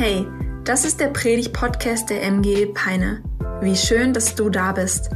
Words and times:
Hey, 0.00 0.28
das 0.62 0.84
ist 0.84 1.00
der 1.00 1.08
Predig-Podcast 1.08 2.08
der 2.08 2.22
MG 2.22 2.66
Peine. 2.66 3.20
Wie 3.60 3.74
schön, 3.74 4.12
dass 4.12 4.36
du 4.36 4.48
da 4.48 4.70
bist. 4.70 5.10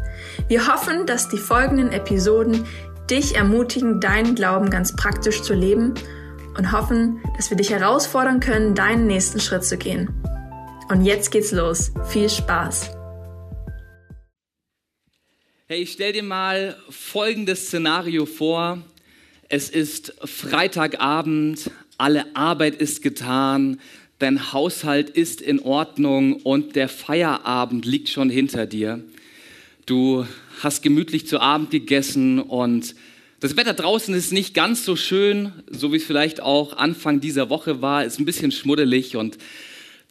Wir 0.48 0.66
hoffen, 0.66 1.06
dass 1.06 1.28
die 1.28 1.38
folgenden 1.38 1.92
Episoden 1.92 2.66
dich 3.08 3.36
ermutigen, 3.36 4.00
deinen 4.00 4.34
Glauben 4.34 4.70
ganz 4.70 4.96
praktisch 4.96 5.42
zu 5.42 5.54
leben 5.54 5.94
und 6.58 6.72
hoffen, 6.72 7.22
dass 7.36 7.48
wir 7.48 7.56
dich 7.56 7.70
herausfordern 7.70 8.40
können, 8.40 8.74
deinen 8.74 9.06
nächsten 9.06 9.38
Schritt 9.38 9.64
zu 9.64 9.78
gehen. 9.78 10.10
Und 10.88 11.04
jetzt 11.04 11.30
geht's 11.30 11.52
los. 11.52 11.92
Viel 12.08 12.28
Spaß. 12.28 12.90
Hey, 15.68 15.82
ich 15.82 15.92
stell 15.92 16.12
dir 16.12 16.24
mal 16.24 16.76
folgendes 16.90 17.68
Szenario 17.68 18.26
vor. 18.26 18.82
Es 19.48 19.70
ist 19.70 20.14
Freitagabend, 20.24 21.70
alle 21.98 22.34
Arbeit 22.34 22.74
ist 22.74 23.00
getan, 23.00 23.78
dein 24.22 24.52
Haushalt 24.52 25.10
ist 25.10 25.40
in 25.40 25.58
Ordnung 25.58 26.34
und 26.36 26.76
der 26.76 26.88
Feierabend 26.88 27.84
liegt 27.84 28.08
schon 28.08 28.30
hinter 28.30 28.66
dir. 28.66 29.02
Du 29.84 30.24
hast 30.60 30.82
gemütlich 30.82 31.26
zu 31.26 31.40
Abend 31.40 31.72
gegessen 31.72 32.38
und 32.38 32.94
das 33.40 33.56
Wetter 33.56 33.74
draußen 33.74 34.14
ist 34.14 34.32
nicht 34.32 34.54
ganz 34.54 34.84
so 34.84 34.94
schön, 34.94 35.52
so 35.68 35.92
wie 35.92 35.96
es 35.96 36.04
vielleicht 36.04 36.40
auch 36.40 36.76
Anfang 36.76 37.20
dieser 37.20 37.50
Woche 37.50 37.82
war, 37.82 38.04
ist 38.04 38.20
ein 38.20 38.24
bisschen 38.24 38.52
schmuddelig 38.52 39.16
und 39.16 39.38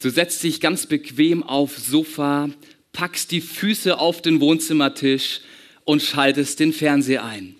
du 0.02 0.10
setzt 0.10 0.42
dich 0.42 0.60
ganz 0.60 0.84
bequem 0.84 1.42
aufs 1.42 1.86
Sofa, 1.86 2.50
packst 2.92 3.30
die 3.30 3.40
Füße 3.40 3.98
auf 3.98 4.20
den 4.20 4.42
Wohnzimmertisch 4.42 5.40
und 5.84 6.02
schaltest 6.02 6.60
den 6.60 6.74
Fernseher 6.74 7.24
ein. 7.24 7.56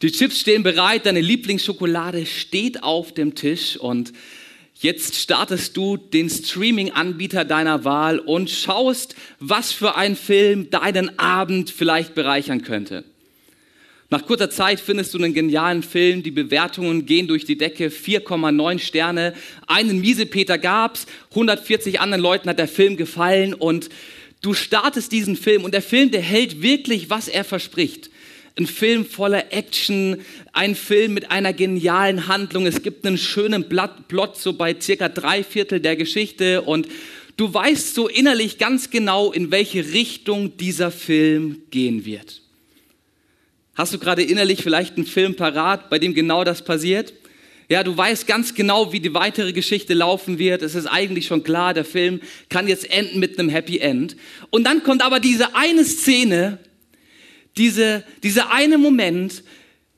Die 0.00 0.10
Chips 0.10 0.40
stehen 0.40 0.62
bereit, 0.62 1.04
deine 1.04 1.20
Lieblingsschokolade 1.20 2.24
steht 2.24 2.82
auf 2.82 3.12
dem 3.12 3.34
Tisch 3.34 3.76
und 3.76 4.14
Jetzt 4.82 5.16
startest 5.16 5.76
du 5.76 5.98
den 5.98 6.30
Streaming-Anbieter 6.30 7.44
deiner 7.44 7.84
Wahl 7.84 8.18
und 8.18 8.48
schaust, 8.48 9.14
was 9.38 9.72
für 9.72 9.94
ein 9.94 10.16
Film 10.16 10.70
deinen 10.70 11.18
Abend 11.18 11.68
vielleicht 11.68 12.14
bereichern 12.14 12.62
könnte. 12.62 13.04
Nach 14.08 14.24
kurzer 14.24 14.48
Zeit 14.48 14.80
findest 14.80 15.12
du 15.12 15.18
einen 15.18 15.34
genialen 15.34 15.82
Film, 15.82 16.22
die 16.22 16.30
Bewertungen 16.30 17.04
gehen 17.04 17.28
durch 17.28 17.44
die 17.44 17.58
Decke, 17.58 17.88
4,9 17.88 18.78
Sterne, 18.78 19.34
einen 19.66 20.00
Miesepeter 20.00 20.56
gab's, 20.56 21.04
140 21.28 22.00
anderen 22.00 22.22
Leuten 22.22 22.48
hat 22.48 22.58
der 22.58 22.66
Film 22.66 22.96
gefallen. 22.96 23.52
Und 23.52 23.90
du 24.40 24.54
startest 24.54 25.12
diesen 25.12 25.36
Film. 25.36 25.62
Und 25.62 25.74
der 25.74 25.82
Film, 25.82 26.10
der 26.10 26.22
hält 26.22 26.62
wirklich, 26.62 27.10
was 27.10 27.28
er 27.28 27.44
verspricht 27.44 28.08
ein 28.60 28.66
Film 28.66 29.04
voller 29.04 29.52
Action, 29.52 30.18
ein 30.52 30.74
Film 30.74 31.14
mit 31.14 31.30
einer 31.30 31.52
genialen 31.52 32.28
Handlung. 32.28 32.66
Es 32.66 32.82
gibt 32.82 33.04
einen 33.04 33.18
schönen 33.18 33.68
Plot 33.68 34.36
so 34.36 34.52
bei 34.52 34.76
circa 34.80 35.08
drei 35.08 35.42
Viertel 35.42 35.80
der 35.80 35.96
Geschichte 35.96 36.62
und 36.62 36.86
du 37.36 37.52
weißt 37.52 37.94
so 37.94 38.06
innerlich 38.06 38.58
ganz 38.58 38.90
genau, 38.90 39.32
in 39.32 39.50
welche 39.50 39.92
Richtung 39.92 40.56
dieser 40.58 40.90
Film 40.90 41.62
gehen 41.70 42.04
wird. 42.04 42.42
Hast 43.74 43.94
du 43.94 43.98
gerade 43.98 44.22
innerlich 44.22 44.62
vielleicht 44.62 44.96
einen 44.96 45.06
Film 45.06 45.34
parat, 45.34 45.88
bei 45.88 45.98
dem 45.98 46.12
genau 46.12 46.44
das 46.44 46.62
passiert? 46.62 47.14
Ja, 47.70 47.84
du 47.84 47.96
weißt 47.96 48.26
ganz 48.26 48.54
genau, 48.54 48.92
wie 48.92 48.98
die 48.98 49.14
weitere 49.14 49.52
Geschichte 49.52 49.94
laufen 49.94 50.38
wird. 50.40 50.60
Es 50.60 50.74
ist 50.74 50.86
eigentlich 50.86 51.26
schon 51.26 51.44
klar, 51.44 51.72
der 51.72 51.84
Film 51.84 52.20
kann 52.48 52.66
jetzt 52.66 52.90
enden 52.90 53.20
mit 53.20 53.38
einem 53.38 53.48
Happy 53.48 53.78
End. 53.78 54.16
Und 54.50 54.64
dann 54.64 54.82
kommt 54.82 55.02
aber 55.02 55.20
diese 55.20 55.54
eine 55.54 55.84
Szene, 55.84 56.58
diese, 57.56 58.04
dieser 58.22 58.52
eine 58.52 58.78
Moment, 58.78 59.42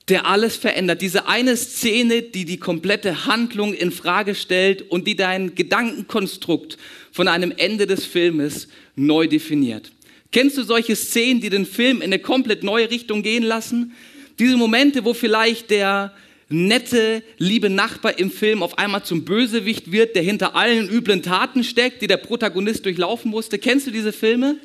der 0.09 0.27
alles 0.27 0.57
verändert, 0.57 1.01
diese 1.01 1.29
eine 1.29 1.57
Szene, 1.57 2.23
die 2.23 2.45
die 2.45 2.59
komplette 2.59 3.27
Handlung 3.27 3.73
in 3.73 3.93
Frage 3.93 4.35
stellt 4.35 4.91
und 4.91 5.07
die 5.07 5.15
dein 5.15 5.55
Gedankenkonstrukt 5.55 6.77
von 7.13 7.29
einem 7.29 7.53
Ende 7.57 7.87
des 7.87 8.05
Filmes 8.05 8.69
neu 8.97 9.27
definiert. 9.29 9.93
Kennst 10.33 10.57
du 10.59 10.65
solche 10.65 10.97
Szenen, 10.97 11.41
die 11.41 11.51
den 11.51 11.67
Film 11.67 11.99
in 11.99 12.05
eine 12.05 12.19
komplett 12.19 12.63
neue 12.65 12.91
Richtung 12.91 13.23
gehen 13.23 13.45
lassen? 13.45 13.93
Diese 14.39 14.57
Momente, 14.57 15.05
wo 15.05 15.15
vielleicht 15.15 15.71
der 15.71 16.13
nette, 16.49 17.23
liebe 17.39 17.71
Nachbar 17.71 18.19
im 18.19 18.31
Film 18.31 18.63
auf 18.63 18.79
einmal 18.79 19.05
zum 19.05 19.25
Bösewicht 19.25 19.93
wird, 19.93 20.17
der 20.17 20.23
hinter 20.23 20.57
allen 20.57 20.89
üblen 20.89 21.23
Taten 21.23 21.65
steckt, 21.65 22.03
die 22.03 22.07
der 22.07 22.17
Protagonist 22.17 22.85
durchlaufen 22.85 23.31
musste. 23.31 23.59
Kennst 23.59 23.87
du 23.87 23.91
diese 23.91 24.13
Filme? 24.13 24.57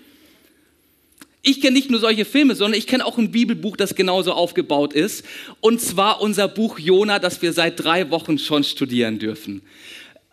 Ich 1.50 1.62
kenne 1.62 1.78
nicht 1.78 1.90
nur 1.90 2.02
solche 2.02 2.25
Filme, 2.25 2.56
sondern 2.56 2.78
ich 2.78 2.88
kenne 2.88 3.06
auch 3.06 3.18
ein 3.18 3.31
Bibelbuch, 3.31 3.78
das 3.78 3.96
genauso 3.96 4.34
aufgebaut 4.34 4.91
ist. 4.91 5.24
Und 5.62 5.80
zwar 5.80 6.19
unser 6.19 6.50
Buch 6.50 6.78
Jona, 6.78 7.19
das 7.19 7.41
wir 7.41 7.53
seit 7.53 7.81
drei 7.81 8.12
Wochen 8.12 8.38
schon 8.38 8.66
studieren 8.66 9.18
dürfen. 9.18 9.62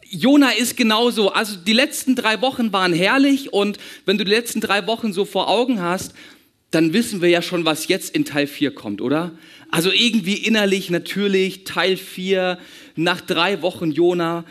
Jona 0.02 0.50
ist 0.50 0.76
genauso. 0.76 1.30
Also 1.30 1.54
die 1.54 1.72
letzten 1.72 2.16
drei 2.16 2.40
Wochen 2.40 2.72
waren 2.72 2.92
herrlich 2.92 3.52
und 3.52 3.78
wenn 4.06 4.18
du 4.18 4.24
die 4.24 4.32
letzten 4.32 4.60
drei 4.60 4.88
Wochen 4.88 5.12
so 5.12 5.24
vor 5.24 5.48
Augen 5.48 5.80
hast, 5.80 6.14
dann 6.72 6.92
wissen 6.92 7.22
wir 7.22 7.28
ja 7.28 7.42
schon, 7.42 7.64
was 7.64 7.86
jetzt 7.86 8.12
in 8.12 8.24
Teil 8.24 8.48
4 8.48 8.74
kommt, 8.74 9.00
oder? 9.00 9.38
Also 9.70 9.92
irgendwie 9.92 10.34
innerlich 10.34 10.90
natürlich 10.90 11.62
Teil 11.62 11.96
4 11.96 12.58
nach 12.96 13.20
drei 13.20 13.62
Wochen 13.62 13.92
Jona 13.92 14.44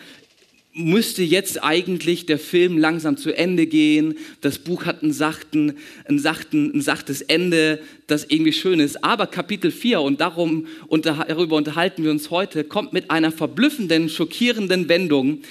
müsste 0.74 1.22
jetzt 1.22 1.64
eigentlich 1.64 2.26
der 2.26 2.40
Film 2.40 2.78
langsam 2.78 3.16
zu 3.16 3.32
Ende 3.32 3.68
gehen. 3.68 4.16
Das 4.42 4.58
Buch 4.58 4.86
hat 4.86 5.04
einen 5.04 5.14
sachten, 5.14 5.78
einen 6.06 6.20
sachten, 6.20 6.72
ein 6.74 6.82
sachtes 6.82 7.22
Ende, 7.22 7.80
das 8.08 8.26
irgendwie 8.28 8.54
schön 8.54 8.80
ist. 8.80 9.04
Aber 9.04 9.28
Kapitel 9.28 9.72
4, 9.72 10.02
und 10.02 10.20
darum, 10.20 10.68
und 10.88 11.06
darüber 11.06 11.56
unterhalten 11.58 12.04
wir 12.04 12.12
uns 12.12 12.32
heute, 12.32 12.64
kommt 12.64 12.92
mit 12.92 13.12
einer 13.12 13.32
verblüffenden, 13.32 14.10
schockierenden 14.10 14.90
Wendung. 14.90 15.44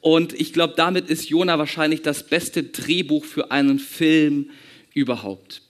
Und 0.00 0.32
ich 0.32 0.52
glaube, 0.52 0.74
damit 0.76 1.10
ist 1.10 1.28
Jona 1.28 1.58
wahrscheinlich 1.58 2.02
das 2.02 2.22
beste 2.22 2.62
Drehbuch 2.62 3.24
für 3.24 3.50
einen 3.50 3.80
Film 3.80 4.50
überhaupt. 4.94 5.62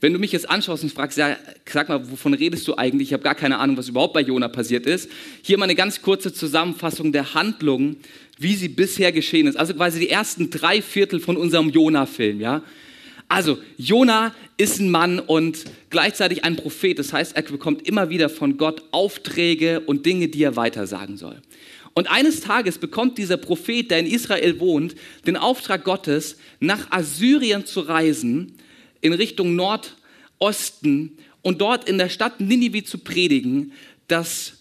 Wenn 0.00 0.14
du 0.14 0.18
mich 0.18 0.32
jetzt 0.32 0.48
anschaust 0.48 0.82
und 0.82 0.92
fragst, 0.92 1.18
ja, 1.18 1.36
sag 1.70 1.90
mal, 1.90 2.10
wovon 2.10 2.32
redest 2.32 2.66
du 2.66 2.76
eigentlich? 2.76 3.08
Ich 3.08 3.12
habe 3.12 3.22
gar 3.22 3.34
keine 3.34 3.58
Ahnung, 3.58 3.76
was 3.76 3.88
überhaupt 3.88 4.14
bei 4.14 4.22
Jona 4.22 4.48
passiert 4.48 4.86
ist. 4.86 5.10
Hier 5.42 5.58
mal 5.58 5.64
eine 5.64 5.74
ganz 5.74 6.00
kurze 6.00 6.32
Zusammenfassung 6.32 7.12
der 7.12 7.34
Handlung, 7.34 7.96
wie 8.38 8.54
sie 8.54 8.68
bisher 8.68 9.12
geschehen 9.12 9.46
ist. 9.46 9.56
Also 9.56 9.74
quasi 9.74 10.00
die 10.00 10.08
ersten 10.08 10.48
drei 10.48 10.80
Viertel 10.80 11.20
von 11.20 11.36
unserem 11.36 11.68
Jona-Film, 11.68 12.40
ja. 12.40 12.62
Also, 13.28 13.58
Jona 13.76 14.34
ist 14.56 14.80
ein 14.80 14.90
Mann 14.90 15.20
und 15.20 15.64
gleichzeitig 15.90 16.42
ein 16.42 16.56
Prophet. 16.56 16.98
Das 16.98 17.12
heißt, 17.12 17.36
er 17.36 17.42
bekommt 17.42 17.86
immer 17.86 18.10
wieder 18.10 18.28
von 18.28 18.56
Gott 18.56 18.82
Aufträge 18.90 19.80
und 19.80 20.04
Dinge, 20.04 20.26
die 20.26 20.42
er 20.42 20.56
weitersagen 20.56 21.16
soll. 21.16 21.40
Und 21.94 22.10
eines 22.10 22.40
Tages 22.40 22.78
bekommt 22.78 23.18
dieser 23.18 23.36
Prophet, 23.36 23.88
der 23.88 24.00
in 24.00 24.06
Israel 24.06 24.58
wohnt, 24.58 24.96
den 25.28 25.36
Auftrag 25.36 25.84
Gottes, 25.84 26.38
nach 26.58 26.90
Assyrien 26.90 27.66
zu 27.66 27.80
reisen 27.80 28.56
in 29.00 29.12
Richtung 29.12 29.56
Nordosten 29.56 31.18
und 31.42 31.60
dort 31.60 31.88
in 31.88 31.98
der 31.98 32.08
Stadt 32.08 32.40
Ninive 32.40 32.84
zu 32.84 32.98
predigen, 32.98 33.72
dass 34.08 34.58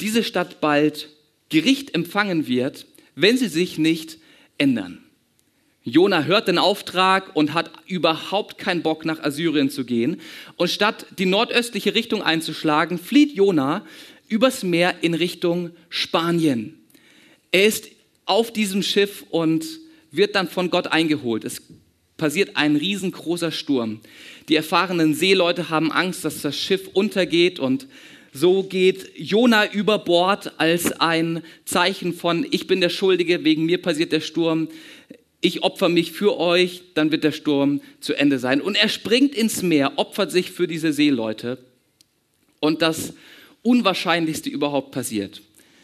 diese 0.00 0.22
Stadt 0.22 0.60
bald 0.60 1.08
Gericht 1.48 1.94
empfangen 1.94 2.46
wird, 2.46 2.86
wenn 3.14 3.36
sie 3.36 3.48
sich 3.48 3.78
nicht 3.78 4.18
ändern. 4.58 5.04
Jona 5.84 6.24
hört 6.24 6.48
den 6.48 6.56
Auftrag 6.56 7.36
und 7.36 7.52
hat 7.52 7.70
überhaupt 7.86 8.56
keinen 8.56 8.82
Bock, 8.82 9.04
nach 9.04 9.22
Assyrien 9.22 9.68
zu 9.68 9.84
gehen. 9.84 10.20
Und 10.56 10.70
statt 10.70 11.04
die 11.18 11.26
nordöstliche 11.26 11.94
Richtung 11.94 12.22
einzuschlagen, 12.22 12.98
flieht 12.98 13.34
Jona 13.34 13.84
übers 14.28 14.62
Meer 14.62 14.94
in 15.02 15.12
Richtung 15.12 15.70
Spanien. 15.90 16.80
Er 17.52 17.66
ist 17.66 17.88
auf 18.24 18.50
diesem 18.50 18.82
Schiff 18.82 19.24
und 19.28 19.66
wird 20.10 20.34
dann 20.34 20.48
von 20.48 20.70
Gott 20.70 20.86
eingeholt. 20.86 21.44
Es 21.44 21.62
passiert 22.16 22.56
ein 22.56 22.76
riesengroßer 22.76 23.50
Sturm. 23.50 24.00
Die 24.48 24.56
erfahrenen 24.56 25.14
Seeleute 25.14 25.70
haben 25.70 25.90
Angst, 25.92 26.24
dass 26.24 26.42
das 26.42 26.56
Schiff 26.56 26.88
untergeht 26.92 27.58
und 27.58 27.86
so 28.32 28.64
geht 28.64 29.12
Jona 29.16 29.72
über 29.72 29.98
Bord 29.98 30.58
als 30.58 30.92
ein 31.00 31.42
Zeichen 31.64 32.12
von, 32.12 32.44
ich 32.50 32.66
bin 32.66 32.80
der 32.80 32.88
Schuldige, 32.88 33.44
wegen 33.44 33.64
mir 33.64 33.80
passiert 33.80 34.10
der 34.10 34.20
Sturm, 34.20 34.68
ich 35.40 35.62
opfer 35.62 35.88
mich 35.88 36.10
für 36.10 36.38
euch, 36.38 36.82
dann 36.94 37.12
wird 37.12 37.22
der 37.22 37.32
Sturm 37.32 37.80
zu 38.00 38.14
Ende 38.14 38.38
sein. 38.38 38.60
Und 38.60 38.76
er 38.76 38.88
springt 38.88 39.34
ins 39.34 39.62
Meer, 39.62 39.98
opfert 39.98 40.32
sich 40.32 40.50
für 40.50 40.66
diese 40.66 40.92
Seeleute 40.92 41.58
und 42.60 42.82
das 42.82 43.12
Unwahrscheinlichste 43.62 44.50
überhaupt 44.50 44.90
passiert. 44.90 45.42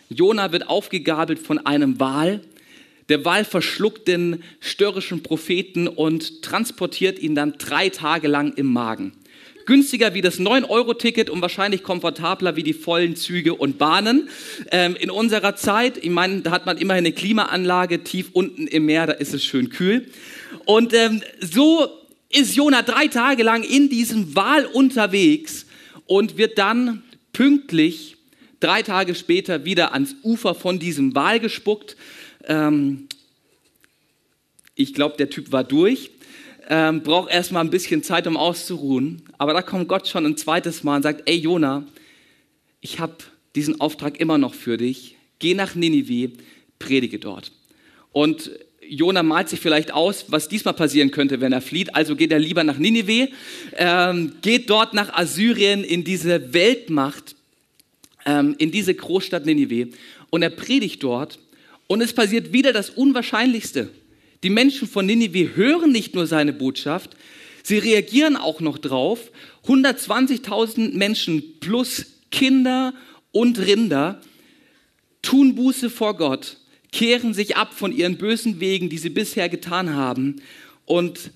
Jona 0.09 0.51
wird 0.51 0.69
aufgegabelt 0.69 1.39
von 1.39 1.59
einem 1.59 2.01
Wal 2.01 2.41
der 3.11 3.25
Wal 3.25 3.45
verschluckt 3.45 4.09
den 4.09 4.43
störrischen 4.61 5.23
Propheten 5.23 5.89
und 5.89 6.43
transportiert 6.43 7.19
ihn 7.19 7.35
dann 7.35 7.55
drei 7.59 7.89
Tage 7.89 8.29
lang 8.29 8.55
im 8.55 8.67
Magen. 8.73 9.13
Günstiger 9.67 10.15
wie 10.15 10.21
das 10.21 10.41
9-Euro-Ticket 10.41 11.29
und 11.29 11.43
wahrscheinlich 11.43 11.83
komfortabler 11.83 12.57
wie 12.57 12.63
die 12.63 12.73
vollen 12.73 13.15
Züge 13.15 13.55
und 13.55 13.79
Bahnen. 13.79 14.29
Ähm, 14.73 14.97
in 14.97 15.11
unserer 15.11 15.55
Zeit, 15.55 15.99
ich 15.99 16.11
meine, 16.11 16.41
da 16.41 16.51
hat 16.51 16.67
man 16.67 16.79
immerhin 16.79 17.05
eine 17.05 17.13
Klimaanlage 17.13 18.03
tief 18.03 18.31
unten 18.33 18.67
im 18.67 18.87
Meer, 18.87 19.07
da 19.07 19.13
ist 19.13 19.35
es 19.35 19.45
schön 19.45 19.69
kühl. 19.69 20.07
Und 20.65 20.93
ähm, 20.95 21.23
so 21.41 21.89
ist 22.31 22.57
Jona 22.57 22.83
drei 22.83 23.09
Tage 23.09 23.43
lang 23.43 23.63
in 23.63 23.89
diesem 23.89 24.35
Wal 24.35 24.67
unterwegs 24.67 25.67
und 26.07 26.37
wird 26.37 26.59
dann 26.59 27.03
pünktlich 27.33 28.17
drei 28.61 28.83
Tage 28.83 29.15
später 29.15 29.65
wieder 29.65 29.93
ans 29.95 30.17
Ufer 30.23 30.55
von 30.55 30.79
diesem 30.79 31.15
Wal 31.15 31.41
gespuckt 31.41 31.97
ähm, 32.47 33.09
ich 34.75 34.95
glaube, 34.95 35.17
der 35.17 35.31
Typ 35.31 35.53
war 35.53 35.65
durch, 35.65 36.11
ähm, 36.69 37.03
braucht 37.03 37.31
erstmal 37.31 37.65
ein 37.65 37.71
bisschen 37.71 38.03
Zeit, 38.03 38.27
um 38.27 38.37
auszuruhen. 38.37 39.23
Aber 39.39 39.53
da 39.53 39.63
kommt 39.63 39.89
Gott 39.89 40.09
schon 40.09 40.25
ein 40.25 40.37
zweites 40.37 40.85
Mal 40.85 40.97
und 40.97 41.03
sagt, 41.03 41.29
ey 41.29 41.37
Jona, 41.37 41.85
ich 42.81 43.01
habe 43.01 43.17
diesen 43.55 43.81
Auftrag 43.81 44.21
immer 44.21 44.39
noch 44.39 44.55
für 44.55 44.77
dich. 44.77 45.17
Geh 45.39 45.55
nach 45.55 45.75
Ninive, 45.75 46.33
predige 46.79 47.19
dort. 47.19 47.53
Und 48.13 48.51
Jona 48.87 49.23
malt 49.23 49.49
sich 49.49 49.61
vielleicht 49.61 49.93
aus, 49.93 50.27
was 50.29 50.49
diesmal 50.49 50.75
passieren 50.75 51.11
könnte, 51.11 51.41
wenn 51.41 51.53
er 51.53 51.61
flieht. 51.61 51.95
Also 51.95 52.17
geht 52.17 52.33
er 52.33 52.39
lieber 52.39 52.65
nach 52.65 52.79
Ninive, 52.79 53.29
ähm, 53.77 54.33
geht 54.43 54.69
dort 54.69 54.95
nach 54.95 55.13
Assyrien 55.13 55.85
in 55.85 56.05
diese 56.05 56.53
Weltmacht, 56.53 57.37
ähm, 58.27 58.55
in 58.59 58.71
diese 58.71 58.95
Großstadt 58.95 59.47
Ninive. 59.47 59.91
Und 60.31 60.43
er 60.43 60.51
predigt 60.51 61.03
dort. 61.03 61.39
Und 61.91 62.03
es 62.03 62.13
passiert 62.13 62.53
wieder 62.53 62.73
das 62.73 62.89
Unwahrscheinlichste. 62.89 63.91
Die 64.45 64.51
Menschen 64.51 64.87
von 64.87 65.07
Ninive 65.07 65.57
hören 65.57 65.91
nicht 65.91 66.15
nur 66.15 66.29
seine 66.29 66.53
Botschaft, 66.53 67.17
sie 67.65 67.79
reagieren 67.79 68.37
auch 68.37 68.61
noch 68.61 68.79
drauf. 68.79 69.33
120.000 69.67 70.95
Menschen 70.97 71.59
plus 71.59 72.07
Kinder 72.31 72.95
und 73.33 73.59
Rinder 73.59 74.21
tun 75.21 75.57
Buße 75.57 75.91
vor 75.91 76.17
Gott, 76.17 76.59
kehren 76.93 77.35
sich 77.35 77.57
ab 77.57 77.75
von 77.75 77.91
ihren 77.91 78.19
bösen 78.19 78.61
Wegen, 78.61 78.89
die 78.89 78.99
sie 78.99 79.11
bisher 79.11 79.49
getan 79.49 79.93
haben 79.93 80.43
und 80.85 81.33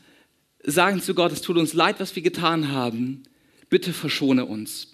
sagen 0.62 1.02
zu 1.02 1.14
Gott, 1.14 1.32
es 1.32 1.42
tut 1.42 1.56
uns 1.56 1.72
leid, 1.72 1.96
was 1.98 2.14
wir 2.14 2.22
getan 2.22 2.70
haben, 2.70 3.24
bitte 3.70 3.92
verschone 3.92 4.44
uns. 4.44 4.93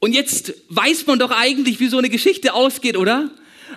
Und 0.00 0.14
jetzt 0.14 0.54
weiß 0.68 1.06
man 1.06 1.18
doch 1.18 1.30
eigentlich, 1.30 1.80
wie 1.80 1.88
so 1.88 1.98
eine 1.98 2.08
Geschichte 2.08 2.54
ausgeht, 2.54 2.96
oder? 2.96 3.30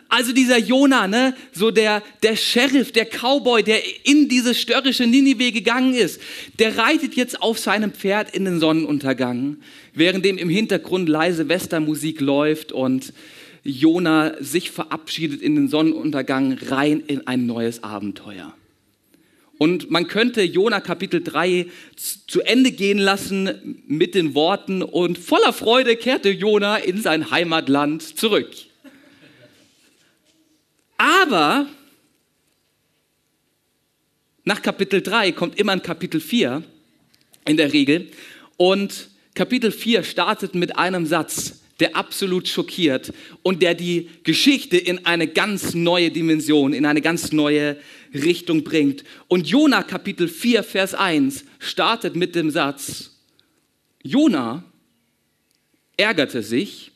Also 0.07 0.33
dieser 0.33 0.57
Jona, 0.57 1.07
ne, 1.07 1.35
so 1.51 1.71
der, 1.71 2.03
der 2.23 2.35
Sheriff, 2.35 2.91
der 2.91 3.05
Cowboy, 3.05 3.63
der 3.63 3.81
in 4.05 4.29
dieses 4.29 4.59
störrische 4.59 5.05
Ninive 5.05 5.51
gegangen 5.51 5.93
ist, 5.93 6.21
der 6.59 6.77
reitet 6.77 7.15
jetzt 7.15 7.41
auf 7.41 7.59
seinem 7.59 7.91
Pferd 7.91 8.33
in 8.35 8.45
den 8.45 8.59
Sonnenuntergang, 8.59 9.57
währenddem 9.93 10.37
im 10.37 10.49
Hintergrund 10.49 11.09
leise 11.09 11.49
Westermusik 11.49 12.21
läuft 12.21 12.71
und 12.71 13.13
Jona 13.63 14.41
sich 14.41 14.71
verabschiedet 14.71 15.41
in 15.41 15.55
den 15.55 15.67
Sonnenuntergang 15.67 16.57
rein 16.69 17.03
in 17.05 17.27
ein 17.27 17.45
neues 17.45 17.83
Abenteuer. 17.83 18.53
Und 19.61 19.91
man 19.91 20.07
könnte 20.07 20.41
Jona 20.41 20.79
Kapitel 20.79 21.21
3 21.21 21.67
zu 22.25 22.41
Ende 22.41 22.71
gehen 22.71 22.97
lassen 22.97 23.83
mit 23.85 24.15
den 24.15 24.33
Worten 24.33 24.81
und 24.81 25.19
voller 25.19 25.53
Freude 25.53 25.97
kehrte 25.97 26.31
Jona 26.31 26.77
in 26.77 26.99
sein 26.99 27.29
Heimatland 27.29 28.01
zurück. 28.17 28.49
Aber 30.97 31.67
nach 34.45 34.63
Kapitel 34.63 34.99
3 34.99 35.31
kommt 35.33 35.59
immer 35.59 35.73
ein 35.73 35.83
Kapitel 35.83 36.19
4 36.19 36.63
in 37.45 37.55
der 37.55 37.71
Regel 37.71 38.07
und 38.57 39.09
Kapitel 39.35 39.71
4 39.71 40.01
startet 40.01 40.55
mit 40.55 40.75
einem 40.79 41.05
Satz, 41.05 41.61
der 41.79 41.95
absolut 41.95 42.47
schockiert 42.47 43.13
und 43.43 43.61
der 43.61 43.75
die 43.75 44.09
Geschichte 44.23 44.77
in 44.77 45.05
eine 45.05 45.27
ganz 45.27 45.75
neue 45.75 46.09
Dimension, 46.09 46.73
in 46.73 46.87
eine 46.87 47.01
ganz 47.01 47.31
neue 47.31 47.77
Richtung 48.13 48.63
bringt. 48.63 49.03
Und 49.27 49.47
Jona 49.47 49.83
Kapitel 49.83 50.27
4 50.27 50.63
Vers 50.63 50.93
1 50.93 51.45
startet 51.59 52.15
mit 52.15 52.35
dem 52.35 52.49
Satz, 52.49 53.11
Jona 54.03 54.63
ärgerte 55.97 56.41
sich 56.41 56.91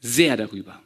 sehr 0.00 0.36
darüber. 0.36 0.80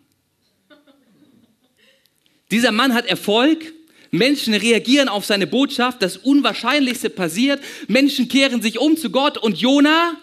Dieser 2.51 2.73
Mann 2.73 2.95
hat 2.95 3.07
Erfolg. 3.07 3.73
Menschen 4.11 4.55
reagieren 4.55 5.09
auf 5.09 5.25
seine 5.25 5.47
Botschaft. 5.47 6.03
Das 6.03 6.17
Unwahrscheinlichste 6.17 7.11
passiert. 7.11 7.63
Menschen 7.87 8.29
kehren 8.29 8.61
sich 8.61 8.81
um 8.81 8.97
zu 8.97 9.11
Gott 9.11 9.39
und 9.39 9.59
Jona 9.59 10.17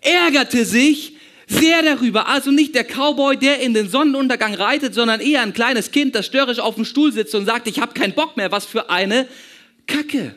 ärgerte 0.00 0.64
sich 0.64 1.13
sehr 1.46 1.82
darüber. 1.82 2.28
Also 2.28 2.50
nicht 2.50 2.74
der 2.74 2.84
Cowboy, 2.84 3.36
der 3.36 3.60
in 3.60 3.74
den 3.74 3.88
Sonnenuntergang 3.88 4.54
reitet, 4.54 4.94
sondern 4.94 5.20
eher 5.20 5.42
ein 5.42 5.52
kleines 5.52 5.90
Kind, 5.90 6.14
das 6.14 6.26
störrisch 6.26 6.58
auf 6.58 6.76
dem 6.76 6.84
Stuhl 6.84 7.12
sitzt 7.12 7.34
und 7.34 7.46
sagt, 7.46 7.66
ich 7.68 7.80
habe 7.80 7.94
keinen 7.94 8.14
Bock 8.14 8.36
mehr. 8.36 8.52
Was 8.52 8.64
für 8.64 8.90
eine 8.90 9.28
Kacke. 9.86 10.34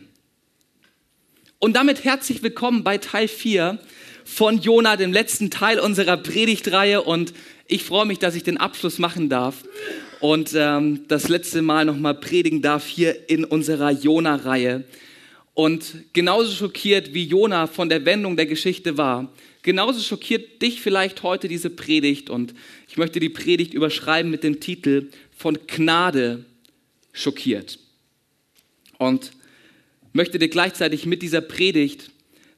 Und 1.59 1.75
damit 1.75 2.04
herzlich 2.04 2.44
willkommen 2.44 2.83
bei 2.83 2.98
Teil 2.98 3.27
4 3.27 3.80
von 4.25 4.59
Jona, 4.59 4.95
dem 4.95 5.13
letzten 5.13 5.50
Teil 5.50 5.80
unserer 5.80 6.18
Predigtreihe. 6.18 7.01
Und 7.01 7.33
ich 7.68 7.83
freue 7.83 8.06
mich, 8.06 8.19
dass 8.19 8.36
ich 8.36 8.44
den 8.44 8.57
Abschluss 8.57 9.00
machen 9.00 9.30
darf 9.30 9.63
und 10.19 10.53
ähm, 10.56 11.06
das 11.07 11.30
letzte 11.30 11.62
Mal 11.62 11.86
nochmal 11.86 12.15
predigen 12.15 12.62
darf 12.62 12.86
hier 12.86 13.30
in 13.30 13.44
unserer 13.44 13.92
Jona-Reihe. 13.92 14.83
Und 15.57 16.13
genauso 16.13 16.51
schockiert 16.51 17.15
wie 17.15 17.24
Jona 17.24 17.65
von 17.65 17.89
der 17.89 18.06
Wendung 18.06 18.38
der 18.38 18.45
Geschichte 18.45 18.95
war, 18.95 19.33
genauso 19.63 20.00
schockiert 20.01 20.62
dich 20.62 20.81
vielleicht 20.81 21.24
heute 21.24 21.48
diese 21.48 21.71
Predigt. 21.71 22.30
Und 22.30 22.54
ich 22.88 22.98
möchte 22.98 23.19
die 23.19 23.30
Predigt 23.30 23.74
überschreiben 23.74 24.30
mit 24.30 24.44
dem 24.44 24.59
Titel 24.59 25.09
von 25.36 25.57
Gnade 25.65 26.45
schockiert. 27.12 27.80
Und 29.00 29.31
möchte 30.13 30.38
dir 30.38 30.48
gleichzeitig 30.48 31.07
mit 31.07 31.24
dieser 31.24 31.42
Predigt 31.42 32.12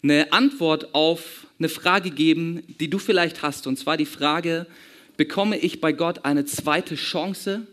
eine 0.03 0.33
Antwort 0.33 0.93
auf 0.93 1.47
eine 1.57 1.69
Frage 1.69 2.11
geben, 2.11 2.63
die 2.81 2.89
du 2.89 2.99
vielleicht 2.99 3.43
hast. 3.43 3.65
Und 3.65 3.79
zwar 3.79 3.95
die 3.95 4.05
Frage, 4.05 4.67
bekomme 5.15 5.57
ich 5.57 5.79
bei 5.79 5.93
Gott 5.93 6.25
eine 6.25 6.43
zweite 6.43 6.95
Chance? 6.95 7.65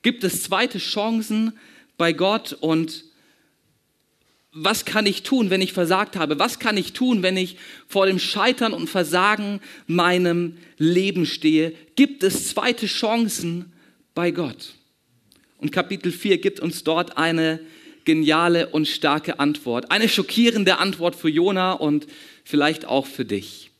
Gibt 0.00 0.24
es 0.24 0.42
zweite 0.42 0.78
Chancen 0.78 1.52
bei 1.98 2.14
Gott? 2.14 2.54
Und 2.54 3.04
was 4.54 4.84
kann 4.84 5.04
ich 5.04 5.24
tun, 5.24 5.50
wenn 5.50 5.60
ich 5.60 5.72
versagt 5.72 6.16
habe? 6.16 6.38
Was 6.38 6.60
kann 6.60 6.76
ich 6.76 6.92
tun, 6.92 7.22
wenn 7.22 7.36
ich 7.36 7.56
vor 7.88 8.06
dem 8.06 8.20
Scheitern 8.20 8.72
und 8.72 8.88
Versagen 8.88 9.60
meinem 9.88 10.56
Leben 10.78 11.26
stehe? 11.26 11.74
Gibt 11.96 12.22
es 12.22 12.48
zweite 12.48 12.86
Chancen 12.86 13.72
bei 14.14 14.30
Gott? 14.30 14.74
Und 15.58 15.72
Kapitel 15.72 16.12
4 16.12 16.38
gibt 16.38 16.60
uns 16.60 16.84
dort 16.84 17.18
eine 17.18 17.58
geniale 18.04 18.68
und 18.68 18.86
starke 18.86 19.40
Antwort. 19.40 19.90
Eine 19.90 20.08
schockierende 20.08 20.78
Antwort 20.78 21.16
für 21.16 21.28
Jona 21.28 21.72
und 21.72 22.06
vielleicht 22.44 22.84
auch 22.84 23.06
für 23.06 23.24
dich. 23.24 23.70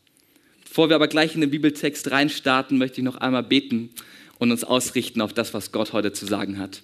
Bevor 0.65 0.89
wir 0.89 0.97
aber 0.97 1.07
gleich 1.07 1.35
in 1.35 1.41
den 1.41 1.51
Bibeltext 1.51 2.11
reinstarten, 2.11 2.77
möchte 2.77 2.99
ich 2.99 3.05
noch 3.05 3.15
einmal 3.15 3.43
beten 3.43 3.91
und 4.39 4.51
uns 4.51 4.65
ausrichten 4.65 5.21
auf 5.21 5.31
das, 5.31 5.53
was 5.53 5.71
Gott 5.71 5.93
heute 5.93 6.11
zu 6.11 6.25
sagen 6.25 6.59
hat. 6.59 6.81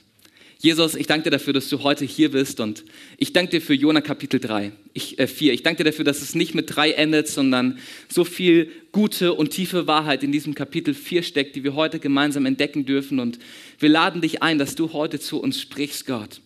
Jesus, 0.61 0.93
ich 0.93 1.07
danke 1.07 1.23
dir 1.23 1.31
dafür, 1.31 1.53
dass 1.53 1.69
du 1.69 1.81
heute 1.81 2.05
hier 2.05 2.29
bist 2.29 2.59
und 2.59 2.85
ich 3.17 3.33
danke 3.33 3.49
dir 3.49 3.61
für 3.61 3.73
Jona 3.73 3.99
Kapitel 3.99 4.39
3, 4.39 4.71
ich, 4.93 5.17
äh 5.17 5.25
4. 5.25 5.53
Ich 5.53 5.63
danke 5.63 5.83
dir 5.83 5.89
dafür, 5.89 6.05
dass 6.05 6.21
es 6.21 6.35
nicht 6.35 6.53
mit 6.53 6.75
drei 6.75 6.91
endet, 6.91 7.27
sondern 7.27 7.79
so 8.07 8.23
viel 8.23 8.71
gute 8.91 9.33
und 9.33 9.49
tiefe 9.49 9.87
Wahrheit 9.87 10.21
in 10.21 10.31
diesem 10.31 10.53
Kapitel 10.53 10.93
4 10.93 11.23
steckt, 11.23 11.55
die 11.55 11.63
wir 11.63 11.73
heute 11.73 11.97
gemeinsam 11.97 12.45
entdecken 12.45 12.85
dürfen 12.85 13.19
und 13.19 13.39
wir 13.79 13.89
laden 13.89 14.21
dich 14.21 14.43
ein, 14.43 14.59
dass 14.59 14.75
du 14.75 14.93
heute 14.93 15.19
zu 15.19 15.41
uns 15.41 15.59
sprichst, 15.59 16.05
Gott. 16.05 16.41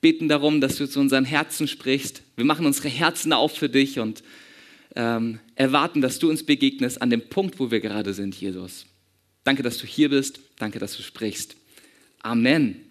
Beten 0.00 0.28
darum, 0.28 0.62
dass 0.62 0.76
du 0.76 0.88
zu 0.88 0.98
unseren 0.98 1.26
Herzen 1.26 1.68
sprichst. 1.68 2.22
Wir 2.34 2.46
machen 2.46 2.64
unsere 2.64 2.88
Herzen 2.88 3.34
auf 3.34 3.54
für 3.54 3.68
dich 3.68 3.98
und 3.98 4.22
ähm, 4.96 5.38
erwarten, 5.54 6.00
dass 6.00 6.18
du 6.18 6.30
uns 6.30 6.44
begegnest 6.46 7.02
an 7.02 7.10
dem 7.10 7.28
Punkt, 7.28 7.60
wo 7.60 7.70
wir 7.70 7.80
gerade 7.80 8.14
sind, 8.14 8.34
Jesus. 8.36 8.86
Danke, 9.44 9.62
dass 9.62 9.76
du 9.76 9.86
hier 9.86 10.08
bist. 10.08 10.40
Danke, 10.56 10.78
dass 10.78 10.96
du 10.96 11.02
sprichst. 11.02 11.56
Amen. 12.22 12.87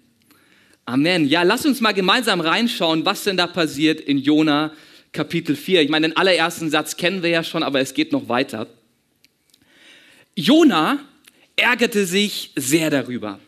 Amen. 0.90 1.28
Ja, 1.28 1.44
lass 1.44 1.66
uns 1.66 1.82
mal 1.82 1.92
gemeinsam 1.92 2.40
reinschauen, 2.40 3.06
was 3.06 3.26
denn 3.26 3.36
da 3.36 3.46
passiert 3.46 4.00
in 4.00 4.20
Jona 4.20 4.72
Kapitel 5.12 5.58
4. 5.58 5.82
Ich 5.82 5.90
meine, 5.90 6.08
den 6.08 6.16
allerersten 6.16 6.70
Satz 6.70 6.96
kennen 6.96 7.22
wir 7.22 7.30
ja 7.30 7.44
schon, 7.44 7.62
aber 7.62 7.82
es 7.82 7.94
geht 7.94 8.14
noch 8.14 8.30
weiter. 8.30 8.68
Jona 10.34 11.00
ärgerte 11.58 12.06
sich 12.06 12.52
sehr 12.56 12.90
darüber. 12.90 13.40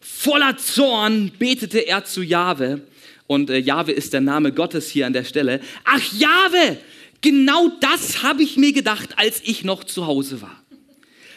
Voller 0.00 0.58
Zorn 0.58 1.32
betete 1.38 1.78
er 1.78 2.04
zu 2.04 2.22
Jahwe. 2.22 2.82
Und 3.26 3.48
äh, 3.48 3.56
Jahwe 3.56 3.92
ist 3.92 4.12
der 4.12 4.20
Name 4.20 4.52
Gottes 4.52 4.90
hier 4.90 5.06
an 5.06 5.14
der 5.14 5.24
Stelle. 5.24 5.60
Ach 5.84 6.12
Jahwe, 6.12 6.76
Genau 7.22 7.68
das 7.80 8.24
habe 8.24 8.42
ich 8.42 8.56
mir 8.56 8.72
gedacht, 8.72 9.10
als 9.16 9.40
ich 9.44 9.64
noch 9.64 9.84
zu 9.84 10.06
Hause 10.06 10.42
war. 10.42 10.60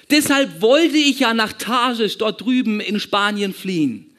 Deshalb 0.09 0.61
wollte 0.61 0.97
ich 0.97 1.19
ja 1.19 1.33
nach 1.33 1.53
Tarsis 1.53 2.17
dort 2.17 2.41
drüben 2.41 2.79
in 2.79 2.99
Spanien 2.99 3.53
fliehen. 3.53 4.11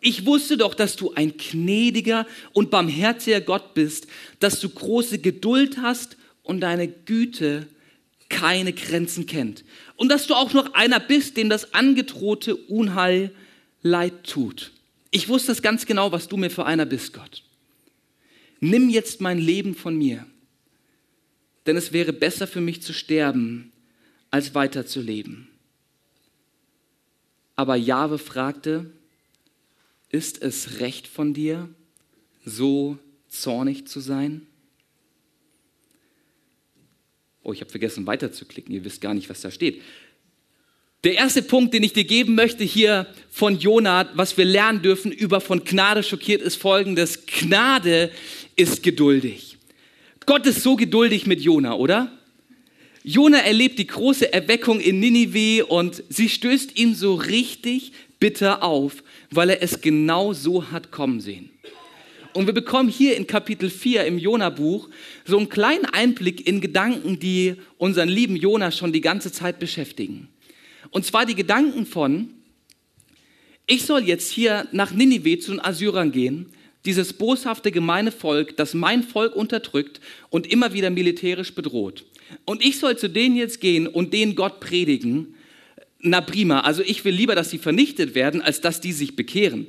Ich 0.00 0.26
wusste 0.26 0.56
doch, 0.56 0.74
dass 0.74 0.96
du 0.96 1.12
ein 1.14 1.36
gnädiger 1.36 2.26
und 2.52 2.70
barmherziger 2.70 3.40
Gott 3.40 3.74
bist, 3.74 4.06
dass 4.38 4.60
du 4.60 4.68
große 4.68 5.18
Geduld 5.18 5.78
hast 5.78 6.16
und 6.42 6.60
deine 6.60 6.88
Güte 6.88 7.66
keine 8.28 8.72
Grenzen 8.72 9.26
kennt. 9.26 9.64
Und 9.96 10.10
dass 10.10 10.26
du 10.26 10.34
auch 10.34 10.52
noch 10.52 10.74
einer 10.74 11.00
bist, 11.00 11.36
dem 11.36 11.48
das 11.48 11.74
angedrohte 11.74 12.54
Unheil 12.54 13.34
leid 13.82 14.24
tut. 14.24 14.72
Ich 15.10 15.28
wusste 15.28 15.52
es 15.52 15.62
ganz 15.62 15.86
genau, 15.86 16.12
was 16.12 16.28
du 16.28 16.36
mir 16.36 16.50
für 16.50 16.66
einer 16.66 16.86
bist, 16.86 17.12
Gott. 17.12 17.42
Nimm 18.60 18.90
jetzt 18.90 19.20
mein 19.20 19.38
Leben 19.38 19.74
von 19.74 19.96
mir 19.96 20.26
denn 21.68 21.76
es 21.76 21.92
wäre 21.92 22.14
besser 22.14 22.46
für 22.46 22.62
mich 22.62 22.80
zu 22.80 22.94
sterben, 22.94 23.72
als 24.30 24.54
weiterzuleben. 24.54 25.48
aber 27.56 27.76
Jahwe 27.76 28.18
fragte, 28.18 28.90
ist 30.10 30.42
es 30.42 30.80
recht 30.80 31.06
von 31.06 31.34
dir, 31.34 31.68
so 32.44 32.98
zornig 33.28 33.86
zu 33.86 34.00
sein? 34.00 34.46
Oh, 37.42 37.52
ich 37.52 37.60
habe 37.60 37.70
vergessen 37.70 38.06
weiterzuklicken, 38.06 38.74
ihr 38.74 38.84
wisst 38.84 39.00
gar 39.00 39.14
nicht, 39.14 39.30
was 39.30 39.40
da 39.40 39.50
steht. 39.50 39.82
Der 41.04 41.14
erste 41.14 41.42
Punkt, 41.42 41.74
den 41.74 41.84
ich 41.84 41.92
dir 41.92 42.04
geben 42.04 42.34
möchte 42.34 42.64
hier 42.64 43.06
von 43.30 43.58
Jonah, 43.58 44.10
was 44.14 44.36
wir 44.36 44.44
lernen 44.44 44.82
dürfen 44.82 45.12
über 45.12 45.40
von 45.40 45.62
Gnade 45.64 46.02
schockiert, 46.02 46.42
ist 46.42 46.56
folgendes. 46.56 47.24
Gnade 47.26 48.10
ist 48.56 48.82
geduldig. 48.82 49.58
Gott 50.26 50.44
ist 50.46 50.62
so 50.62 50.74
geduldig 50.74 51.26
mit 51.26 51.40
Jonah, 51.40 51.74
oder? 51.74 52.12
Jonah 53.04 53.38
erlebt 53.38 53.78
die 53.78 53.86
große 53.86 54.32
Erweckung 54.32 54.80
in 54.80 54.98
Ninive 54.98 55.64
und 55.66 56.02
sie 56.08 56.28
stößt 56.28 56.76
ihn 56.76 56.94
so 56.94 57.14
richtig 57.14 57.92
bitter 58.18 58.62
auf, 58.62 59.04
weil 59.30 59.50
er 59.50 59.62
es 59.62 59.80
genau 59.80 60.32
so 60.32 60.70
hat 60.70 60.90
kommen 60.90 61.20
sehen. 61.20 61.50
Und 62.34 62.46
wir 62.46 62.54
bekommen 62.54 62.88
hier 62.88 63.16
in 63.16 63.26
Kapitel 63.26 63.70
4 63.70 64.04
im 64.04 64.18
Jona-Buch 64.18 64.88
so 65.24 65.38
einen 65.38 65.48
kleinen 65.48 65.86
Einblick 65.86 66.46
in 66.46 66.60
Gedanken, 66.60 67.18
die 67.18 67.56
unseren 67.78 68.08
lieben 68.08 68.36
Jona 68.36 68.70
schon 68.70 68.92
die 68.92 69.00
ganze 69.00 69.32
Zeit 69.32 69.58
beschäftigen. 69.58 70.28
Und 70.90 71.04
zwar 71.04 71.26
die 71.26 71.34
Gedanken 71.34 71.86
von, 71.86 72.30
ich 73.66 73.84
soll 73.84 74.02
jetzt 74.02 74.30
hier 74.30 74.68
nach 74.72 74.92
Ninive 74.92 75.38
zu 75.40 75.50
den 75.50 75.60
Assyrern 75.60 76.12
gehen, 76.12 76.46
dieses 76.84 77.12
boshafte 77.12 77.72
gemeine 77.72 78.12
Volk, 78.12 78.56
das 78.56 78.72
mein 78.72 79.02
Volk 79.02 79.34
unterdrückt 79.34 80.00
und 80.30 80.46
immer 80.46 80.72
wieder 80.72 80.90
militärisch 80.90 81.54
bedroht. 81.54 82.04
Und 82.44 82.64
ich 82.64 82.78
soll 82.78 82.96
zu 82.96 83.08
denen 83.08 83.36
jetzt 83.36 83.60
gehen 83.60 83.86
und 83.86 84.12
denen 84.12 84.34
Gott 84.34 84.60
predigen. 84.60 85.34
Na 86.00 86.20
prima, 86.20 86.60
also 86.60 86.82
ich 86.82 87.04
will 87.04 87.14
lieber, 87.14 87.34
dass 87.34 87.50
sie 87.50 87.58
vernichtet 87.58 88.14
werden, 88.14 88.40
als 88.40 88.60
dass 88.60 88.80
die 88.80 88.92
sich 88.92 89.16
bekehren 89.16 89.66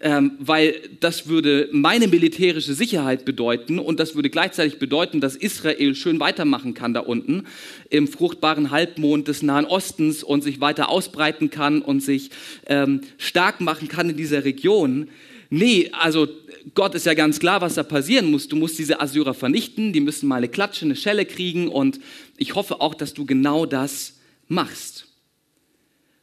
ähm, 0.00 0.32
weil 0.38 0.80
das 1.00 1.26
würde 1.26 1.68
meine 1.72 2.08
militärische 2.08 2.74
Sicherheit 2.74 3.24
bedeuten 3.24 3.78
und 3.78 3.98
das 3.98 4.14
würde 4.14 4.30
gleichzeitig 4.30 4.78
bedeuten, 4.78 5.20
dass 5.20 5.36
Israel 5.36 5.94
schön 5.94 6.20
weitermachen 6.20 6.74
kann 6.74 6.94
da 6.94 7.00
unten 7.00 7.44
im 7.88 8.06
fruchtbaren 8.08 8.70
Halbmond 8.70 9.28
des 9.28 9.42
Nahen 9.42 9.64
Ostens 9.64 10.22
und 10.22 10.42
sich 10.42 10.60
weiter 10.60 10.90
ausbreiten 10.90 11.50
kann 11.50 11.80
und 11.80 12.00
sich 12.00 12.30
ähm, 12.66 13.00
stark 13.18 13.60
machen 13.60 13.88
kann 13.88 14.10
in 14.10 14.16
dieser 14.16 14.44
Region. 14.44 15.08
Nee, 15.48 15.90
also 15.92 16.28
Gott 16.74 16.94
ist 16.94 17.06
ja 17.06 17.14
ganz 17.14 17.38
klar, 17.38 17.60
was 17.60 17.74
da 17.74 17.84
passieren 17.84 18.30
muss. 18.30 18.48
Du 18.48 18.56
musst 18.56 18.78
diese 18.78 19.00
Assyrer 19.00 19.32
vernichten, 19.32 19.92
die 19.92 20.00
müssen 20.00 20.26
mal 20.26 20.36
eine 20.36 20.48
Klatsche, 20.48 20.84
eine 20.84 20.96
Schelle 20.96 21.24
kriegen 21.24 21.68
und 21.68 22.00
ich 22.36 22.54
hoffe 22.54 22.80
auch, 22.80 22.94
dass 22.94 23.14
du 23.14 23.24
genau 23.24 23.64
das 23.64 24.18
machst. 24.48 25.05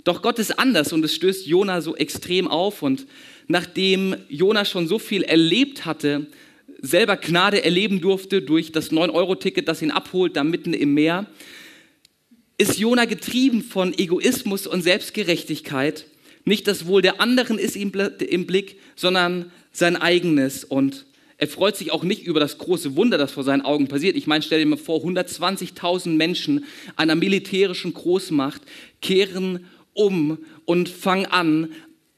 Doch 0.04 0.22
Gott 0.22 0.40
ist 0.40 0.60
anders 0.60 0.92
und 0.92 1.04
es 1.06 1.16
stößt 1.16 1.48
Jona 1.48 1.82
so 1.82 1.96
extrem 1.96 2.48
auf 2.48 2.82
und 2.82 3.06
nachdem 3.48 4.16
Jona 4.30 4.66
schon 4.66 4.88
so 4.88 5.00
viel 5.00 5.24
erlebt 5.24 5.86
hatte, 5.86 6.28
selber 6.82 7.16
Gnade 7.16 7.64
erleben 7.64 8.02
durfte 8.02 8.42
durch 8.42 8.74
das 8.74 8.92
9-Euro-Ticket, 8.92 9.68
das 9.68 9.82
ihn 9.82 9.92
abholt, 9.92 10.36
da 10.36 10.44
mitten 10.44 10.74
im 10.74 10.94
Meer, 10.94 11.28
ist 12.58 12.78
Jona 12.78 13.06
getrieben 13.06 13.64
von 13.64 13.98
Egoismus 13.98 14.68
und 14.68 14.82
Selbstgerechtigkeit. 14.82 16.06
Nicht 16.46 16.68
das 16.68 16.86
Wohl 16.86 17.02
der 17.02 17.22
anderen 17.22 17.58
ist 17.58 17.76
ihm 17.78 17.92
im 18.20 18.46
Blick, 18.46 18.80
sondern 18.96 19.52
sein 19.72 19.96
eigenes. 19.96 20.66
Und 20.66 21.06
er 21.38 21.48
freut 21.48 21.78
sich 21.78 21.92
auch 21.92 22.04
nicht 22.04 22.24
über 22.24 22.40
das 22.40 22.58
große 22.58 22.96
Wunder, 22.96 23.18
das 23.18 23.32
vor 23.32 23.44
seinen 23.44 23.62
Augen 23.62 23.88
passiert. 23.88 24.16
Ich 24.16 24.28
meine, 24.28 24.44
stell 24.44 24.60
dir 24.60 24.66
mal 24.66 24.78
vor, 24.78 25.02
120.000 25.02 26.10
Menschen 26.10 26.66
einer 26.96 27.16
militärischen 27.16 27.94
Großmacht 27.94 28.62
kehren 29.02 29.66
um 29.94 30.38
und 30.66 30.90
fangen 30.90 31.26
an, 31.26 31.70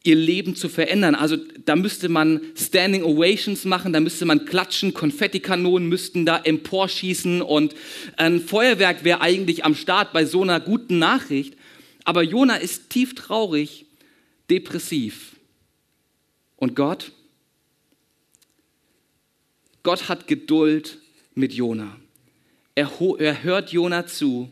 ihr 0.06 0.16
Leben 0.16 0.56
zu 0.56 0.70
verändern. 0.70 1.16
Also 1.16 1.36
da 1.66 1.76
müsste 1.76 2.10
man 2.10 2.40
Standing 2.56 3.04
Ovations 3.04 3.66
machen, 3.66 3.92
da 3.92 4.00
müsste 4.00 4.26
man 4.26 4.46
klatschen, 4.46 4.94
Konfettikanonen 4.94 5.90
müssten 5.90 6.26
da 6.26 6.38
emporschießen 6.38 7.42
und 7.42 7.76
ein 8.18 8.40
Feuerwerk 8.40 9.04
wäre 9.04 9.22
eigentlich 9.22 9.66
am 9.66 9.74
Start 9.74 10.14
bei 10.14 10.26
so 10.26 10.44
einer 10.44 10.60
guten 10.60 11.00
Nachricht. 11.00 11.56
Aber 12.04 12.22
Jona 12.22 12.58
ist 12.58 12.92
tief 12.92 13.16
traurig, 13.16 13.88
depressiv. 14.50 15.36
Und 16.56 16.76
Gott? 16.76 17.12
Gott 19.82 20.08
hat 20.08 20.28
Geduld 20.28 21.00
mit 21.34 21.54
Jona. 21.54 21.96
Er, 22.76 22.92
er 23.18 23.44
hört 23.44 23.72
Jona 23.72 24.06
zu 24.06 24.50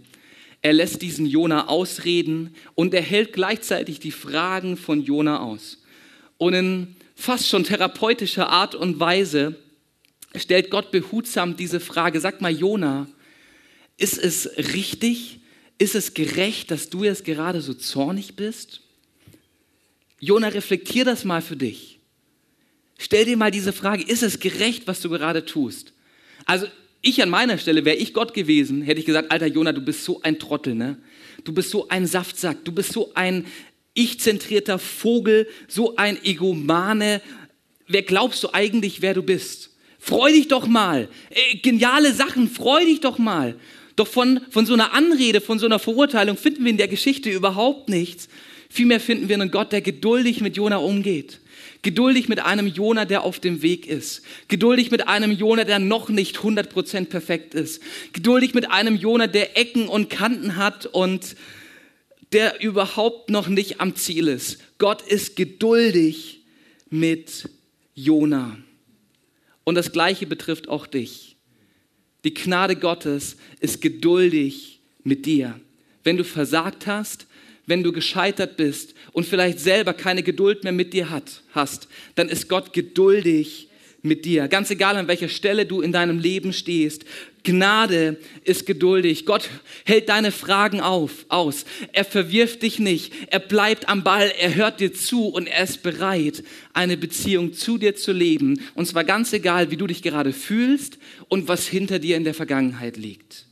er 0.64 0.74
lässt 0.74 1.02
diesen 1.02 1.26
Jona 1.26 1.68
ausreden 1.68 2.56
und 2.74 2.94
er 2.94 3.02
hält 3.02 3.34
gleichzeitig 3.34 4.00
die 4.00 4.12
Fragen 4.12 4.78
von 4.78 5.04
Jona 5.04 5.42
aus. 5.42 5.84
Und 6.38 6.54
in 6.54 6.96
fast 7.16 7.50
schon 7.50 7.66
therapeutischer 7.66 8.50
Art 8.50 8.74
und 8.74 9.00
Weise 9.00 9.60
stellt 10.36 10.72
Gott 10.72 10.90
behutsam 10.90 11.58
diese 11.58 11.82
Frage, 11.82 12.22
sag 12.22 12.40
mal 12.40 12.52
Jona, 12.52 13.08
ist 13.98 14.18
es 14.18 14.50
richtig, 14.74 15.42
ist 15.78 15.96
es 15.96 16.14
gerecht, 16.14 16.72
dass 16.72 16.90
du 16.90 17.04
jetzt 17.04 17.26
gerade 17.26 17.62
so 17.62 17.74
zornig 17.74 18.38
bist? 18.38 18.82
Jona, 20.22 20.48
reflektier 20.48 21.04
das 21.04 21.26
mal 21.26 21.42
für 21.42 21.58
dich. 21.58 22.00
Stell 22.98 23.26
dir 23.26 23.36
mal 23.36 23.52
diese 23.52 23.74
Frage, 23.74 24.04
ist 24.04 24.24
es 24.24 24.40
gerecht, 24.40 24.88
was 24.88 25.02
du 25.02 25.10
gerade 25.10 25.44
tust? 25.44 25.92
Also 26.46 26.68
ich 27.04 27.22
an 27.22 27.30
meiner 27.30 27.60
Stelle, 27.60 27.86
wäre 27.86 27.98
ich 27.98 28.14
Gott 28.14 28.34
gewesen, 28.34 28.82
hätte 28.82 29.00
ich 29.00 29.06
gesagt, 29.06 29.32
alter 29.32 29.46
Jonah, 29.46 29.74
du 29.74 29.82
bist 29.82 30.04
so 30.06 30.22
ein 30.24 30.40
Trottel, 30.40 30.74
ne? 30.74 30.98
Du 31.44 31.54
bist 31.54 31.70
so 31.70 31.90
ein 31.90 32.08
Saftsack, 32.08 32.64
du 32.64 32.72
bist 32.72 32.94
so 32.94 33.12
ein 33.14 33.46
ich-zentrierter 33.94 34.80
Vogel, 34.80 35.48
so 35.68 35.98
ein 35.98 36.18
Egomane. 36.24 37.22
Wer 37.88 38.02
glaubst 38.04 38.44
du 38.44 38.54
eigentlich, 38.54 39.02
wer 39.02 39.14
du 39.14 39.22
bist? 39.22 39.72
Freu 40.00 40.32
dich 40.32 40.48
doch 40.48 40.66
mal. 40.66 41.10
Äh, 41.30 41.58
geniale 41.58 42.14
Sachen, 42.14 42.50
freu 42.50 42.84
dich 42.86 43.02
doch 43.02 43.18
mal. 43.18 43.56
Doch 43.98 44.08
von, 44.08 44.40
von 44.50 44.66
so 44.66 44.74
einer 44.74 44.94
Anrede, 44.94 45.42
von 45.42 45.60
so 45.60 45.66
einer 45.66 45.80
Verurteilung 45.80 46.38
finden 46.38 46.64
wir 46.64 46.72
in 46.72 46.78
der 46.78 46.88
Geschichte 46.88 47.30
überhaupt 47.30 47.90
nichts. 47.90 48.30
Vielmehr 48.70 49.02
finden 49.02 49.28
wir 49.28 49.36
einen 49.36 49.52
Gott, 49.52 49.72
der 49.74 49.82
geduldig 49.82 50.42
mit 50.42 50.56
Jona 50.56 50.78
umgeht. 50.78 51.40
Geduldig 51.84 52.30
mit 52.30 52.40
einem 52.40 52.68
Jona, 52.68 53.06
der 53.06 53.24
auf 53.24 53.40
dem 53.40 53.62
Weg 53.62 53.86
ist. 53.88 54.24
Geduldig 54.48 54.90
mit 54.90 55.08
einem 55.08 55.32
Jona, 55.32 55.66
der 55.66 55.80
noch 55.80 56.10
nicht 56.10 56.38
100% 56.38 57.06
perfekt 57.06 57.54
ist. 57.54 57.82
Geduldig 58.14 58.54
mit 58.54 58.72
einem 58.72 58.96
Jona, 58.96 59.28
der 59.28 59.58
Ecken 59.58 59.90
und 59.90 60.10
Kanten 60.10 60.56
hat 60.56 60.86
und 60.88 61.36
der 62.32 62.62
überhaupt 62.64 63.30
noch 63.30 63.48
nicht 63.48 63.82
am 63.82 63.96
Ziel 63.96 64.28
ist. 64.30 64.60
Gott 64.78 65.02
ist 65.02 65.36
geduldig 65.36 66.42
mit 66.90 67.50
Jona. 67.96 68.58
Und 69.66 69.76
das 69.76 69.92
Gleiche 69.92 70.26
betrifft 70.26 70.70
auch 70.70 70.88
dich. 70.88 71.36
Die 72.24 72.34
Gnade 72.34 72.76
Gottes 72.76 73.36
ist 73.60 73.82
geduldig 73.82 74.80
mit 75.04 75.26
dir. 75.26 75.60
Wenn 76.04 76.18
du 76.18 76.24
versagt 76.24 76.88
hast, 76.88 77.28
wenn 77.66 77.84
du 77.84 77.92
gescheitert 77.92 78.58
bist 78.58 78.94
und 79.12 79.26
vielleicht 79.26 79.60
selber 79.60 79.94
keine 79.94 80.24
Geduld 80.24 80.64
mehr 80.64 80.74
mit 80.74 80.94
dir 80.94 81.10
hat, 81.10 81.44
hast, 81.52 81.88
dann 82.16 82.30
ist 82.30 82.50
Gott 82.50 82.74
geduldig 82.74 83.70
mit 84.04 84.26
dir. 84.26 84.50
Ganz 84.50 84.70
egal, 84.70 84.98
an 84.98 85.08
welcher 85.08 85.30
Stelle 85.30 85.66
du 85.66 85.82
in 85.82 85.94
deinem 85.94 86.20
Leben 86.20 86.52
stehst. 86.52 87.06
Gnade 87.44 88.18
ist 88.44 88.66
geduldig. 88.66 89.26
Gott 89.26 89.50
hält 89.86 90.10
deine 90.10 90.32
Fragen 90.32 90.82
auf, 90.82 91.26
aus. 91.30 91.66
Er 91.94 92.06
verwirft 92.06 92.64
dich 92.64 92.80
nicht. 92.80 93.14
Er 93.32 93.40
bleibt 93.40 93.88
am 93.88 94.04
Ball. 94.04 94.32
Er 94.40 94.56
hört 94.56 94.82
dir 94.82 94.94
zu 94.94 95.28
und 95.28 95.48
er 95.48 95.64
ist 95.64 95.84
bereit, 95.84 96.44
eine 96.74 96.98
Beziehung 96.98 97.54
zu 97.54 97.78
dir 97.78 97.96
zu 97.96 98.12
leben. 98.12 98.62
Und 98.76 98.88
zwar 98.88 99.06
ganz 99.06 99.32
egal, 99.32 99.72
wie 99.72 99.78
du 99.78 99.88
dich 99.88 100.02
gerade 100.02 100.34
fühlst 100.34 100.98
und 101.30 101.48
was 101.48 101.68
hinter 101.68 102.00
dir 102.00 102.18
in 102.18 102.26
der 102.26 102.34
Vergangenheit 102.34 102.98
liegt. 102.98 103.46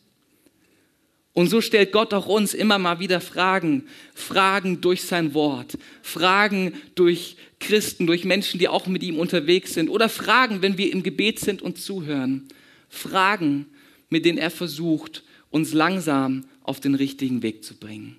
Und 1.34 1.48
so 1.48 1.62
stellt 1.62 1.92
Gott 1.94 2.14
auch 2.14 2.28
uns 2.28 2.54
immer 2.54 2.78
mal 2.78 3.00
wieder 3.00 3.22
Fragen, 3.22 3.86
Fragen 4.14 4.82
durch 4.82 5.04
sein 5.04 5.34
Wort, 5.34 5.78
Fragen 6.02 6.74
durch 6.96 7.38
Christen, 7.60 8.06
durch 8.06 8.26
Menschen, 8.26 8.60
die 8.60 8.68
auch 8.68 8.88
mit 8.88 9.02
ihm 9.02 9.18
unterwegs 9.18 9.74
sind 9.74 9.90
oder 9.90 10.10
Fragen, 10.10 10.62
wenn 10.62 10.78
wir 10.78 10.92
im 10.92 11.04
Gebet 11.04 11.40
sind 11.40 11.62
und 11.62 11.78
zuhören. 11.78 12.48
Fragen, 12.90 13.68
mit 14.10 14.26
denen 14.26 14.38
er 14.38 14.52
versucht, 14.52 15.24
uns 15.50 15.74
langsam 15.74 16.46
auf 16.64 16.82
den 16.82 16.96
richtigen 16.96 17.44
Weg 17.44 17.64
zu 17.64 17.76
bringen. 17.76 18.18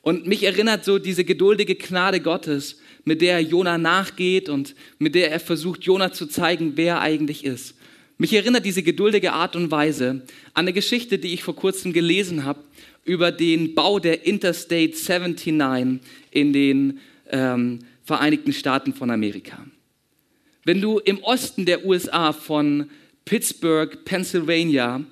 Und 0.00 0.26
mich 0.26 0.42
erinnert 0.42 0.84
so 0.84 0.98
diese 0.98 1.24
geduldige 1.24 1.74
Gnade 1.76 2.20
Gottes, 2.20 2.78
mit 3.04 3.20
der 3.20 3.40
Jona 3.40 3.78
nachgeht 3.78 4.48
und 4.48 4.74
mit 4.98 5.14
der 5.14 5.30
er 5.30 5.40
versucht, 5.40 5.84
Jona 5.84 6.12
zu 6.12 6.26
zeigen, 6.26 6.72
wer 6.76 6.96
er 6.96 7.00
eigentlich 7.00 7.44
ist. 7.44 7.74
Mich 8.16 8.32
erinnert 8.32 8.64
diese 8.64 8.82
geduldige 8.82 9.32
Art 9.32 9.56
und 9.56 9.70
Weise 9.70 10.22
an 10.52 10.64
eine 10.64 10.72
Geschichte, 10.72 11.18
die 11.18 11.34
ich 11.34 11.42
vor 11.42 11.56
kurzem 11.56 11.92
gelesen 11.92 12.44
habe 12.44 12.60
über 13.04 13.32
den 13.32 13.74
Bau 13.74 13.98
der 13.98 14.24
Interstate 14.26 14.94
79 14.94 16.00
in 16.30 16.52
den 16.52 17.00
ähm, 17.30 17.80
Vereinigten 18.04 18.52
Staaten 18.52 18.92
von 18.94 19.10
Amerika. 19.10 19.66
Wenn 20.64 20.80
du 20.80 20.98
im 20.98 21.22
Osten 21.22 21.64
der 21.64 21.84
USA 21.84 22.32
von 22.32 22.88
Pittsburgh, 23.24 24.04
Pennsylvania, 24.04 25.02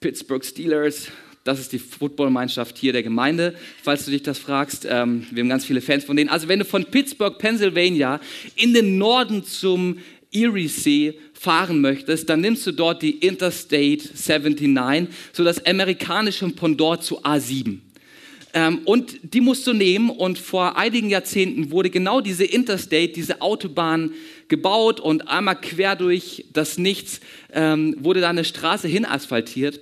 Pittsburgh 0.00 0.44
Steelers, 0.44 1.08
Das 1.48 1.58
ist 1.58 1.72
die 1.72 1.78
Footballmannschaft 1.78 2.76
hier 2.76 2.92
der 2.92 3.02
Gemeinde, 3.02 3.54
falls 3.82 4.04
du 4.04 4.10
dich 4.10 4.22
das 4.22 4.38
fragst. 4.38 4.86
Ähm, 4.86 5.26
wir 5.30 5.42
haben 5.42 5.48
ganz 5.48 5.64
viele 5.64 5.80
Fans 5.80 6.04
von 6.04 6.14
denen. 6.14 6.28
Also 6.28 6.46
wenn 6.46 6.58
du 6.58 6.66
von 6.66 6.84
Pittsburgh, 6.84 7.38
Pennsylvania 7.38 8.20
in 8.54 8.74
den 8.74 8.98
Norden 8.98 9.42
zum 9.44 9.96
Erie-See 10.32 11.18
fahren 11.32 11.80
möchtest, 11.80 12.28
dann 12.28 12.40
nimmst 12.40 12.66
du 12.66 12.72
dort 12.72 13.02
die 13.02 13.18
Interstate 13.18 14.08
79, 14.14 15.08
so 15.32 15.44
das 15.44 15.64
amerikanische 15.64 16.48
Pendant 16.50 17.02
zu 17.02 17.22
A7. 17.24 17.78
Ähm, 18.54 18.80
und 18.84 19.18
die 19.22 19.40
musst 19.40 19.66
du 19.66 19.72
nehmen 19.72 20.10
und 20.10 20.38
vor 20.38 20.76
einigen 20.76 21.10
Jahrzehnten 21.10 21.70
wurde 21.70 21.90
genau 21.90 22.20
diese 22.20 22.44
Interstate, 22.44 23.08
diese 23.08 23.42
Autobahn 23.42 24.12
gebaut 24.48 25.00
und 25.00 25.28
einmal 25.28 25.60
quer 25.60 25.96
durch 25.96 26.46
das 26.52 26.78
Nichts 26.78 27.20
ähm, 27.52 27.94
wurde 27.98 28.20
da 28.20 28.30
eine 28.30 28.44
Straße 28.44 28.88
hin 28.88 29.04
asphaltiert. 29.04 29.80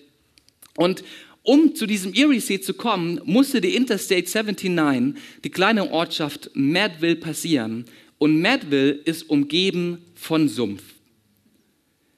Und 0.76 1.04
um 1.42 1.76
zu 1.76 1.86
diesem 1.86 2.12
Erie-See 2.12 2.60
zu 2.60 2.74
kommen, 2.74 3.20
musste 3.24 3.60
die 3.60 3.76
Interstate 3.76 4.28
79, 4.28 5.22
die 5.44 5.50
kleine 5.50 5.92
Ortschaft 5.92 6.50
Madville, 6.54 7.14
passieren. 7.14 7.84
Und 8.18 8.40
Madville 8.40 8.90
ist 8.90 9.28
umgeben 9.28 9.98
von 10.14 10.48
Sumpf. 10.48 10.82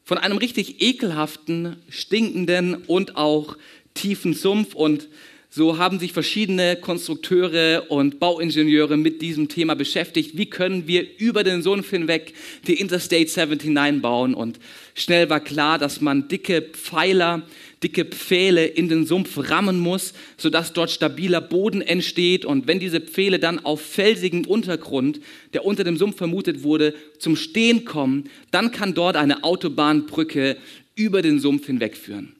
Von 0.05 0.19
einem 0.19 0.39
richtig 0.39 0.81
ekelhaften, 0.81 1.77
stinkenden 1.89 2.75
und 2.87 3.17
auch 3.17 3.57
tiefen 3.95 4.33
Sumpf. 4.33 4.75
Und 4.75 5.09
so 5.51 5.79
haben 5.79 5.99
sich 5.99 6.13
verschiedene 6.13 6.77
Konstrukteure 6.77 7.91
und 7.91 8.21
Bauingenieure 8.21 8.97
mit 8.97 9.23
diesem 9.23 9.49
Thema 9.49 9.75
beschäftigt. 9.75 10.37
Wie 10.37 10.47
können 10.47 10.87
wir 10.87 11.07
über 11.19 11.43
den 11.43 11.63
Sumpf 11.63 11.91
hinweg 11.91 12.35
die 12.67 12.81
Interstate 12.81 13.31
79 13.35 14.01
bauen? 14.01 14.35
Und 14.35 14.61
schnell 14.95 15.29
war 15.31 15.41
klar, 15.41 15.79
dass 15.79 16.01
man 16.01 16.29
dicke 16.29 16.63
Pfeiler, 16.63 17.43
dicke 17.83 18.05
Pfähle 18.05 18.67
in 18.67 18.89
den 18.89 19.07
Sumpf 19.07 19.51
rammen 19.51 19.79
muss, 19.79 20.13
sodass 20.37 20.73
dort 20.73 20.91
stabiler 20.91 21.41
Boden 21.41 21.81
entsteht. 21.81 22.45
Und 22.45 22.67
wenn 22.67 22.81
diese 22.81 23.01
Pfähle 23.01 23.39
dann 23.39 23.65
auf 23.65 23.81
felsigem 23.81 24.45
Untergrund, 24.47 25.21
der 25.53 25.65
unter 25.65 25.85
dem 25.85 25.97
Sumpf 25.97 26.17
vermutet 26.17 26.63
wurde, 26.63 26.95
zum 27.19 27.37
Stehen 27.37 27.85
kommen, 27.85 28.25
dann 28.51 28.73
kann 28.73 28.95
dort 28.95 29.17
eine 29.17 29.45
Autobahnbrücke 29.45 30.57
über 30.95 31.23
den 31.23 31.39
Sumpf 31.39 31.67
hinwegführen. 31.67 32.35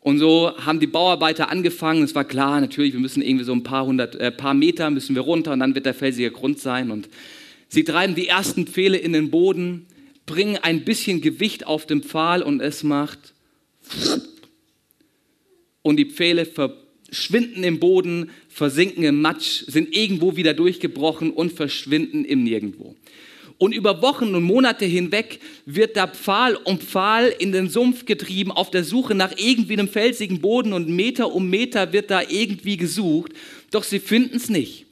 Und 0.00 0.18
so 0.18 0.52
haben 0.58 0.80
die 0.80 0.86
Bauarbeiter 0.86 1.50
angefangen. 1.50 2.02
Es 2.02 2.14
war 2.14 2.24
klar, 2.24 2.60
natürlich, 2.60 2.92
wir 2.92 3.00
müssen 3.00 3.22
irgendwie 3.22 3.46
so 3.46 3.54
ein 3.54 3.62
paar 3.62 3.86
hundert, 3.86 4.16
äh, 4.16 4.30
paar 4.30 4.52
Meter 4.52 4.90
müssen 4.90 5.14
wir 5.14 5.22
runter 5.22 5.52
und 5.52 5.60
dann 5.60 5.74
wird 5.74 5.86
der 5.86 5.94
felsige 5.94 6.30
Grund 6.30 6.58
sein. 6.58 6.90
Und 6.90 7.08
sie 7.68 7.84
treiben 7.84 8.14
die 8.14 8.28
ersten 8.28 8.66
Pfähle 8.66 8.98
in 8.98 9.14
den 9.14 9.30
Boden, 9.30 9.86
bringen 10.26 10.58
ein 10.60 10.84
bisschen 10.84 11.22
Gewicht 11.22 11.66
auf 11.66 11.86
den 11.86 12.02
Pfahl 12.02 12.42
und 12.42 12.60
es 12.60 12.82
macht 12.82 13.32
und 15.84 15.98
die 15.98 16.06
Pfähle 16.06 16.46
verschwinden 16.46 17.62
im 17.62 17.78
Boden, 17.78 18.30
versinken 18.48 19.04
im 19.04 19.20
Matsch, 19.20 19.64
sind 19.66 19.94
irgendwo 19.94 20.34
wieder 20.34 20.54
durchgebrochen 20.54 21.30
und 21.30 21.52
verschwinden 21.52 22.24
im 22.24 22.42
Nirgendwo. 22.42 22.96
Und 23.58 23.72
über 23.72 24.02
Wochen 24.02 24.34
und 24.34 24.42
Monate 24.42 24.86
hinweg 24.86 25.38
wird 25.66 25.96
da 25.96 26.08
Pfahl 26.08 26.56
um 26.56 26.80
Pfahl 26.80 27.32
in 27.38 27.52
den 27.52 27.68
Sumpf 27.68 28.06
getrieben, 28.06 28.50
auf 28.50 28.70
der 28.70 28.82
Suche 28.82 29.14
nach 29.14 29.32
irgendwie 29.36 29.74
einem 29.74 29.88
felsigen 29.88 30.40
Boden 30.40 30.72
und 30.72 30.88
Meter 30.88 31.32
um 31.32 31.48
Meter 31.50 31.92
wird 31.92 32.10
da 32.10 32.22
irgendwie 32.22 32.76
gesucht, 32.76 33.32
doch 33.70 33.84
sie 33.84 34.00
finden 34.00 34.36
es 34.36 34.48
nicht. 34.48 34.86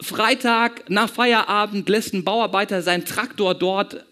Freitag 0.00 0.88
nach 0.88 1.10
Feierabend 1.10 1.88
lässt 1.88 2.14
ein 2.14 2.24
Bauarbeiter 2.24 2.80
seinen 2.80 3.04
Traktor 3.04 3.54
dort 3.54 4.04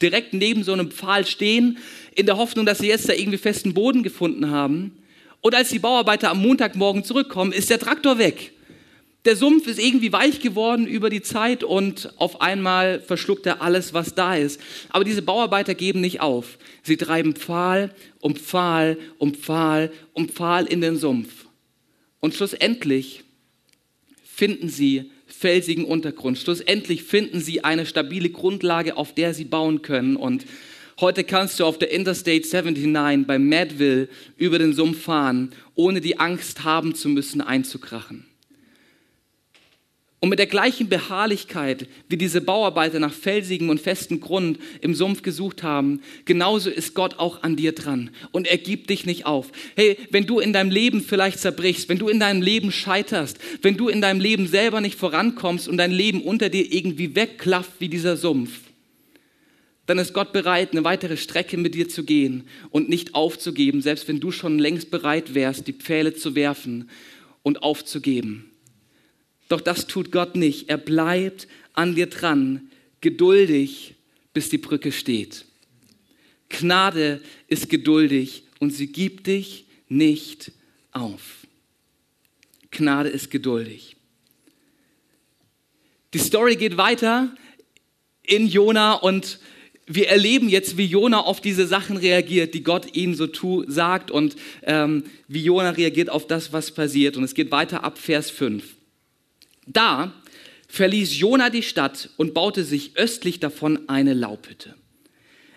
direkt 0.00 0.34
neben 0.34 0.62
so 0.62 0.72
einem 0.72 0.90
Pfahl 0.90 1.26
stehen, 1.26 1.78
in 2.14 2.26
der 2.26 2.36
Hoffnung, 2.36 2.64
dass 2.64 2.78
sie 2.78 2.88
jetzt 2.88 3.08
da 3.08 3.12
irgendwie 3.12 3.38
festen 3.38 3.74
Boden 3.74 4.02
gefunden 4.02 4.50
haben. 4.50 5.01
Und 5.42 5.54
als 5.54 5.68
die 5.68 5.80
Bauarbeiter 5.80 6.30
am 6.30 6.40
Montagmorgen 6.40 7.04
zurückkommen, 7.04 7.52
ist 7.52 7.68
der 7.68 7.80
Traktor 7.80 8.16
weg. 8.16 8.52
Der 9.24 9.36
Sumpf 9.36 9.66
ist 9.66 9.78
irgendwie 9.78 10.12
weich 10.12 10.40
geworden 10.40 10.86
über 10.86 11.10
die 11.10 11.22
Zeit 11.22 11.62
und 11.62 12.12
auf 12.16 12.40
einmal 12.40 13.00
verschluckt 13.00 13.46
er 13.46 13.60
alles, 13.60 13.92
was 13.92 14.14
da 14.14 14.34
ist. 14.34 14.60
Aber 14.88 15.04
diese 15.04 15.22
Bauarbeiter 15.22 15.74
geben 15.74 16.00
nicht 16.00 16.20
auf. 16.20 16.58
Sie 16.82 16.96
treiben 16.96 17.34
Pfahl 17.34 17.94
um 18.20 18.34
Pfahl 18.34 18.98
um 19.18 19.34
Pfahl 19.34 19.92
um 20.12 20.28
Pfahl 20.28 20.66
in 20.66 20.80
den 20.80 20.96
Sumpf. 20.96 21.46
Und 22.18 22.34
schlussendlich 22.34 23.22
finden 24.24 24.68
sie 24.68 25.10
felsigen 25.26 25.84
Untergrund. 25.84 26.38
Schlussendlich 26.38 27.02
finden 27.04 27.40
sie 27.40 27.64
eine 27.64 27.86
stabile 27.86 28.30
Grundlage, 28.30 28.96
auf 28.96 29.14
der 29.14 29.34
sie 29.34 29.44
bauen 29.44 29.82
können. 29.82 30.16
Und 30.16 30.46
heute 31.02 31.24
kannst 31.24 31.60
du 31.60 31.66
auf 31.66 31.78
der 31.78 31.90
Interstate 31.90 32.48
79 32.48 33.26
bei 33.26 33.38
Madville 33.38 34.08
über 34.38 34.58
den 34.58 34.72
Sumpf 34.72 35.02
fahren, 35.02 35.52
ohne 35.74 36.00
die 36.00 36.18
Angst 36.18 36.64
haben 36.64 36.94
zu 36.94 37.08
müssen, 37.08 37.42
einzukrachen. 37.42 38.24
Und 40.20 40.28
mit 40.28 40.38
der 40.38 40.46
gleichen 40.46 40.88
Beharrlichkeit, 40.88 41.88
wie 42.08 42.16
diese 42.16 42.40
Bauarbeiter 42.40 43.00
nach 43.00 43.12
felsigem 43.12 43.70
und 43.70 43.80
festem 43.80 44.20
Grund 44.20 44.60
im 44.80 44.94
Sumpf 44.94 45.22
gesucht 45.22 45.64
haben, 45.64 46.00
genauso 46.24 46.70
ist 46.70 46.94
Gott 46.94 47.18
auch 47.18 47.42
an 47.42 47.56
dir 47.56 47.72
dran. 47.72 48.10
Und 48.30 48.46
er 48.46 48.58
gibt 48.58 48.88
dich 48.88 49.04
nicht 49.04 49.26
auf. 49.26 49.50
Hey, 49.74 49.98
wenn 50.10 50.24
du 50.24 50.38
in 50.38 50.52
deinem 50.52 50.70
Leben 50.70 51.00
vielleicht 51.00 51.40
zerbrichst, 51.40 51.88
wenn 51.88 51.98
du 51.98 52.08
in 52.08 52.20
deinem 52.20 52.40
Leben 52.40 52.70
scheiterst, 52.70 53.38
wenn 53.62 53.76
du 53.76 53.88
in 53.88 54.00
deinem 54.00 54.20
Leben 54.20 54.46
selber 54.46 54.80
nicht 54.80 54.96
vorankommst 54.96 55.66
und 55.66 55.76
dein 55.78 55.90
Leben 55.90 56.22
unter 56.22 56.48
dir 56.48 56.72
irgendwie 56.72 57.16
wegklafft 57.16 57.72
wie 57.80 57.88
dieser 57.88 58.16
Sumpf, 58.16 58.52
dann 59.92 59.98
ist 59.98 60.14
Gott 60.14 60.32
bereit, 60.32 60.72
eine 60.72 60.84
weitere 60.84 61.18
Strecke 61.18 61.58
mit 61.58 61.74
dir 61.74 61.86
zu 61.86 62.04
gehen 62.04 62.48
und 62.70 62.88
nicht 62.88 63.14
aufzugeben, 63.14 63.82
selbst 63.82 64.08
wenn 64.08 64.20
du 64.20 64.32
schon 64.32 64.58
längst 64.58 64.90
bereit 64.90 65.34
wärst, 65.34 65.66
die 65.66 65.74
Pfähle 65.74 66.14
zu 66.14 66.34
werfen 66.34 66.88
und 67.42 67.62
aufzugeben. 67.62 68.50
Doch 69.50 69.60
das 69.60 69.86
tut 69.86 70.10
Gott 70.10 70.34
nicht. 70.34 70.70
Er 70.70 70.78
bleibt 70.78 71.46
an 71.74 71.94
dir 71.94 72.06
dran, 72.06 72.70
geduldig, 73.02 73.94
bis 74.32 74.48
die 74.48 74.56
Brücke 74.56 74.92
steht. 74.92 75.44
Gnade 76.48 77.20
ist 77.48 77.68
geduldig 77.68 78.44
und 78.60 78.70
sie 78.70 78.86
gibt 78.86 79.26
dich 79.26 79.66
nicht 79.90 80.52
auf. 80.92 81.46
Gnade 82.70 83.10
ist 83.10 83.30
geduldig. 83.30 83.96
Die 86.14 86.18
Story 86.18 86.56
geht 86.56 86.78
weiter 86.78 87.34
in 88.22 88.46
Jona 88.46 88.94
und 88.94 89.38
wir 89.86 90.08
erleben 90.08 90.48
jetzt, 90.48 90.76
wie 90.76 90.84
Jona 90.84 91.20
auf 91.20 91.40
diese 91.40 91.66
Sachen 91.66 91.96
reagiert, 91.96 92.54
die 92.54 92.62
Gott 92.62 92.94
ihm 92.94 93.14
so 93.14 93.26
tu, 93.26 93.64
sagt 93.66 94.10
und 94.10 94.36
ähm, 94.62 95.04
wie 95.28 95.42
Jona 95.42 95.70
reagiert 95.70 96.08
auf 96.08 96.26
das, 96.26 96.52
was 96.52 96.70
passiert. 96.70 97.16
Und 97.16 97.24
es 97.24 97.34
geht 97.34 97.50
weiter 97.50 97.82
ab 97.82 97.98
Vers 97.98 98.30
5. 98.30 98.64
Da 99.66 100.12
verließ 100.68 101.18
Jona 101.18 101.50
die 101.50 101.62
Stadt 101.62 102.10
und 102.16 102.32
baute 102.32 102.64
sich 102.64 102.96
östlich 102.96 103.40
davon 103.40 103.88
eine 103.88 104.14
Laubhütte. 104.14 104.74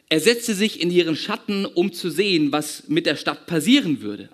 Er 0.10 0.20
setzte 0.20 0.54
sich 0.54 0.82
in 0.82 0.92
ihren 0.92 1.16
Schatten, 1.16 1.66
um 1.66 1.94
zu 1.94 2.10
sehen, 2.10 2.52
was 2.52 2.88
mit 2.88 3.06
der 3.06 3.16
Stadt 3.16 3.48
passieren 3.48 4.02
würde. 4.02 4.30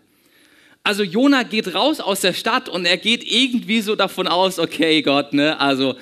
Also 0.83 1.03
Jona 1.03 1.43
geht 1.43 1.75
raus 1.75 1.99
aus 1.99 2.21
der 2.21 2.33
Stadt 2.33 2.67
und 2.67 2.85
er 2.85 2.97
geht 2.97 3.23
irgendwie 3.23 3.81
so 3.81 3.95
davon 3.95 4.27
aus, 4.27 4.57
okay 4.57 5.01
Gott, 5.03 5.33
ne, 5.33 5.59
also 5.59 5.95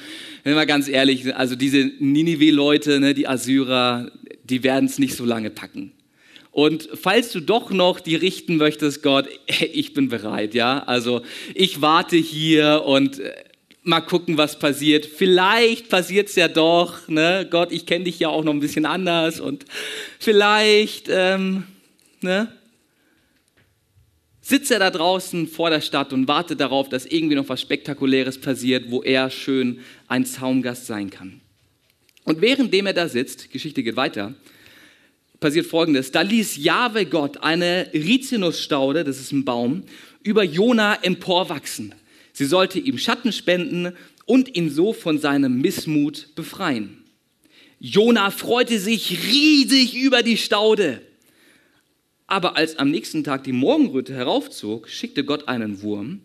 wenn 0.43 0.55
wir 0.55 0.65
ganz 0.65 0.87
ehrlich, 0.87 1.35
also 1.35 1.55
diese 1.55 1.91
Ninive-Leute, 1.99 2.99
ne, 2.99 3.13
die 3.13 3.27
Assyrer, 3.27 4.11
die 4.43 4.63
werden 4.63 4.85
es 4.85 4.99
nicht 4.99 5.15
so 5.15 5.25
lange 5.25 5.49
packen. 5.49 5.91
Und 6.51 6.89
falls 6.93 7.31
du 7.31 7.39
doch 7.39 7.69
noch 7.69 7.99
die 7.99 8.15
richten 8.15 8.57
möchtest, 8.57 9.03
Gott, 9.03 9.27
ich 9.47 9.93
bin 9.93 10.09
bereit, 10.09 10.53
ja. 10.53 10.83
Also 10.83 11.21
ich 11.53 11.81
warte 11.81 12.17
hier 12.17 12.83
und 12.85 13.19
äh, 13.19 13.33
mal 13.83 14.01
gucken, 14.01 14.37
was 14.37 14.59
passiert. 14.59 15.05
Vielleicht 15.05 15.89
passiert 15.89 16.29
es 16.29 16.35
ja 16.35 16.47
doch. 16.47 17.07
Ne? 17.07 17.47
Gott, 17.49 17.71
ich 17.71 17.85
kenne 17.85 18.05
dich 18.05 18.19
ja 18.19 18.29
auch 18.29 18.43
noch 18.43 18.53
ein 18.53 18.59
bisschen 18.59 18.85
anders 18.85 19.39
und 19.39 19.65
vielleicht 20.19 21.07
ähm, 21.09 21.63
ne? 22.21 22.51
Sitzt 24.49 24.71
er 24.71 24.79
da 24.79 24.89
draußen 24.89 25.47
vor 25.47 25.69
der 25.69 25.79
Stadt 25.79 26.11
und 26.11 26.27
wartet 26.27 26.59
darauf, 26.59 26.89
dass 26.89 27.05
irgendwie 27.05 27.35
noch 27.35 27.47
was 27.49 27.61
Spektakuläres 27.61 28.41
passiert, 28.41 28.89
wo 28.89 29.03
er 29.03 29.29
schön 29.29 29.81
ein 30.07 30.25
Zaumgast 30.25 30.87
sein 30.87 31.11
kann. 31.11 31.39
Und 32.23 32.41
währenddem 32.41 32.87
er 32.87 32.93
da 32.93 33.07
sitzt, 33.07 33.51
Geschichte 33.51 33.83
geht 33.83 33.95
weiter, 33.95 34.33
passiert 35.39 35.67
Folgendes. 35.67 36.11
Da 36.11 36.21
ließ 36.21 36.57
Jahwe 36.57 37.05
Gott 37.05 37.43
eine 37.43 37.91
Rizinusstaude, 37.93 39.03
das 39.03 39.19
ist 39.19 39.31
ein 39.31 39.45
Baum, 39.45 39.83
über 40.23 40.43
Jona 40.43 40.95
emporwachsen. 41.03 41.93
Sie 42.33 42.45
sollte 42.45 42.79
ihm 42.79 42.97
Schatten 42.97 43.31
spenden 43.31 43.93
und 44.25 44.55
ihn 44.55 44.71
so 44.71 44.93
von 44.93 45.19
seinem 45.19 45.61
Missmut 45.61 46.33
befreien. 46.33 47.03
Jona 47.79 48.31
freute 48.31 48.79
sich 48.79 49.23
riesig 49.27 49.95
über 49.95 50.23
die 50.23 50.37
Staude. 50.37 51.01
Aber 52.29 52.55
als 52.55 52.77
am 52.77 52.91
nächsten 52.91 53.23
Tag 53.23 53.43
die 53.43 53.51
Morgenröte 53.51 54.13
heraufzog, 54.13 54.87
schickte 54.87 55.23
Gott 55.23 55.47
einen 55.47 55.81
Wurm, 55.81 56.21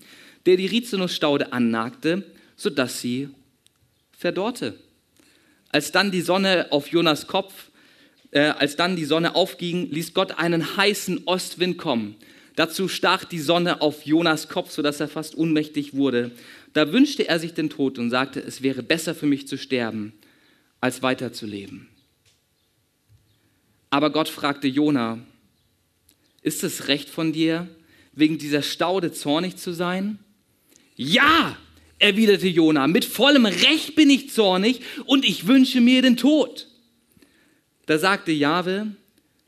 der 0.47 0.57
die 0.57 0.67
Rizinusstaude 0.67 1.53
annagte, 1.53 2.25
sodass 2.57 3.01
sie 3.01 3.31
verdorrte. 4.17 4.79
Als 5.71 5.91
dann 5.91 6.11
die 6.11 6.21
Sonne 6.21 6.69
auf 6.71 6.89
Jonas 6.89 7.27
Kopf, 7.27 7.71
äh, 8.31 8.41
als 8.41 8.77
dann 8.77 8.97
die 8.97 9.05
Sonne 9.05 9.35
aufging, 9.35 9.91
ließ 9.91 10.15
Gott 10.15 10.39
einen 10.39 10.77
heißen 10.77 11.23
Ostwind 11.27 11.79
kommen 11.79 12.17
Dazu 12.57 12.87
stach 12.87 13.25
die 13.25 13.41
Sonne 13.41 13.81
auf 13.81 14.07
Jonas 14.07 14.49
Kopf, 14.49 14.71
sodass 14.71 15.01
er 15.01 15.09
fast 15.09 15.37
ohnmächtig 15.37 15.95
wurde. 15.95 16.31
Da 16.73 16.93
wünschte 16.93 17.27
er 17.27 17.41
sich 17.41 17.55
den 17.55 17.69
Tod 17.69 17.99
und 17.99 18.11
sagte, 18.11 18.41
es 18.41 18.63
wäre 18.63 18.83
besser 18.83 19.15
für 19.15 19.27
mich 19.27 19.49
zu 19.49 19.59
sterben, 19.59 20.13
als 20.81 21.03
weiterzuleben. 21.03 21.89
Aber 23.91 24.11
Gott 24.11 24.29
fragte 24.29 24.69
Jona, 24.69 25.19
ist 26.45 26.63
es 26.63 26.87
recht 26.87 27.09
von 27.09 27.33
dir, 27.33 27.67
wegen 28.13 28.39
dieser 28.39 28.63
Staude 28.63 29.13
zornig 29.13 29.57
zu 29.57 29.73
sein? 29.73 30.21
Ja, 30.95 31.57
erwiderte 31.99 32.47
Jona, 32.47 32.87
mit 32.87 33.05
vollem 33.05 33.47
Recht 33.47 33.97
bin 33.97 34.11
ich 34.11 34.31
zornig 34.31 34.81
und 35.07 35.25
ich 35.25 35.49
wünsche 35.49 35.81
mir 35.81 36.03
den 36.03 36.17
Tod. 36.17 36.69
Da 37.87 37.99
sagte 37.99 38.31
Jahwe, 38.31 38.95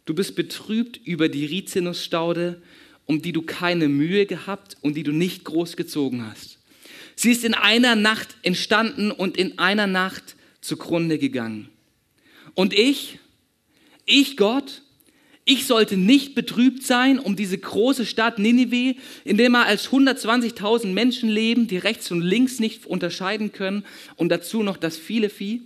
du 0.07 0.15
bist 0.15 0.35
betrübt 0.35 0.97
über 1.05 1.29
die 1.29 1.45
Rizinusstaude, 1.45 2.63
um 3.05 3.23
die 3.23 3.33
du 3.33 3.43
keine 3.43 3.89
Mühe 3.89 4.27
gehabt 4.27 4.79
und 4.81 4.97
die 4.97 5.03
du 5.03 5.13
nicht 5.13 5.45
groß 5.45 5.77
gezogen 5.77 6.27
hast. 6.27 6.59
Sie 7.15 7.31
ist 7.31 7.45
in 7.45 7.55
einer 7.55 7.95
Nacht 7.95 8.37
entstanden 8.43 9.11
und 9.11 9.37
in 9.37 9.59
einer 9.59 9.87
Nacht 9.87 10.35
zugrunde 10.63 11.19
gegangen. 11.19 11.69
Und 12.55 12.73
ich, 12.73 13.19
ich 14.07 14.37
Gott, 14.39 14.83
ich 15.49 15.67
sollte 15.67 15.97
nicht 15.97 16.35
betrübt 16.35 16.83
sein 16.83 17.21
um 17.21 17.37
diese 17.37 17.57
große 17.57 18.05
Stadt 18.05 18.41
Ninive, 18.41 18.97
in 19.25 19.37
der 19.37 19.49
mal 19.49 19.65
als 19.65 19.89
120.000 19.89 20.89
Menschen 20.89 21.29
leben, 21.31 21.69
die 21.69 21.79
rechts 21.79 22.11
und 22.11 22.21
links 22.21 22.59
nicht 22.59 22.85
unterscheiden 22.85 23.53
können 23.53 23.85
und 24.17 24.29
dazu 24.29 24.65
noch 24.65 24.77
das 24.77 24.99
viele 24.99 25.31
Vieh. 25.31 25.63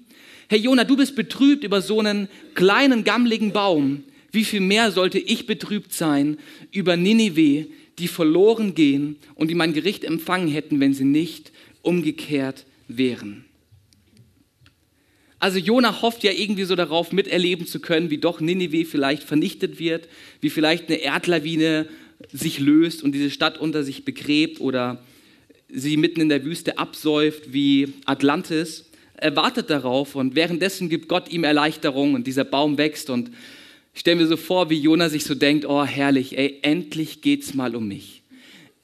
Herr 0.48 0.58
Jona, 0.58 0.84
du 0.84 0.98
bist 0.98 1.16
betrübt 1.16 1.64
über 1.64 1.80
so 1.80 1.98
einen 1.98 2.28
kleinen, 2.54 3.04
gammligen 3.04 3.52
Baum. 3.52 4.04
Wie 4.30 4.44
viel 4.44 4.60
mehr 4.60 4.92
sollte 4.92 5.18
ich 5.18 5.46
betrübt 5.46 5.94
sein 5.94 6.36
über 6.72 6.98
Ninive, 6.98 7.66
die 7.98 8.08
verloren 8.08 8.74
gehen 8.74 9.16
und 9.34 9.48
die 9.48 9.54
mein 9.54 9.72
Gericht 9.72 10.04
empfangen 10.04 10.48
hätten, 10.48 10.78
wenn 10.78 10.92
sie 10.92 11.04
nicht 11.04 11.52
umgekehrt 11.80 12.66
wären? 12.86 13.46
Also 15.40 15.58
Jona 15.58 16.02
hofft 16.02 16.22
ja 16.22 16.32
irgendwie 16.32 16.64
so 16.64 16.76
darauf, 16.76 17.12
miterleben 17.12 17.66
zu 17.66 17.80
können, 17.80 18.10
wie 18.10 18.18
doch 18.18 18.40
Ninive 18.40 18.84
vielleicht 18.84 19.22
vernichtet 19.24 19.78
wird, 19.78 20.06
wie 20.42 20.50
vielleicht 20.50 20.88
eine 20.88 20.98
Erdlawine 20.98 21.88
sich 22.30 22.60
löst 22.60 23.02
und 23.02 23.12
diese 23.12 23.30
Stadt 23.30 23.58
unter 23.58 23.82
sich 23.82 24.04
begräbt 24.04 24.60
oder 24.60 25.02
sie 25.70 25.96
mitten 25.96 26.20
in 26.20 26.28
der 26.28 26.44
Wüste 26.44 26.78
absäuft 26.78 27.54
wie 27.54 27.94
Atlantis. 28.04 28.90
Er 29.16 29.34
wartet 29.34 29.70
darauf 29.70 30.14
und 30.14 30.34
währenddessen 30.34 30.90
gibt 30.90 31.08
Gott 31.08 31.32
ihm 31.32 31.44
Erleichterung 31.44 32.12
und 32.12 32.26
dieser 32.26 32.44
Baum 32.44 32.76
wächst 32.76 33.08
und 33.08 33.30
ich 33.94 34.00
stelle 34.00 34.16
mir 34.16 34.26
so 34.26 34.36
vor, 34.36 34.70
wie 34.70 34.78
Jona 34.78 35.08
sich 35.08 35.24
so 35.24 35.34
denkt, 35.34 35.64
oh 35.64 35.84
herrlich, 35.84 36.38
ey, 36.38 36.58
endlich 36.62 37.22
geht's 37.22 37.54
mal 37.54 37.74
um 37.74 37.88
mich. 37.88 38.19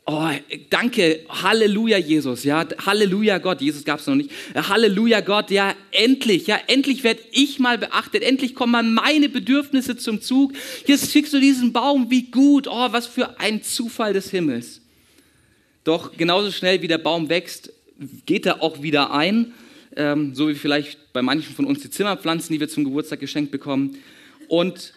Oh, 0.09 0.31
danke, 0.71 1.25
Halleluja, 1.29 1.99
Jesus, 1.99 2.45
ja, 2.45 2.65
Halleluja, 2.87 3.39
Gott, 3.39 3.61
Jesus 3.61 3.85
gab 3.85 3.99
es 3.99 4.07
noch 4.07 4.15
nicht. 4.15 4.31
Halleluja, 4.55 5.21
Gott, 5.21 5.51
ja, 5.51 5.75
endlich, 5.91 6.47
ja, 6.47 6.61
endlich 6.69 7.03
werde 7.03 7.23
ich 7.33 7.59
mal 7.59 7.77
beachtet, 7.77 8.23
endlich 8.23 8.55
kommen 8.55 8.71
mal 8.71 8.85
meine 8.85 9.29
Bedürfnisse 9.29 9.97
zum 9.97 10.21
Zug. 10.21 10.53
Jetzt 10.87 11.11
schickst 11.11 11.33
du 11.33 11.41
diesen 11.41 11.73
Baum, 11.73 12.09
wie 12.09 12.31
gut, 12.31 12.69
oh, 12.69 12.93
was 12.93 13.09
für 13.09 13.41
ein 13.41 13.65
Zufall 13.65 14.13
des 14.13 14.31
Himmels. 14.31 14.81
Doch 15.83 16.17
genauso 16.17 16.53
schnell 16.53 16.83
wie 16.83 16.89
der 16.89 16.99
Baum 16.99 17.29
wächst, 17.29 17.73
geht 18.27 18.47
er 18.47 18.63
auch 18.63 18.83
wieder 18.83 19.13
ein, 19.13 19.55
ähm, 19.97 20.37
so 20.37 20.49
wie 20.49 20.55
vielleicht 20.55 21.13
bei 21.13 21.23
manchen 21.23 21.53
von 21.53 21.65
uns 21.65 21.83
die 21.83 21.91
Zimmerpflanzen, 21.91 22.53
die 22.53 22.61
wir 22.61 22.69
zum 22.69 22.85
Geburtstag 22.85 23.19
geschenkt 23.19 23.51
bekommen. 23.51 23.99
Und 24.47 24.93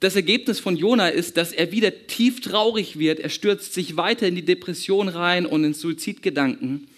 das 0.00 0.14
Ergebnis 0.14 0.60
von 0.60 0.76
Jona 0.76 1.08
ist, 1.08 1.36
dass 1.36 1.52
er 1.52 1.72
wieder 1.72 2.06
tief 2.06 2.40
traurig 2.40 2.98
wird. 2.98 3.18
Er 3.18 3.30
stürzt 3.30 3.74
sich 3.74 3.96
weiter 3.96 4.28
in 4.28 4.36
die 4.36 4.44
Depression 4.44 5.08
rein 5.08 5.44
und 5.44 5.64
in 5.64 5.74
Suizidgedanken 5.74 6.88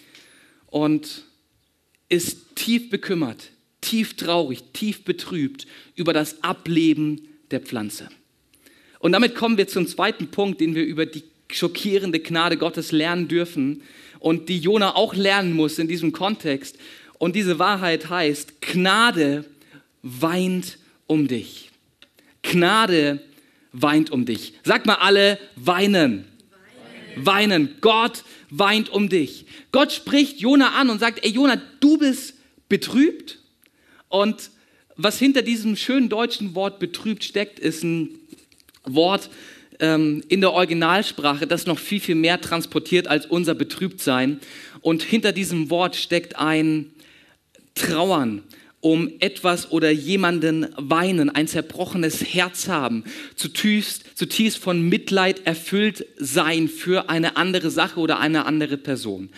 und 0.67 1.25
ist 2.09 2.57
tief 2.57 2.91
bekümmert, 2.91 3.51
tief 3.81 4.15
traurig, 4.17 4.63
tief 4.75 5.05
betrübt 5.05 5.67
über 5.95 6.13
das 6.13 6.43
Ableben 6.45 7.29
der 7.51 7.61
Pflanze. 7.61 8.09
Und 8.99 9.13
damit 9.13 9.35
kommen 9.35 9.57
wir 9.57 9.67
zum 9.67 9.87
zweiten 9.87 10.29
Punkt, 10.29 10.61
den 10.61 10.75
wir 10.75 10.85
über 10.85 11.07
die 11.07 11.23
schockierende 11.51 12.21
Gnade 12.21 12.59
Gottes 12.59 12.93
lernen 12.93 13.29
dürfen 13.29 13.83
und 14.19 14.51
die 14.51 14.59
Jona 14.59 14.95
auch 14.95 15.15
lernen 15.15 15.55
muss 15.55 15.79
in 15.79 15.89
diesem 15.89 16.13
Kontext. 16.13 16.77
Und 17.19 17.35
diese 17.35 17.59
Wahrheit 17.59 18.11
heißt, 18.11 18.61
Gnade 18.61 19.47
weint 20.03 20.79
um 21.07 21.27
dich. 21.27 21.70
Gnade 22.43 23.21
weint 23.73 24.11
um 24.11 24.25
dich. 24.25 24.55
Sag 24.65 24.87
mal 24.87 24.95
alle, 24.95 25.39
weinen. 25.57 26.25
Weinen. 27.17 27.27
weinen. 27.27 27.77
Gott 27.81 28.25
weint 28.51 28.89
um 28.89 29.09
dich. 29.09 29.47
Gott 29.73 29.93
spricht 29.93 30.41
Jona 30.41 30.73
an 30.81 30.91
und 30.91 30.99
sagt, 30.99 31.25
ey 31.25 31.31
Jona, 31.31 31.61
du 31.81 31.99
bist 31.99 32.35
betrübt. 32.69 33.39
Und 34.09 34.51
was 34.97 35.19
hinter 35.19 35.43
diesem 35.43 35.77
schönen 35.77 36.09
deutschen 36.09 36.55
Wort 36.55 36.79
betrübt 36.79 37.25
steckt, 37.25 37.59
ist 37.59 37.85
ein 37.85 38.19
Wort 38.85 39.31
ähm, 39.79 40.23
in 40.29 40.41
der 40.41 40.53
Originalsprache, 40.53 41.47
das 41.47 41.67
noch 41.67 41.79
viel, 41.79 42.01
viel 42.01 42.15
mehr 42.15 42.41
transportiert 42.41 43.09
als 43.09 43.27
unser 43.27 43.55
Betrübtsein. 43.55 44.41
Und 44.81 45.03
hinter 45.03 45.33
diesem 45.33 45.71
Wort 45.71 45.97
steckt 45.97 46.37
ein 46.37 46.91
Trauern, 47.75 48.43
um 48.81 49.11
etwas 49.21 49.71
oder 49.71 49.91
jemanden 49.91 50.67
weinen, 50.77 51.29
ein 51.29 51.47
zerbrochenes 51.47 52.25
Herz 52.25 52.69
haben, 52.69 53.05
zutiefst, 53.37 54.05
zutiefst 54.17 54.59
von 54.59 54.89
Mitleid 54.89 55.47
erfüllt 55.47 56.07
sein 56.17 56.69
für 56.69 57.11
eine 57.11 57.37
andere 57.37 57.71
Sache 57.71 58.01
oder 58.01 58.21
eine 58.21 58.47
andere 58.47 58.79
Person. 58.79 59.29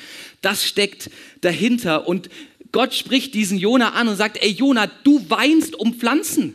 Das 0.42 0.64
steckt 0.64 1.10
dahinter 1.40 2.06
und 2.06 2.30
Gott 2.70 2.94
spricht 2.94 3.34
diesen 3.34 3.58
Jona 3.58 3.90
an 3.90 4.08
und 4.08 4.16
sagt, 4.16 4.42
ey 4.42 4.50
Jona, 4.50 4.86
du 5.04 5.28
weinst 5.28 5.74
um 5.74 5.94
Pflanzen. 5.94 6.54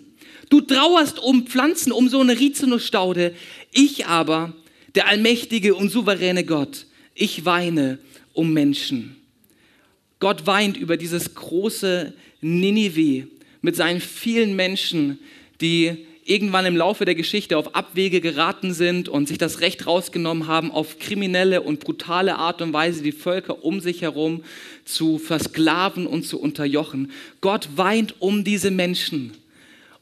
Du 0.50 0.62
trauerst 0.62 1.20
um 1.20 1.46
Pflanzen, 1.46 1.92
um 1.92 2.08
so 2.08 2.22
eine 2.22 2.40
Rizinusstaude. 2.40 3.36
Ich 3.72 4.08
aber, 4.08 4.54
der 4.96 5.08
allmächtige 5.08 5.76
und 5.76 5.90
souveräne 5.90 6.46
Gott, 6.46 6.86
ich 7.14 7.44
weine 7.44 8.00
um 8.34 8.54
Menschen. 8.54 9.18
Gott 10.20 10.48
weint 10.48 10.78
über 10.78 10.98
dieses 10.98 11.36
große 11.36 12.14
Ninive 12.48 13.28
mit 13.62 13.76
seinen 13.76 14.02
vielen 14.02 14.56
Menschen, 14.56 15.20
die 15.62 16.06
irgendwann 16.28 16.66
im 16.66 16.76
Laufe 16.76 17.06
der 17.06 17.16
Geschichte 17.16 17.58
auf 17.58 17.74
Abwege 17.74 18.22
geraten 18.22 18.74
sind 18.74 19.08
und 19.08 19.28
sich 19.28 19.38
das 19.38 19.62
Recht 19.62 19.88
rausgenommen 19.88 20.48
haben, 20.48 20.72
auf 20.72 21.00
kriminelle 21.00 21.62
und 21.62 21.80
brutale 21.80 22.36
Art 22.36 22.62
und 22.62 22.74
Weise 22.74 23.02
die 23.02 23.14
Völker 23.14 23.64
um 23.64 23.80
sich 23.80 24.02
herum 24.02 24.44
zu 24.84 25.20
versklaven 25.20 26.06
und 26.06 26.24
zu 26.24 26.40
unterjochen. 26.40 27.12
Gott 27.42 27.70
weint 27.76 28.16
um 28.20 28.44
diese 28.44 28.72
Menschen. 28.72 29.32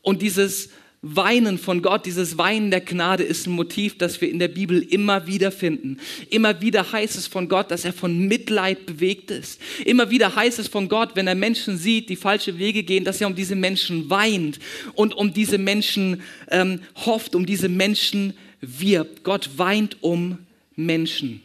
Und 0.01 0.21
dieses 0.21 0.69
Weinen 1.07 1.59
von 1.59 1.83
Gott, 1.83 2.07
dieses 2.07 2.39
Weinen 2.39 2.71
der 2.71 2.81
Gnade 2.81 3.21
ist 3.21 3.45
ein 3.45 3.51
Motiv, 3.51 3.95
das 3.95 4.19
wir 4.21 4.31
in 4.31 4.39
der 4.39 4.47
Bibel 4.47 4.81
immer 4.81 5.27
wieder 5.27 5.51
finden. 5.51 5.99
Immer 6.31 6.61
wieder 6.61 6.91
heißt 6.91 7.15
es 7.15 7.27
von 7.27 7.47
Gott, 7.47 7.69
dass 7.69 7.85
er 7.85 7.93
von 7.93 8.27
Mitleid 8.27 8.87
bewegt 8.87 9.29
ist. 9.29 9.61
Immer 9.85 10.09
wieder 10.09 10.35
heißt 10.35 10.57
es 10.57 10.67
von 10.67 10.89
Gott, 10.89 11.11
wenn 11.13 11.27
er 11.27 11.35
Menschen 11.35 11.77
sieht, 11.77 12.09
die 12.09 12.15
falsche 12.15 12.57
Wege 12.57 12.81
gehen, 12.81 13.03
dass 13.03 13.21
er 13.21 13.27
um 13.27 13.35
diese 13.35 13.55
Menschen 13.55 14.09
weint 14.09 14.57
und 14.95 15.13
um 15.13 15.31
diese 15.31 15.59
Menschen 15.59 16.23
ähm, 16.49 16.79
hofft, 16.95 17.35
um 17.35 17.45
diese 17.45 17.69
Menschen 17.69 18.33
wirbt. 18.61 19.23
Gott 19.23 19.51
weint 19.57 19.97
um 20.01 20.39
Menschen. 20.75 21.43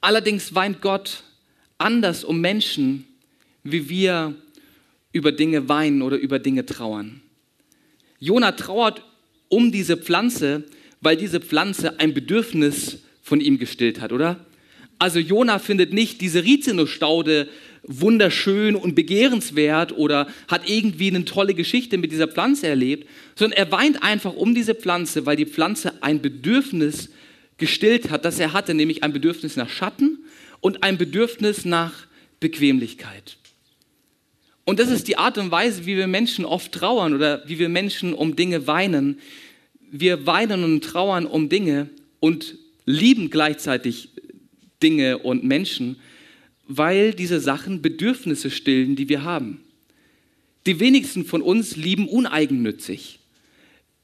Allerdings 0.00 0.54
weint 0.54 0.80
Gott 0.82 1.24
anders 1.78 2.22
um 2.22 2.40
Menschen, 2.40 3.08
wie 3.64 3.88
wir 3.88 4.36
über 5.10 5.32
Dinge 5.32 5.68
weinen 5.68 6.02
oder 6.02 6.16
über 6.16 6.38
Dinge 6.38 6.64
trauern. 6.64 7.22
Jona 8.20 8.52
trauert 8.52 9.02
um 9.48 9.72
diese 9.72 9.96
Pflanze, 9.96 10.64
weil 11.00 11.16
diese 11.16 11.40
Pflanze 11.40 12.00
ein 12.00 12.14
Bedürfnis 12.14 12.98
von 13.22 13.40
ihm 13.40 13.58
gestillt 13.58 14.00
hat, 14.00 14.12
oder? 14.12 14.44
Also 14.98 15.20
Jona 15.20 15.58
findet 15.58 15.92
nicht 15.92 16.20
diese 16.20 16.42
Rizinusstaude 16.42 17.48
wunderschön 17.84 18.74
und 18.74 18.94
begehrenswert 18.94 19.96
oder 19.96 20.26
hat 20.48 20.68
irgendwie 20.68 21.08
eine 21.08 21.24
tolle 21.24 21.54
Geschichte 21.54 21.98
mit 21.98 22.12
dieser 22.12 22.28
Pflanze 22.28 22.66
erlebt, 22.66 23.08
sondern 23.36 23.56
er 23.58 23.70
weint 23.70 24.02
einfach 24.02 24.34
um 24.34 24.54
diese 24.54 24.74
Pflanze, 24.74 25.24
weil 25.24 25.36
die 25.36 25.46
Pflanze 25.46 26.02
ein 26.02 26.20
Bedürfnis 26.20 27.10
gestillt 27.56 28.10
hat, 28.10 28.24
das 28.24 28.38
er 28.38 28.52
hatte, 28.52 28.74
nämlich 28.74 29.02
ein 29.04 29.12
Bedürfnis 29.12 29.56
nach 29.56 29.70
Schatten 29.70 30.18
und 30.60 30.82
ein 30.82 30.98
Bedürfnis 30.98 31.64
nach 31.64 31.92
Bequemlichkeit. 32.40 33.36
Und 34.68 34.78
das 34.78 34.90
ist 34.90 35.08
die 35.08 35.16
Art 35.16 35.38
und 35.38 35.50
Weise, 35.50 35.86
wie 35.86 35.96
wir 35.96 36.06
Menschen 36.06 36.44
oft 36.44 36.72
trauern 36.72 37.14
oder 37.14 37.42
wie 37.46 37.58
wir 37.58 37.70
Menschen 37.70 38.12
um 38.12 38.36
Dinge 38.36 38.66
weinen. 38.66 39.18
Wir 39.90 40.26
weinen 40.26 40.62
und 40.62 40.84
trauern 40.84 41.24
um 41.24 41.48
Dinge 41.48 41.88
und 42.20 42.58
lieben 42.84 43.30
gleichzeitig 43.30 44.10
Dinge 44.82 45.16
und 45.16 45.42
Menschen, 45.42 45.96
weil 46.66 47.14
diese 47.14 47.40
Sachen 47.40 47.80
Bedürfnisse 47.80 48.50
stillen, 48.50 48.94
die 48.94 49.08
wir 49.08 49.24
haben. 49.24 49.62
Die 50.66 50.78
wenigsten 50.80 51.24
von 51.24 51.40
uns 51.40 51.76
lieben 51.76 52.06
uneigennützig. 52.06 53.20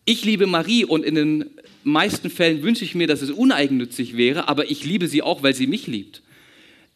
Ich 0.07 0.25
liebe 0.25 0.47
Marie 0.47 0.87
und 0.87 1.05
in 1.05 1.15
den 1.15 1.51
meisten 1.83 2.31
Fällen 2.31 2.63
wünsche 2.63 2.87
ich 2.87 2.95
mir, 2.95 3.07
dass 3.07 3.21
es 3.21 3.31
uneigennützig 3.31 4.17
wäre, 4.17 4.49
aber 4.49 4.71
ich 4.71 4.83
liebe 4.83 5.09
sie 5.09 5.21
auch, 5.21 5.43
weil 5.43 5.55
sie 5.55 5.67
mich 5.67 5.87
liebt. 5.89 6.23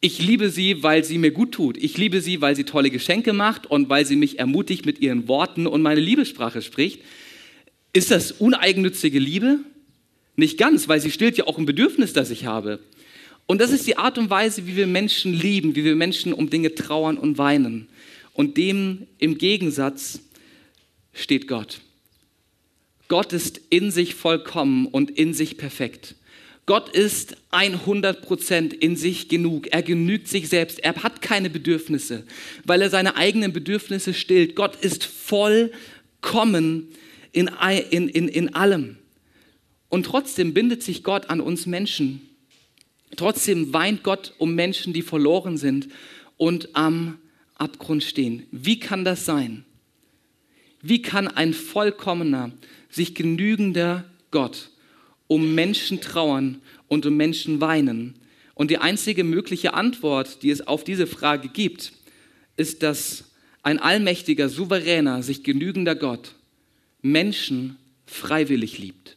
Ich 0.00 0.20
liebe 0.20 0.50
sie, 0.50 0.82
weil 0.82 1.02
sie 1.04 1.18
mir 1.18 1.32
gut 1.32 1.52
tut. 1.52 1.76
Ich 1.76 1.98
liebe 1.98 2.20
sie, 2.20 2.40
weil 2.40 2.54
sie 2.54 2.64
tolle 2.64 2.90
Geschenke 2.90 3.32
macht 3.32 3.66
und 3.66 3.88
weil 3.88 4.06
sie 4.06 4.14
mich 4.14 4.38
ermutigt 4.38 4.86
mit 4.86 5.00
ihren 5.00 5.26
Worten 5.26 5.66
und 5.66 5.82
meine 5.82 6.00
Liebessprache 6.00 6.62
spricht. 6.62 7.02
Ist 7.92 8.10
das 8.12 8.30
uneigennützige 8.32 9.18
Liebe? 9.18 9.58
Nicht 10.36 10.56
ganz, 10.56 10.88
weil 10.88 11.00
sie 11.00 11.10
stillt 11.10 11.36
ja 11.36 11.48
auch 11.48 11.58
ein 11.58 11.66
Bedürfnis, 11.66 12.12
das 12.12 12.30
ich 12.30 12.46
habe. 12.46 12.78
Und 13.46 13.60
das 13.60 13.72
ist 13.72 13.88
die 13.88 13.96
Art 13.96 14.18
und 14.18 14.30
Weise, 14.30 14.68
wie 14.68 14.76
wir 14.76 14.86
Menschen 14.86 15.32
lieben, 15.32 15.74
wie 15.74 15.82
wir 15.82 15.96
Menschen 15.96 16.32
um 16.32 16.48
Dinge 16.48 16.76
trauern 16.76 17.18
und 17.18 17.38
weinen. 17.38 17.88
Und 18.34 18.56
dem 18.56 19.08
im 19.18 19.36
Gegensatz 19.36 20.20
steht 21.12 21.48
Gott. 21.48 21.80
Gott 23.08 23.32
ist 23.32 23.60
in 23.70 23.90
sich 23.90 24.14
vollkommen 24.14 24.86
und 24.86 25.10
in 25.10 25.34
sich 25.34 25.56
perfekt. 25.56 26.14
Gott 26.68 26.90
ist 26.90 27.38
100% 27.50 28.74
in 28.74 28.94
sich 28.94 29.30
genug. 29.30 29.72
Er 29.72 29.82
genügt 29.82 30.28
sich 30.28 30.50
selbst. 30.50 30.78
Er 30.80 31.02
hat 31.02 31.22
keine 31.22 31.48
Bedürfnisse, 31.48 32.24
weil 32.62 32.82
er 32.82 32.90
seine 32.90 33.16
eigenen 33.16 33.54
Bedürfnisse 33.54 34.12
stillt. 34.12 34.54
Gott 34.54 34.76
ist 34.76 35.06
vollkommen 35.06 36.88
in, 37.32 37.50
in, 37.88 38.10
in, 38.10 38.28
in 38.28 38.54
allem. 38.54 38.98
Und 39.88 40.04
trotzdem 40.04 40.52
bindet 40.52 40.82
sich 40.82 41.02
Gott 41.02 41.30
an 41.30 41.40
uns 41.40 41.64
Menschen. 41.64 42.20
Trotzdem 43.16 43.72
weint 43.72 44.02
Gott 44.02 44.34
um 44.36 44.54
Menschen, 44.54 44.92
die 44.92 45.00
verloren 45.00 45.56
sind 45.56 45.88
und 46.36 46.76
am 46.76 47.16
Abgrund 47.54 48.04
stehen. 48.04 48.44
Wie 48.50 48.78
kann 48.78 49.06
das 49.06 49.24
sein? 49.24 49.64
Wie 50.82 51.00
kann 51.00 51.28
ein 51.28 51.54
vollkommener, 51.54 52.52
sich 52.90 53.14
genügender 53.14 54.04
Gott 54.30 54.68
um 55.28 55.54
Menschen 55.54 56.00
trauern 56.00 56.60
und 56.88 57.06
um 57.06 57.16
Menschen 57.16 57.60
weinen. 57.60 58.14
Und 58.54 58.72
die 58.72 58.78
einzige 58.78 59.22
mögliche 59.22 59.74
Antwort, 59.74 60.42
die 60.42 60.50
es 60.50 60.66
auf 60.66 60.82
diese 60.82 61.06
Frage 61.06 61.48
gibt, 61.48 61.92
ist, 62.56 62.82
dass 62.82 63.24
ein 63.62 63.78
allmächtiger, 63.78 64.48
souveräner, 64.48 65.22
sich 65.22 65.44
genügender 65.44 65.94
Gott 65.94 66.34
Menschen 67.02 67.76
freiwillig 68.06 68.78
liebt. 68.78 69.16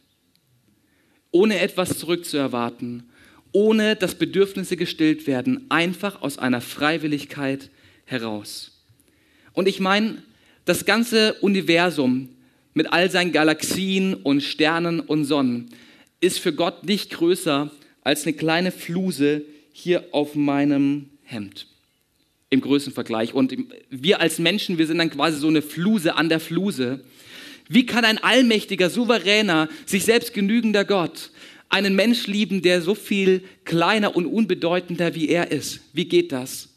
Ohne 1.32 1.58
etwas 1.58 1.98
zurückzuerwarten, 1.98 3.04
ohne 3.52 3.96
dass 3.96 4.14
Bedürfnisse 4.14 4.76
gestillt 4.76 5.26
werden, 5.26 5.66
einfach 5.70 6.22
aus 6.22 6.38
einer 6.38 6.60
Freiwilligkeit 6.60 7.70
heraus. 8.04 8.82
Und 9.52 9.68
ich 9.68 9.80
meine, 9.80 10.22
das 10.64 10.84
ganze 10.84 11.34
Universum 11.34 12.28
mit 12.74 12.92
all 12.92 13.10
seinen 13.10 13.32
Galaxien 13.32 14.14
und 14.14 14.42
Sternen 14.42 15.00
und 15.00 15.24
Sonnen 15.24 15.70
ist 16.22 16.38
für 16.38 16.54
Gott 16.54 16.84
nicht 16.84 17.10
größer 17.10 17.70
als 18.02 18.24
eine 18.24 18.32
kleine 18.32 18.72
Fluse 18.72 19.42
hier 19.72 20.04
auf 20.12 20.34
meinem 20.34 21.10
Hemd 21.24 21.66
im 22.48 22.60
Größenvergleich. 22.60 23.34
Und 23.34 23.56
wir 23.90 24.20
als 24.20 24.38
Menschen, 24.38 24.78
wir 24.78 24.86
sind 24.86 24.98
dann 24.98 25.10
quasi 25.10 25.38
so 25.38 25.48
eine 25.48 25.62
Fluse 25.62 26.14
an 26.14 26.28
der 26.28 26.40
Fluse. 26.40 27.04
Wie 27.68 27.86
kann 27.86 28.04
ein 28.04 28.18
allmächtiger, 28.18 28.88
souveräner, 28.88 29.68
sich 29.84 30.04
selbst 30.04 30.32
genügender 30.32 30.84
Gott 30.84 31.30
einen 31.68 31.96
Mensch 31.96 32.26
lieben, 32.26 32.60
der 32.60 32.82
so 32.82 32.94
viel 32.94 33.42
kleiner 33.64 34.14
und 34.14 34.26
unbedeutender 34.26 35.14
wie 35.14 35.28
er 35.28 35.50
ist? 35.50 35.80
Wie 35.92 36.04
geht 36.04 36.30
das? 36.30 36.68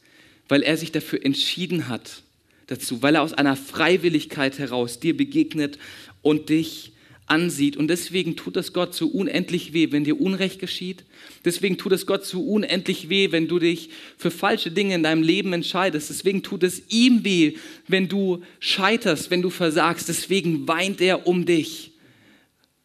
Weil 0.47 0.63
er 0.63 0.77
sich 0.77 0.91
dafür 0.91 1.23
entschieden 1.23 1.89
hat, 1.89 2.23
dazu, 2.67 3.03
weil 3.03 3.15
er 3.15 3.21
aus 3.21 3.33
einer 3.33 3.57
Freiwilligkeit 3.57 4.57
heraus 4.57 4.99
dir 4.99 5.15
begegnet 5.15 5.77
und 6.21 6.49
dich 6.49 6.93
ansieht. 7.27 7.77
Und 7.77 7.87
deswegen 7.87 8.35
tut 8.35 8.57
es 8.57 8.73
Gott 8.73 8.93
so 8.93 9.07
unendlich 9.07 9.73
weh, 9.73 9.91
wenn 9.91 10.03
dir 10.03 10.19
Unrecht 10.19 10.59
geschieht. 10.59 11.03
Deswegen 11.43 11.77
tut 11.77 11.91
es 11.91 12.05
Gott 12.05 12.25
so 12.25 12.41
unendlich 12.41 13.09
weh, 13.09 13.31
wenn 13.31 13.47
du 13.47 13.59
dich 13.59 13.89
für 14.17 14.31
falsche 14.31 14.71
Dinge 14.71 14.95
in 14.95 15.03
deinem 15.03 15.23
Leben 15.23 15.53
entscheidest. 15.53 16.09
Deswegen 16.09 16.43
tut 16.43 16.63
es 16.63 16.83
ihm 16.89 17.23
weh, 17.23 17.55
wenn 17.87 18.07
du 18.07 18.43
scheiterst, 18.59 19.31
wenn 19.31 19.41
du 19.41 19.49
versagst. 19.49 20.07
Deswegen 20.09 20.67
weint 20.67 21.01
er 21.01 21.27
um 21.27 21.45
dich, 21.45 21.91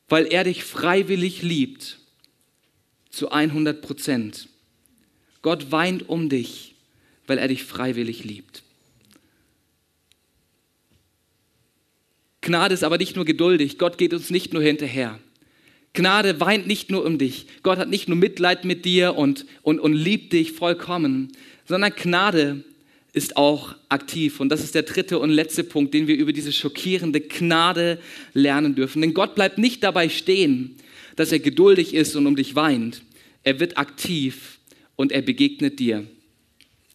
weil 0.09 0.27
er 0.27 0.45
dich 0.45 0.65
freiwillig 0.65 1.43
liebt 1.43 1.99
zu 3.11 3.31
100 3.31 3.83
Prozent. 3.83 4.49
Gott 5.43 5.71
weint 5.71 6.09
um 6.09 6.29
dich, 6.29 6.75
weil 7.27 7.39
er 7.39 7.49
dich 7.49 7.65
freiwillig 7.65 8.25
liebt. 8.25 8.63
Gnade 12.41 12.75
ist 12.75 12.85
aber 12.85 12.99
nicht 12.99 13.17
nur 13.17 13.25
geduldig, 13.25 13.79
Gott 13.79 13.99
geht 13.99 14.15
uns 14.15 14.31
nicht 14.31 14.53
nur 14.53 14.63
hinterher. 14.63 15.19
Gnade 15.93 16.41
weint 16.41 16.67
nicht 16.67 16.91
nur 16.91 17.05
um 17.05 17.19
dich. 17.19 17.47
Gott 17.63 17.79
hat 17.79 17.91
nicht 17.91 18.09
nur 18.09 18.17
Mitleid 18.17 18.65
mit 18.65 18.85
dir 18.85 19.17
und, 19.17 19.45
und, 19.63 19.81
und 19.81 19.93
liebt 19.93 20.33
dich 20.33 20.53
vollkommen, 20.53 21.33
sondern 21.67 21.93
Gnade 21.95 22.65
ist 23.13 23.37
auch 23.37 23.75
aktiv. 23.89 24.39
Und 24.39 24.51
das 24.51 24.63
ist 24.63 24.75
der 24.75 24.85
dritte 24.85 25.19
und 25.19 25.31
letzte 25.31 25.65
Punkt, 25.65 25.93
den 25.95 26.07
wir 26.07 26.17
über 26.17 26.33
diese 26.33 26.53
schockierende 26.53 27.21
Gnade 27.21 27.99
lernen 28.35 28.77
dürfen. 28.77 29.03
Denn 29.03 29.15
Gott 29.15 29.35
bleibt 29.35 29.59
nicht 29.59 29.83
dabei 29.83 30.09
stehen, 30.09 30.77
dass 31.17 31.33
er 31.33 31.41
geduldig 31.41 31.93
ist 31.93 32.15
und 32.15 32.27
um 32.27 32.37
dich 32.37 32.55
weint. 32.55 33.03
Er 33.43 33.59
wird 33.59 33.79
aktiv 33.79 34.59
und 34.95 35.11
er 35.11 35.23
begegnet 35.23 35.81
dir. 35.81 36.07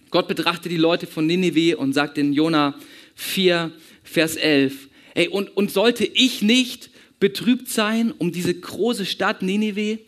Gott 0.10 0.27
betrachtet 0.29 0.71
die 0.71 0.77
Leute 0.77 1.08
von 1.08 1.25
Ninive 1.25 1.75
und 1.75 1.91
sagt 1.91 2.17
in 2.17 2.31
Jona 2.31 2.75
4, 3.15 3.71
Vers 4.03 4.38
11, 4.38 4.88
Ey, 5.15 5.30
und, 5.30 5.56
und 5.58 5.71
sollte 5.71 6.06
ich 6.06 6.43
nicht 6.43 6.91
betrübt 7.19 7.69
sein 7.69 8.12
um 8.12 8.32
diese 8.32 8.54
große 8.54 9.06
Stadt 9.06 9.41
Ninive, 9.41 9.99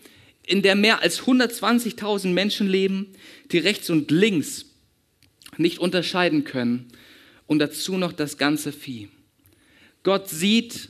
in 0.46 0.62
der 0.62 0.76
mehr 0.76 1.02
als 1.02 1.22
120.000 1.22 2.28
Menschen 2.28 2.68
leben, 2.68 3.08
die 3.52 3.58
rechts 3.58 3.90
und 3.90 4.12
links 4.12 4.66
nicht 5.58 5.80
unterscheiden 5.80 6.44
können 6.44 6.90
und 7.48 7.60
dazu 7.60 7.98
noch 7.98 8.14
das 8.14 8.38
ganze 8.38 8.72
Vieh. 8.72 9.10
Gott 10.04 10.30
sieht 10.30 10.90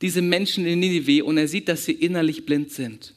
diese 0.00 0.22
Menschen 0.22 0.64
in 0.64 0.80
Ninive 0.80 1.24
und 1.24 1.36
er 1.36 1.48
sieht, 1.48 1.68
dass 1.68 1.84
sie 1.84 1.92
innerlich 1.92 2.46
blind 2.46 2.70
sind. 2.70 3.14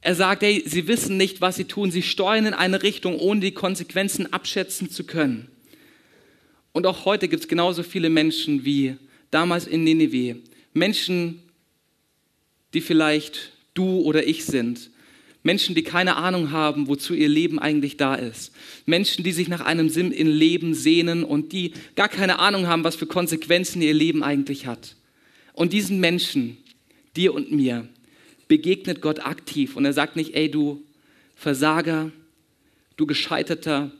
Er 0.00 0.14
sagt, 0.14 0.42
hey, 0.42 0.62
sie 0.66 0.88
wissen 0.88 1.16
nicht, 1.16 1.40
was 1.40 1.56
sie 1.56 1.64
tun. 1.64 1.92
Sie 1.92 2.02
steuern 2.02 2.46
in 2.46 2.54
eine 2.54 2.82
Richtung, 2.82 3.18
ohne 3.20 3.40
die 3.40 3.52
Konsequenzen 3.52 4.32
abschätzen 4.32 4.90
zu 4.90 5.04
können. 5.04 5.51
Und 6.72 6.86
auch 6.86 7.04
heute 7.04 7.28
gibt 7.28 7.42
es 7.42 7.48
genauso 7.48 7.82
viele 7.82 8.10
Menschen 8.10 8.64
wie 8.64 8.96
damals 9.30 9.66
in 9.66 9.84
Nineveh. 9.84 10.36
Menschen, 10.72 11.42
die 12.72 12.80
vielleicht 12.80 13.52
du 13.74 14.00
oder 14.00 14.26
ich 14.26 14.44
sind. 14.44 14.90
Menschen, 15.42 15.74
die 15.74 15.82
keine 15.82 16.16
Ahnung 16.16 16.52
haben, 16.52 16.86
wozu 16.86 17.14
ihr 17.14 17.28
Leben 17.28 17.58
eigentlich 17.58 17.96
da 17.96 18.14
ist. 18.14 18.52
Menschen, 18.86 19.24
die 19.24 19.32
sich 19.32 19.48
nach 19.48 19.60
einem 19.60 19.88
Sinn 19.88 20.12
im 20.12 20.28
Leben 20.28 20.74
sehnen 20.74 21.24
und 21.24 21.52
die 21.52 21.72
gar 21.96 22.08
keine 22.08 22.38
Ahnung 22.38 22.68
haben, 22.68 22.84
was 22.84 22.94
für 22.94 23.06
Konsequenzen 23.06 23.82
ihr 23.82 23.94
Leben 23.94 24.22
eigentlich 24.22 24.66
hat. 24.66 24.96
Und 25.52 25.72
diesen 25.72 25.98
Menschen, 26.00 26.58
dir 27.16 27.34
und 27.34 27.50
mir, 27.50 27.88
begegnet 28.46 29.00
Gott 29.00 29.26
aktiv 29.26 29.76
und 29.76 29.84
er 29.84 29.92
sagt 29.92 30.14
nicht, 30.14 30.34
ey 30.34 30.50
du 30.50 30.82
Versager, 31.34 32.12
du 32.96 33.06
Gescheiterter, 33.06 33.90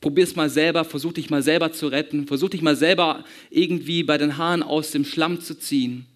Probier 0.00 0.24
es 0.24 0.34
mal 0.34 0.48
selber, 0.48 0.84
versuch 0.84 1.12
dich 1.12 1.28
mal 1.28 1.42
selber 1.42 1.72
zu 1.72 1.88
retten, 1.88 2.26
versuch 2.26 2.48
dich 2.48 2.62
mal 2.62 2.76
selber 2.76 3.24
irgendwie 3.50 4.02
bei 4.02 4.16
den 4.16 4.38
Haaren 4.38 4.62
aus 4.62 4.92
dem 4.92 5.04
Schlamm 5.04 5.40
zu 5.40 5.58
ziehen. 5.58 6.06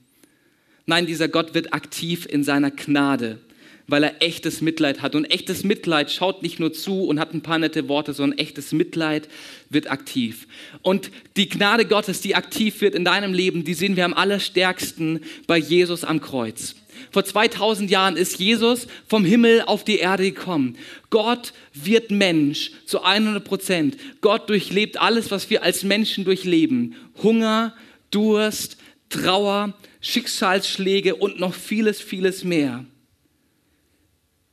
Nein, 0.86 1.06
dieser 1.06 1.28
Gott 1.28 1.54
wird 1.54 1.74
aktiv 1.74 2.26
in 2.26 2.44
seiner 2.44 2.70
Gnade, 2.70 3.40
weil 3.86 4.04
er 4.04 4.22
echtes 4.22 4.62
Mitleid 4.62 5.02
hat. 5.02 5.14
Und 5.14 5.26
echtes 5.26 5.64
Mitleid 5.64 6.10
schaut 6.10 6.42
nicht 6.42 6.60
nur 6.60 6.72
zu 6.72 7.04
und 7.04 7.20
hat 7.20 7.34
ein 7.34 7.42
paar 7.42 7.58
nette 7.58 7.88
Worte, 7.88 8.14
sondern 8.14 8.38
echtes 8.38 8.72
Mitleid 8.72 9.28
wird 9.68 9.90
aktiv. 9.90 10.46
Und 10.80 11.10
die 11.36 11.48
Gnade 11.48 11.84
Gottes, 11.84 12.22
die 12.22 12.34
aktiv 12.34 12.80
wird 12.80 12.94
in 12.94 13.04
deinem 13.04 13.34
Leben, 13.34 13.64
die 13.64 13.74
sehen 13.74 13.96
wir 13.96 14.06
am 14.06 14.14
allerstärksten 14.14 15.20
bei 15.46 15.58
Jesus 15.58 16.04
am 16.04 16.22
Kreuz. 16.22 16.74
Vor 17.11 17.24
2000 17.24 17.90
Jahren 17.90 18.16
ist 18.16 18.38
Jesus 18.38 18.87
vom 19.07 19.24
Himmel 19.24 19.62
auf 19.62 19.85
die 19.85 19.98
Erde 19.98 20.24
gekommen. 20.24 20.76
Gott 21.11 21.52
wird 21.72 22.11
Mensch 22.11 22.70
zu 22.87 23.02
100 23.02 23.44
Prozent. 23.44 23.96
Gott 24.20 24.48
durchlebt 24.48 25.00
alles, 25.00 25.30
was 25.30 25.50
wir 25.50 25.62
als 25.62 25.83
Menschen 25.83 26.24
durchleben. 26.24 26.94
Hunger, 27.22 27.74
Durst, 28.11 28.76
Trauer, 29.09 29.74
Schicksalsschläge 30.00 31.14
und 31.14 31.40
noch 31.40 31.54
vieles, 31.54 32.00
vieles 32.00 32.44
mehr. 32.44 32.85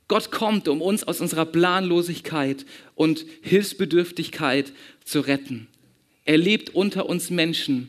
Gott 0.08 0.30
kommt, 0.30 0.68
um 0.68 0.82
uns 0.82 1.04
aus 1.04 1.20
unserer 1.20 1.46
Planlosigkeit 1.46 2.66
und 2.94 3.24
Hilfsbedürftigkeit 3.40 4.72
zu 5.04 5.20
retten. 5.20 5.68
Er 6.24 6.38
lebt 6.38 6.70
unter 6.70 7.08
uns 7.08 7.30
Menschen 7.30 7.88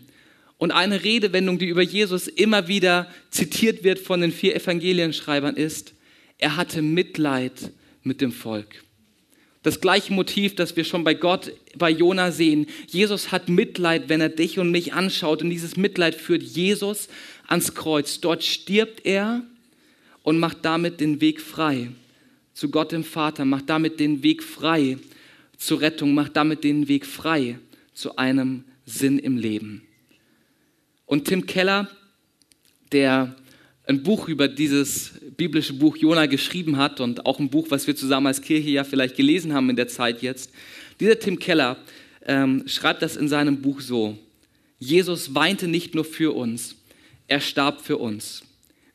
und 0.57 0.71
eine 0.71 1.03
Redewendung, 1.03 1.59
die 1.59 1.67
über 1.67 1.81
Jesus 1.81 2.27
immer 2.27 2.67
wieder 2.67 3.07
zitiert 3.31 3.83
wird 3.83 3.99
von 3.99 4.21
den 4.21 4.31
vier 4.31 4.55
Evangelienschreibern, 4.55 5.55
ist, 5.55 5.93
er 6.37 6.55
hatte 6.55 6.81
Mitleid 6.81 7.71
mit 8.03 8.21
dem 8.21 8.31
Volk. 8.31 8.83
Das 9.63 9.79
gleiche 9.79 10.11
Motiv, 10.11 10.55
das 10.55 10.75
wir 10.75 10.83
schon 10.83 11.05
bei 11.05 11.13
Gott, 11.13 11.53
bei 11.77 11.89
Jona 11.89 12.31
sehen. 12.31 12.67
Jesus 12.87 13.31
hat 13.31 13.47
Mitleid, 13.47 14.09
wenn 14.09 14.19
er 14.19 14.29
dich 14.29 14.59
und 14.59 14.71
mich 14.71 14.93
anschaut. 14.93 15.41
Und 15.41 15.49
dieses 15.49 15.77
Mitleid 15.77 16.15
führt 16.15 16.43
Jesus 16.43 17.07
ans 17.47 17.73
Kreuz. 17.73 18.19
Dort 18.19 18.43
stirbt 18.43 19.05
er 19.05 19.41
und 20.21 20.37
macht 20.37 20.57
damit 20.63 20.99
den 20.99 21.21
Weg 21.21 21.39
frei 21.39 21.89
zu 22.53 22.69
Gott 22.69 22.91
dem 22.91 23.05
Vater, 23.05 23.45
macht 23.45 23.69
damit 23.69 23.99
den 24.01 24.21
Weg 24.21 24.43
frei 24.43 24.97
zur 25.57 25.81
Rettung, 25.81 26.13
macht 26.13 26.35
damit 26.35 26.63
den 26.63 26.89
Weg 26.89 27.05
frei 27.05 27.57
zu 27.93 28.17
einem 28.17 28.65
Sinn 28.85 29.17
im 29.17 29.37
Leben. 29.37 29.81
Und 31.05 31.25
Tim 31.25 31.45
Keller, 31.45 31.89
der 32.91 33.35
ein 33.85 34.03
Buch 34.03 34.27
über 34.29 34.47
dieses 34.47 35.11
biblische 35.35 35.73
Buch 35.73 35.97
Jona 35.97 36.25
geschrieben 36.25 36.77
hat 36.77 36.99
und 36.99 37.25
auch 37.25 37.39
ein 37.39 37.49
Buch, 37.49 37.67
was 37.69 37.85
wir 37.87 37.95
zusammen 37.95 38.27
als 38.27 38.41
Kirche 38.41 38.69
ja 38.69 38.83
vielleicht 38.83 39.15
gelesen 39.15 39.53
haben 39.53 39.69
in 39.69 39.75
der 39.75 39.87
Zeit 39.87 40.21
jetzt. 40.21 40.51
Dieser 40.99 41.19
Tim 41.19 41.37
Keller 41.37 41.77
ähm, 42.25 42.63
schreibt 42.67 43.01
das 43.01 43.17
in 43.17 43.27
seinem 43.27 43.61
Buch 43.61 43.81
so. 43.81 44.17
Jesus 44.79 45.35
weinte 45.35 45.67
nicht 45.67 45.95
nur 45.95 46.05
für 46.05 46.33
uns, 46.35 46.75
er 47.27 47.41
starb 47.41 47.81
für 47.81 47.97
uns. 47.97 48.43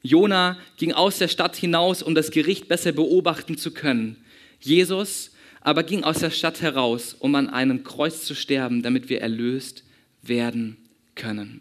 Jona 0.03 0.59
ging 0.77 0.93
aus 0.93 1.19
der 1.19 1.29
Stadt 1.29 1.57
hinaus, 1.57 2.03
um 2.03 2.15
das 2.15 2.31
Gericht 2.31 2.69
besser 2.69 2.93
beobachten 2.93 3.59
zu 3.59 3.73
können. 3.73 4.17
Jesus 4.61 5.33
aber 5.61 5.83
ging 5.83 6.05
aus 6.05 6.21
der 6.21 6.31
Stadt 6.31 6.63
heraus, 6.63 7.15
um 7.19 7.35
an 7.35 7.51
einem 7.51 7.85
Kreuz 7.85 8.25
zu 8.25 8.35
sterben, 8.35 8.83
damit 8.83 9.09
wir 9.09 9.21
erlöst 9.21 9.85
werden 10.23 10.77
können. 11.15 11.61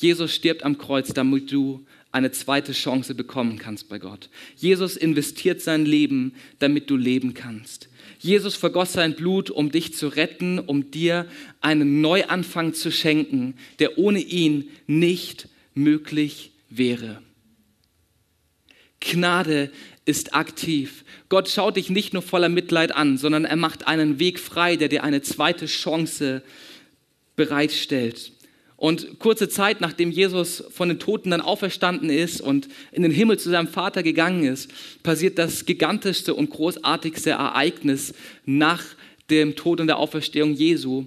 Jesus 0.00 0.32
stirbt 0.32 0.62
am 0.62 0.78
Kreuz, 0.78 1.12
damit 1.12 1.50
du 1.50 1.84
eine 2.12 2.30
zweite 2.30 2.72
Chance 2.72 3.16
bekommen 3.16 3.58
kannst 3.58 3.88
bei 3.88 3.98
Gott. 3.98 4.30
Jesus 4.54 4.96
investiert 4.96 5.60
sein 5.60 5.84
Leben, 5.84 6.34
damit 6.60 6.88
du 6.88 6.96
leben 6.96 7.34
kannst. 7.34 7.88
Jesus 8.20 8.54
vergoss 8.54 8.92
sein 8.92 9.16
Blut, 9.16 9.50
um 9.50 9.72
dich 9.72 9.94
zu 9.94 10.06
retten, 10.06 10.60
um 10.60 10.92
dir 10.92 11.26
einen 11.60 12.00
Neuanfang 12.00 12.74
zu 12.74 12.92
schenken, 12.92 13.54
der 13.80 13.98
ohne 13.98 14.20
ihn 14.20 14.70
nicht 14.86 15.48
möglich 15.74 16.52
wäre. 16.70 17.20
Gnade 19.00 19.72
ist 20.04 20.32
aktiv. 20.32 21.04
Gott 21.28 21.48
schaut 21.48 21.76
dich 21.76 21.90
nicht 21.90 22.12
nur 22.12 22.22
voller 22.22 22.48
Mitleid 22.48 22.94
an, 22.94 23.18
sondern 23.18 23.44
er 23.44 23.56
macht 23.56 23.88
einen 23.88 24.20
Weg 24.20 24.38
frei, 24.38 24.76
der 24.76 24.88
dir 24.88 25.02
eine 25.02 25.22
zweite 25.22 25.66
Chance 25.66 26.44
bereitstellt. 27.34 28.32
Und 28.78 29.18
kurze 29.18 29.48
Zeit 29.48 29.80
nachdem 29.80 30.12
Jesus 30.12 30.62
von 30.70 30.88
den 30.88 31.00
Toten 31.00 31.32
dann 31.32 31.40
auferstanden 31.40 32.10
ist 32.10 32.40
und 32.40 32.68
in 32.92 33.02
den 33.02 33.10
Himmel 33.10 33.36
zu 33.36 33.50
seinem 33.50 33.66
Vater 33.66 34.04
gegangen 34.04 34.44
ist, 34.44 34.70
passiert 35.02 35.36
das 35.36 35.66
gigantischste 35.66 36.32
und 36.32 36.50
großartigste 36.50 37.30
Ereignis 37.30 38.14
nach 38.46 38.84
dem 39.30 39.56
Tod 39.56 39.80
und 39.80 39.88
der 39.88 39.98
Auferstehung 39.98 40.54
Jesu. 40.54 41.06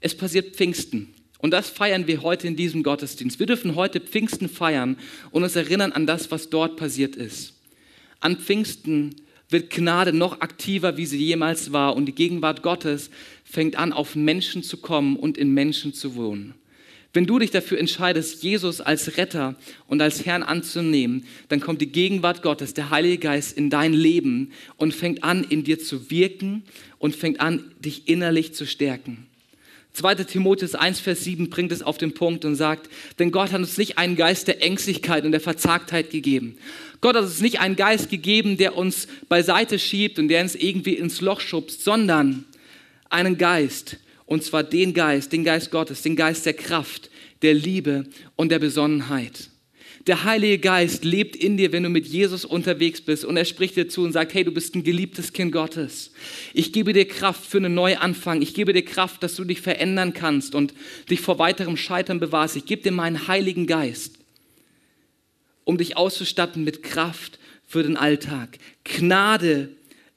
Es 0.00 0.14
passiert 0.14 0.56
Pfingsten. 0.56 1.14
Und 1.38 1.52
das 1.52 1.70
feiern 1.70 2.06
wir 2.06 2.20
heute 2.20 2.48
in 2.48 2.54
diesem 2.54 2.82
Gottesdienst. 2.82 3.38
Wir 3.38 3.46
dürfen 3.46 3.76
heute 3.76 4.00
Pfingsten 4.00 4.50
feiern 4.50 4.98
und 5.30 5.42
uns 5.42 5.56
erinnern 5.56 5.92
an 5.92 6.06
das, 6.06 6.30
was 6.30 6.50
dort 6.50 6.76
passiert 6.76 7.16
ist. 7.16 7.54
An 8.20 8.36
Pfingsten 8.36 9.16
wird 9.48 9.70
Gnade 9.70 10.12
noch 10.12 10.42
aktiver, 10.42 10.98
wie 10.98 11.06
sie 11.06 11.16
jemals 11.16 11.72
war. 11.72 11.96
Und 11.96 12.04
die 12.04 12.14
Gegenwart 12.14 12.62
Gottes 12.62 13.08
fängt 13.42 13.76
an, 13.76 13.94
auf 13.94 14.16
Menschen 14.16 14.62
zu 14.62 14.76
kommen 14.76 15.16
und 15.16 15.38
in 15.38 15.54
Menschen 15.54 15.94
zu 15.94 16.14
wohnen. 16.14 16.54
Wenn 17.16 17.24
du 17.24 17.38
dich 17.38 17.50
dafür 17.50 17.78
entscheidest, 17.78 18.42
Jesus 18.42 18.82
als 18.82 19.16
Retter 19.16 19.54
und 19.86 20.02
als 20.02 20.26
Herrn 20.26 20.42
anzunehmen, 20.42 21.24
dann 21.48 21.60
kommt 21.60 21.80
die 21.80 21.90
Gegenwart 21.90 22.42
Gottes, 22.42 22.74
der 22.74 22.90
Heilige 22.90 23.16
Geist, 23.16 23.56
in 23.56 23.70
dein 23.70 23.94
Leben 23.94 24.52
und 24.76 24.92
fängt 24.92 25.24
an, 25.24 25.42
in 25.42 25.64
dir 25.64 25.78
zu 25.78 26.10
wirken 26.10 26.62
und 26.98 27.16
fängt 27.16 27.40
an, 27.40 27.72
dich 27.78 28.06
innerlich 28.06 28.52
zu 28.52 28.66
stärken. 28.66 29.26
2. 29.94 30.16
Timotheus 30.24 30.74
1, 30.74 31.00
Vers 31.00 31.24
7 31.24 31.48
bringt 31.48 31.72
es 31.72 31.80
auf 31.80 31.96
den 31.96 32.12
Punkt 32.12 32.44
und 32.44 32.54
sagt, 32.54 32.90
denn 33.18 33.32
Gott 33.32 33.50
hat 33.50 33.60
uns 33.60 33.78
nicht 33.78 33.96
einen 33.96 34.16
Geist 34.16 34.46
der 34.46 34.62
Ängstlichkeit 34.62 35.24
und 35.24 35.32
der 35.32 35.40
Verzagtheit 35.40 36.10
gegeben. 36.10 36.58
Gott 37.00 37.16
hat 37.16 37.24
uns 37.24 37.40
nicht 37.40 37.60
einen 37.60 37.76
Geist 37.76 38.10
gegeben, 38.10 38.58
der 38.58 38.76
uns 38.76 39.08
beiseite 39.30 39.78
schiebt 39.78 40.18
und 40.18 40.28
der 40.28 40.42
uns 40.42 40.54
irgendwie 40.54 40.96
ins 40.96 41.22
Loch 41.22 41.40
schubst, 41.40 41.82
sondern 41.82 42.44
einen 43.08 43.38
Geist, 43.38 43.96
und 44.26 44.42
zwar 44.42 44.64
den 44.64 44.92
Geist, 44.92 45.32
den 45.32 45.44
Geist 45.44 45.70
Gottes, 45.70 46.02
den 46.02 46.16
Geist 46.16 46.44
der 46.44 46.54
Kraft, 46.54 47.10
der 47.42 47.54
Liebe 47.54 48.04
und 48.34 48.50
der 48.50 48.58
Besonnenheit. 48.58 49.50
Der 50.06 50.22
Heilige 50.22 50.58
Geist 50.58 51.04
lebt 51.04 51.34
in 51.34 51.56
dir, 51.56 51.72
wenn 51.72 51.82
du 51.82 51.88
mit 51.88 52.06
Jesus 52.06 52.44
unterwegs 52.44 53.00
bist 53.00 53.24
und 53.24 53.36
er 53.36 53.44
spricht 53.44 53.76
dir 53.76 53.88
zu 53.88 54.02
und 54.02 54.12
sagt, 54.12 54.34
hey, 54.34 54.44
du 54.44 54.52
bist 54.52 54.74
ein 54.76 54.84
geliebtes 54.84 55.32
Kind 55.32 55.50
Gottes. 55.50 56.12
Ich 56.52 56.72
gebe 56.72 56.92
dir 56.92 57.08
Kraft 57.08 57.44
für 57.44 57.56
einen 57.56 57.74
Neuanfang. 57.74 58.40
Ich 58.40 58.54
gebe 58.54 58.72
dir 58.72 58.84
Kraft, 58.84 59.22
dass 59.24 59.34
du 59.34 59.44
dich 59.44 59.60
verändern 59.60 60.12
kannst 60.12 60.54
und 60.54 60.74
dich 61.10 61.20
vor 61.20 61.40
weiterem 61.40 61.76
Scheitern 61.76 62.20
bewahrst. 62.20 62.56
Ich 62.56 62.66
gebe 62.66 62.82
dir 62.82 62.92
meinen 62.92 63.26
Heiligen 63.26 63.66
Geist, 63.66 64.18
um 65.64 65.76
dich 65.76 65.96
auszustatten 65.96 66.62
mit 66.62 66.84
Kraft 66.84 67.40
für 67.66 67.82
den 67.82 67.96
Alltag. 67.96 68.58
Gnade 68.84 69.70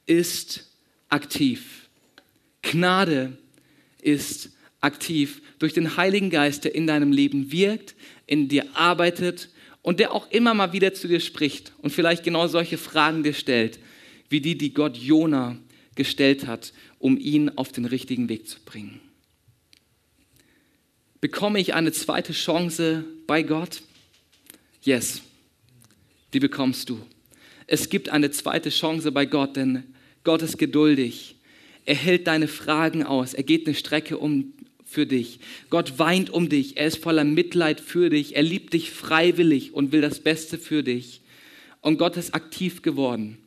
ist 0.06 0.70
aktiv. 1.08 1.88
Gnade 2.62 3.32
ist 3.32 3.49
aktiv 4.80 5.42
durch 5.58 5.72
den 5.72 5.96
Heiligen 5.96 6.30
Geist, 6.30 6.64
der 6.64 6.74
in 6.74 6.86
deinem 6.86 7.12
Leben 7.12 7.52
wirkt, 7.52 7.94
in 8.26 8.48
dir 8.48 8.64
arbeitet 8.74 9.50
und 9.82 10.00
der 10.00 10.12
auch 10.12 10.30
immer 10.30 10.54
mal 10.54 10.72
wieder 10.72 10.94
zu 10.94 11.08
dir 11.08 11.20
spricht 11.20 11.72
und 11.78 11.90
vielleicht 11.90 12.24
genau 12.24 12.46
solche 12.46 12.78
Fragen 12.78 13.22
dir 13.22 13.34
stellt, 13.34 13.78
wie 14.28 14.40
die, 14.40 14.56
die 14.56 14.72
Gott 14.72 14.96
Jona 14.96 15.56
gestellt 15.94 16.46
hat, 16.46 16.72
um 16.98 17.18
ihn 17.18 17.50
auf 17.50 17.72
den 17.72 17.84
richtigen 17.84 18.28
Weg 18.28 18.48
zu 18.48 18.58
bringen. 18.64 19.00
Bekomme 21.20 21.60
ich 21.60 21.74
eine 21.74 21.92
zweite 21.92 22.32
Chance 22.32 23.04
bei 23.26 23.42
Gott? 23.42 23.82
Yes, 24.82 25.22
die 26.32 26.40
bekommst 26.40 26.88
du. 26.88 27.04
Es 27.66 27.90
gibt 27.90 28.08
eine 28.08 28.30
zweite 28.30 28.70
Chance 28.70 29.12
bei 29.12 29.26
Gott, 29.26 29.56
denn 29.56 29.84
Gott 30.24 30.42
ist 30.42 30.58
geduldig. 30.58 31.36
Er 31.84 31.94
hält 31.94 32.26
deine 32.26 32.48
Fragen 32.48 33.04
aus. 33.04 33.34
Er 33.34 33.42
geht 33.42 33.66
eine 33.66 33.74
Strecke 33.74 34.18
um 34.18 34.52
für 34.84 35.06
dich. 35.06 35.38
Gott 35.70 35.98
weint 35.98 36.30
um 36.30 36.48
dich. 36.48 36.76
Er 36.76 36.86
ist 36.86 36.98
voller 37.02 37.24
Mitleid 37.24 37.80
für 37.80 38.10
dich. 38.10 38.36
Er 38.36 38.42
liebt 38.42 38.72
dich 38.72 38.90
freiwillig 38.90 39.72
und 39.72 39.92
will 39.92 40.00
das 40.00 40.20
Beste 40.20 40.58
für 40.58 40.82
dich. 40.82 41.20
Und 41.80 41.98
Gott 41.98 42.16
ist 42.16 42.34
aktiv 42.34 42.82
geworden. 42.82 43.38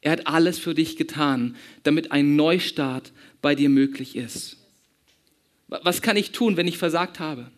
Er 0.00 0.12
hat 0.12 0.26
alles 0.26 0.58
für 0.58 0.74
dich 0.74 0.96
getan, 0.96 1.56
damit 1.82 2.12
ein 2.12 2.36
Neustart 2.36 3.12
bei 3.40 3.54
dir 3.54 3.68
möglich 3.68 4.16
ist. 4.16 4.56
Was 5.68 6.02
kann 6.02 6.16
ich 6.16 6.32
tun, 6.32 6.56
wenn 6.56 6.68
ich 6.68 6.78
versagt 6.78 7.20
habe? 7.20 7.50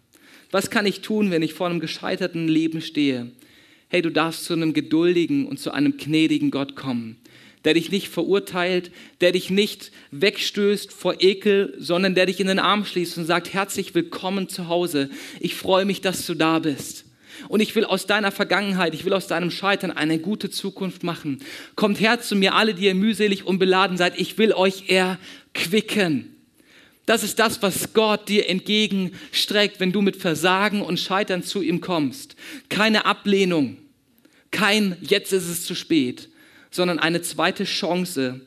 Was 0.51 0.71
kann 0.71 0.87
ich 0.87 1.01
tun, 1.01 1.31
wenn 1.31 1.43
ich 1.43 1.55
vor 1.55 1.69
einem 1.69 1.81
gescheiterten 1.81 2.49
Leben 2.49 2.81
stehe? 2.81 3.31
Hey, 3.89 4.03
du 4.03 4.11
darfst 4.11 4.45
zu 4.45 4.53
einem 4.53 4.73
geduldigen 4.73 5.47
und 5.47 5.59
zu 5.59 5.71
einem 5.71 5.97
gnädigen 5.97 6.51
Gott 6.51 6.77
kommen 6.77 7.21
der 7.65 7.75
dich 7.75 7.91
nicht 7.91 8.09
verurteilt, 8.09 8.91
der 9.21 9.33
dich 9.33 9.51
nicht 9.51 9.93
wegstößt 10.11 10.93
vor 10.93 11.17
Ekel, 11.21 11.75
sondern 11.79 12.15
der 12.15 12.27
dich 12.27 12.41
in 12.41 12.47
den 12.47 12.59
Arm 12.59 12.85
schließt 12.85 13.19
und 13.19 13.27
sagt, 13.27 13.53
herzlich 13.53 13.95
willkommen 13.95 14.49
zu 14.49 14.69
Hause. 14.69 15.11
Ich 15.41 15.55
freue 15.55 15.85
mich, 15.85 16.01
dass 16.01 16.27
du 16.27 16.35
da 16.35 16.59
bist. 16.59 17.05
Und 17.49 17.61
ich 17.61 17.75
will 17.75 17.85
aus 17.85 18.07
deiner 18.07 18.33
Vergangenheit, 18.33 18.95
ich 18.95 19.05
will 19.05 19.13
aus 19.13 19.27
deinem 19.27 19.51
Scheitern 19.51 19.91
eine 19.91 20.19
gute 20.19 20.51
Zukunft 20.51 21.03
machen. 21.03 21.43
Kommt 21.75 22.01
her 22.01 22.21
zu 22.21 22.37
mir, 22.37 22.55
alle, 22.55 22.75
die 22.75 22.87
ihr 22.87 22.95
mühselig 22.95 23.47
und 23.47 23.59
beladen 23.59 23.97
seid. 23.97 24.19
Ich 24.19 24.37
will 24.39 24.53
euch 24.53 24.89
erquicken. 24.89 26.37
Das 27.07 27.25
ist 27.25 27.39
das, 27.39 27.61
was 27.63 27.93
Gott 27.93 28.29
dir 28.29 28.49
entgegenstreckt, 28.49 29.81
wenn 29.81 29.93
du 29.93 30.01
mit 30.01 30.17
Versagen 30.17 30.83
und 30.83 31.01
Scheitern 31.01 31.43
zu 31.43 31.63
ihm 31.63 31.81
kommst. 31.81 32.37
Keine 32.69 33.05
Ablehnung, 33.05 33.79
kein 34.51 34.97
Jetzt 35.01 35.33
ist 35.33 35.49
es 35.49 35.65
zu 35.65 35.75
spät, 35.75 36.29
sondern 36.71 36.99
eine 36.99 37.23
zweite 37.23 37.65
Chance, 37.65 38.41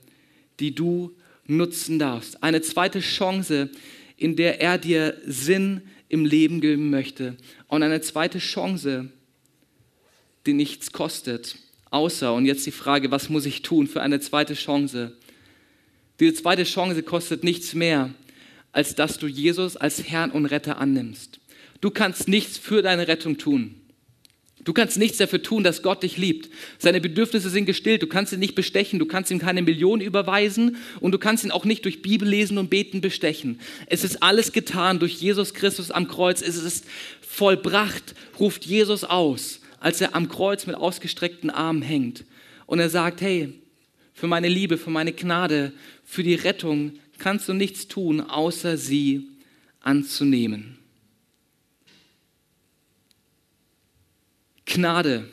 die 0.59 0.73
du 0.73 1.15
nutzen 1.45 1.99
darfst. 1.99 2.41
Eine 2.43 2.61
zweite 2.61 2.99
Chance, 2.99 3.69
in 4.17 4.35
der 4.35 4.61
er 4.61 4.77
dir 4.77 5.17
Sinn 5.25 5.81
im 6.09 6.25
Leben 6.25 6.61
geben 6.61 6.89
möchte. 6.89 7.35
Und 7.67 7.83
eine 7.83 8.01
zweite 8.01 8.39
Chance, 8.39 9.09
die 10.45 10.53
nichts 10.53 10.91
kostet, 10.91 11.57
außer, 11.89 12.33
und 12.33 12.45
jetzt 12.45 12.65
die 12.65 12.71
Frage, 12.71 13.11
was 13.11 13.29
muss 13.29 13.45
ich 13.45 13.61
tun 13.61 13.87
für 13.87 14.01
eine 14.01 14.19
zweite 14.19 14.53
Chance? 14.53 15.17
Diese 16.19 16.35
zweite 16.35 16.63
Chance 16.63 17.03
kostet 17.03 17.43
nichts 17.43 17.73
mehr, 17.73 18.13
als 18.71 18.95
dass 18.95 19.19
du 19.19 19.27
Jesus 19.27 19.77
als 19.77 20.09
Herrn 20.09 20.31
und 20.31 20.45
Retter 20.45 20.77
annimmst. 20.77 21.39
Du 21.81 21.91
kannst 21.91 22.27
nichts 22.27 22.57
für 22.57 22.81
deine 22.81 23.07
Rettung 23.07 23.37
tun. 23.37 23.75
Du 24.63 24.71
kannst 24.71 24.97
nichts 24.97 25.17
dafür 25.17 25.41
tun, 25.41 25.63
dass 25.63 25.81
Gott 25.83 26.03
dich 26.03 26.17
liebt. 26.17 26.49
Seine 26.77 27.01
Bedürfnisse 27.01 27.49
sind 27.49 27.65
gestillt. 27.65 28.01
Du 28.01 28.07
kannst 28.07 28.31
ihn 28.31 28.39
nicht 28.39 28.55
bestechen. 28.55 28.97
Du 28.97 29.05
kannst 29.05 29.29
ihm 29.29 29.39
keine 29.39 29.61
Million 29.61 29.99
überweisen 29.99 30.77
und 31.01 31.11
du 31.11 31.17
kannst 31.17 31.43
ihn 31.43 31.51
auch 31.51 31.65
nicht 31.65 31.83
durch 31.83 32.01
Bibellesen 32.01 32.57
und 32.57 32.69
Beten 32.69 33.01
bestechen. 33.01 33.59
Es 33.87 34.03
ist 34.03 34.23
alles 34.23 34.53
getan 34.53 34.99
durch 34.99 35.15
Jesus 35.15 35.53
Christus 35.53 35.91
am 35.91 36.07
Kreuz. 36.07 36.41
Es 36.41 36.55
ist 36.55 36.85
vollbracht, 37.21 38.15
ruft 38.39 38.65
Jesus 38.65 39.03
aus, 39.03 39.59
als 39.79 39.99
er 39.99 40.15
am 40.15 40.29
Kreuz 40.29 40.65
mit 40.65 40.75
ausgestreckten 40.75 41.49
Armen 41.49 41.81
hängt. 41.81 42.23
Und 42.65 42.79
er 42.79 42.89
sagt, 42.89 43.19
hey, 43.19 43.53
für 44.13 44.27
meine 44.27 44.47
Liebe, 44.47 44.77
für 44.77 44.91
meine 44.91 45.11
Gnade, 45.11 45.73
für 46.05 46.23
die 46.23 46.35
Rettung 46.35 46.93
kannst 47.17 47.49
du 47.49 47.53
nichts 47.53 47.87
tun, 47.87 48.21
außer 48.21 48.77
sie 48.77 49.27
anzunehmen. 49.81 50.77
Gnade 54.73 55.25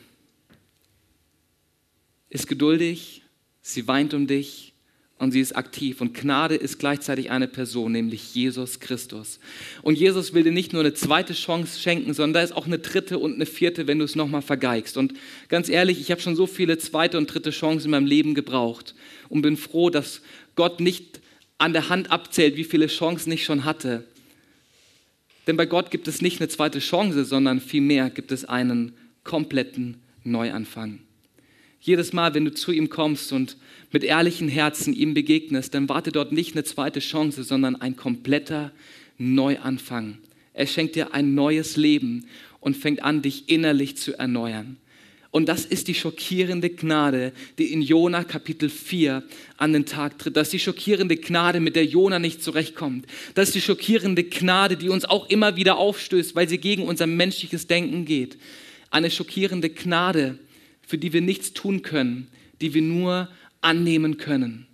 ist 2.29 2.47
geduldig, 2.47 3.23
sie 3.63 3.87
weint 3.87 4.13
um 4.13 4.27
dich 4.27 4.73
und 5.17 5.31
sie 5.31 5.39
ist 5.39 5.55
aktiv. 5.55 5.99
Und 5.99 6.13
Gnade 6.13 6.53
ist 6.53 6.77
gleichzeitig 6.77 7.31
eine 7.31 7.47
Person, 7.47 7.91
nämlich 7.91 8.35
Jesus 8.35 8.79
Christus. 8.79 9.39
Und 9.81 9.97
Jesus 9.97 10.35
will 10.35 10.43
dir 10.43 10.51
nicht 10.51 10.73
nur 10.73 10.83
eine 10.83 10.93
zweite 10.93 11.33
Chance 11.33 11.79
schenken, 11.79 12.13
sondern 12.13 12.33
da 12.33 12.41
ist 12.43 12.51
auch 12.51 12.67
eine 12.67 12.77
dritte 12.77 13.17
und 13.17 13.33
eine 13.33 13.47
vierte, 13.47 13.87
wenn 13.87 13.97
du 13.97 14.05
es 14.05 14.15
nochmal 14.15 14.43
vergeigst. 14.43 14.95
Und 14.95 15.15
ganz 15.49 15.69
ehrlich, 15.69 15.99
ich 15.99 16.11
habe 16.11 16.21
schon 16.21 16.35
so 16.35 16.45
viele 16.45 16.77
zweite 16.77 17.17
und 17.17 17.25
dritte 17.25 17.49
Chancen 17.49 17.85
in 17.85 17.91
meinem 17.91 18.05
Leben 18.05 18.35
gebraucht 18.35 18.93
und 19.27 19.41
bin 19.41 19.57
froh, 19.57 19.89
dass 19.89 20.21
Gott 20.53 20.79
nicht 20.79 21.19
an 21.57 21.73
der 21.73 21.89
Hand 21.89 22.11
abzählt, 22.11 22.57
wie 22.57 22.63
viele 22.63 22.85
Chancen 22.85 23.31
ich 23.31 23.43
schon 23.43 23.65
hatte. 23.65 24.03
Denn 25.47 25.57
bei 25.57 25.65
Gott 25.65 25.89
gibt 25.89 26.07
es 26.07 26.21
nicht 26.21 26.39
eine 26.39 26.47
zweite 26.47 26.77
Chance, 26.77 27.25
sondern 27.25 27.59
vielmehr 27.59 28.11
gibt 28.11 28.31
es 28.31 28.45
einen 28.45 28.93
kompletten 29.23 29.97
Neuanfang. 30.23 30.99
Jedes 31.79 32.13
Mal, 32.13 32.33
wenn 32.35 32.45
du 32.45 32.53
zu 32.53 32.71
ihm 32.71 32.89
kommst 32.89 33.33
und 33.33 33.57
mit 33.91 34.03
ehrlichen 34.03 34.47
Herzen 34.47 34.93
ihm 34.93 35.13
begegnest, 35.13 35.73
dann 35.73 35.89
warte 35.89 36.11
dort 36.11 36.31
nicht 36.31 36.53
eine 36.53 36.63
zweite 36.63 36.99
Chance, 36.99 37.43
sondern 37.43 37.75
ein 37.75 37.95
kompletter 37.95 38.71
Neuanfang. 39.17 40.19
Er 40.53 40.67
schenkt 40.67 40.95
dir 40.95 41.13
ein 41.13 41.33
neues 41.33 41.77
Leben 41.77 42.27
und 42.59 42.77
fängt 42.77 43.03
an, 43.03 43.21
dich 43.21 43.49
innerlich 43.49 43.97
zu 43.97 44.17
erneuern. 44.17 44.77
Und 45.31 45.47
das 45.47 45.65
ist 45.65 45.87
die 45.87 45.95
schockierende 45.95 46.69
Gnade, 46.69 47.31
die 47.57 47.71
in 47.71 47.81
Jona 47.81 48.25
Kapitel 48.25 48.69
4 48.69 49.23
an 49.55 49.71
den 49.71 49.85
Tag 49.85 50.19
tritt. 50.19 50.35
Das 50.35 50.47
ist 50.47 50.53
die 50.53 50.59
schockierende 50.59 51.15
Gnade, 51.15 51.61
mit 51.61 51.77
der 51.77 51.85
Jona 51.85 52.19
nicht 52.19 52.43
zurechtkommt. 52.43 53.05
Das 53.33 53.47
ist 53.47 53.55
die 53.55 53.61
schockierende 53.61 54.25
Gnade, 54.25 54.75
die 54.75 54.89
uns 54.89 55.05
auch 55.05 55.29
immer 55.29 55.55
wieder 55.55 55.77
aufstößt, 55.77 56.35
weil 56.35 56.49
sie 56.49 56.57
gegen 56.57 56.83
unser 56.83 57.07
menschliches 57.07 57.65
Denken 57.65 58.03
geht. 58.03 58.37
Eine 58.91 59.09
schockierende 59.09 59.69
Gnade, 59.69 60.37
für 60.85 60.97
die 60.97 61.13
wir 61.13 61.21
nichts 61.21 61.53
tun 61.53 61.81
können, 61.81 62.27
die 62.61 62.73
wir 62.73 62.81
nur 62.81 63.29
annehmen 63.61 64.17
können. 64.17 64.67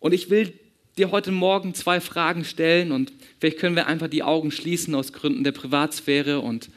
Und 0.00 0.14
ich 0.14 0.30
will 0.30 0.52
dir 0.96 1.10
heute 1.10 1.32
Morgen 1.32 1.74
zwei 1.74 2.00
Fragen 2.00 2.44
stellen 2.44 2.92
und 2.92 3.12
vielleicht 3.38 3.58
können 3.58 3.76
wir 3.76 3.86
einfach 3.86 4.08
die 4.08 4.22
Augen 4.22 4.50
schließen 4.50 4.94
aus 4.94 5.12
Gründen 5.12 5.44
der 5.44 5.52
Privatsphäre 5.52 6.40
und 6.40 6.70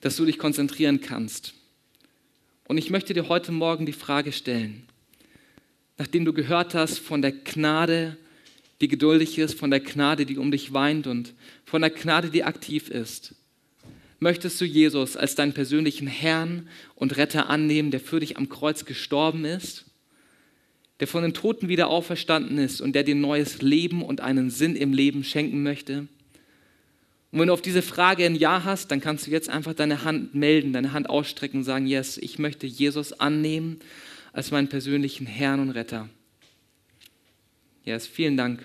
dass 0.00 0.16
du 0.16 0.24
dich 0.24 0.38
konzentrieren 0.38 1.00
kannst. 1.00 1.54
Und 2.66 2.78
ich 2.78 2.90
möchte 2.90 3.14
dir 3.14 3.28
heute 3.28 3.52
Morgen 3.52 3.86
die 3.86 3.92
Frage 3.92 4.32
stellen, 4.32 4.84
nachdem 5.98 6.24
du 6.24 6.32
gehört 6.32 6.74
hast 6.74 6.98
von 6.98 7.22
der 7.22 7.32
Gnade, 7.32 8.16
die 8.80 8.88
geduldig 8.88 9.38
ist, 9.38 9.58
von 9.58 9.70
der 9.70 9.80
Gnade, 9.80 10.26
die 10.26 10.38
um 10.38 10.50
dich 10.50 10.72
weint 10.72 11.06
und 11.06 11.34
von 11.64 11.82
der 11.82 11.90
Gnade, 11.90 12.30
die 12.30 12.44
aktiv 12.44 12.88
ist. 12.88 13.34
Möchtest 14.20 14.60
du 14.60 14.64
Jesus 14.64 15.16
als 15.16 15.34
deinen 15.34 15.52
persönlichen 15.52 16.06
Herrn 16.06 16.68
und 16.94 17.16
Retter 17.16 17.48
annehmen, 17.50 17.90
der 17.90 18.00
für 18.00 18.20
dich 18.20 18.36
am 18.36 18.48
Kreuz 18.48 18.84
gestorben 18.84 19.44
ist, 19.44 19.84
der 21.00 21.08
von 21.08 21.22
den 21.22 21.34
Toten 21.34 21.68
wieder 21.68 21.88
auferstanden 21.88 22.58
ist 22.58 22.80
und 22.80 22.94
der 22.94 23.02
dir 23.02 23.14
neues 23.14 23.60
Leben 23.60 24.02
und 24.02 24.20
einen 24.20 24.50
Sinn 24.50 24.76
im 24.76 24.92
Leben 24.92 25.24
schenken 25.24 25.62
möchte? 25.62 26.06
Und 27.32 27.40
wenn 27.40 27.48
du 27.48 27.52
auf 27.52 27.62
diese 27.62 27.82
Frage 27.82 28.24
ein 28.24 28.36
Ja 28.36 28.62
hast, 28.62 28.92
dann 28.92 29.00
kannst 29.00 29.26
du 29.26 29.32
jetzt 29.32 29.48
einfach 29.48 29.74
deine 29.74 30.04
Hand 30.04 30.36
melden, 30.36 30.72
deine 30.72 30.92
Hand 30.92 31.10
ausstrecken 31.10 31.58
und 31.58 31.64
sagen, 31.64 31.88
yes, 31.88 32.16
ich 32.16 32.38
möchte 32.38 32.68
Jesus 32.68 33.12
annehmen 33.12 33.80
als 34.32 34.52
meinen 34.52 34.68
persönlichen 34.68 35.26
Herrn 35.26 35.58
und 35.58 35.70
Retter. 35.70 36.08
Yes, 37.84 38.06
vielen 38.06 38.36
Dank. 38.36 38.64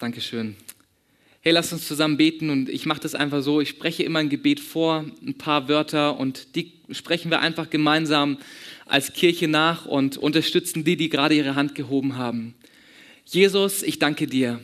Dankeschön. 0.00 0.56
Hey, 1.42 1.52
lass 1.52 1.74
uns 1.74 1.86
zusammen 1.86 2.16
beten 2.16 2.48
und 2.48 2.70
ich 2.70 2.86
mache 2.86 3.00
das 3.00 3.14
einfach 3.14 3.42
so. 3.42 3.60
Ich 3.60 3.68
spreche 3.68 4.02
immer 4.02 4.20
ein 4.20 4.30
Gebet 4.30 4.58
vor, 4.58 5.04
ein 5.20 5.34
paar 5.34 5.68
Wörter 5.68 6.18
und 6.18 6.56
die 6.56 6.72
sprechen 6.90 7.30
wir 7.30 7.40
einfach 7.40 7.68
gemeinsam 7.68 8.38
als 8.86 9.12
Kirche 9.12 9.46
nach 9.46 9.84
und 9.84 10.16
unterstützen 10.16 10.84
die, 10.84 10.96
die 10.96 11.10
gerade 11.10 11.34
ihre 11.34 11.54
Hand 11.54 11.74
gehoben 11.74 12.16
haben. 12.16 12.54
Jesus, 13.26 13.82
ich 13.82 13.98
danke 13.98 14.26
dir 14.26 14.58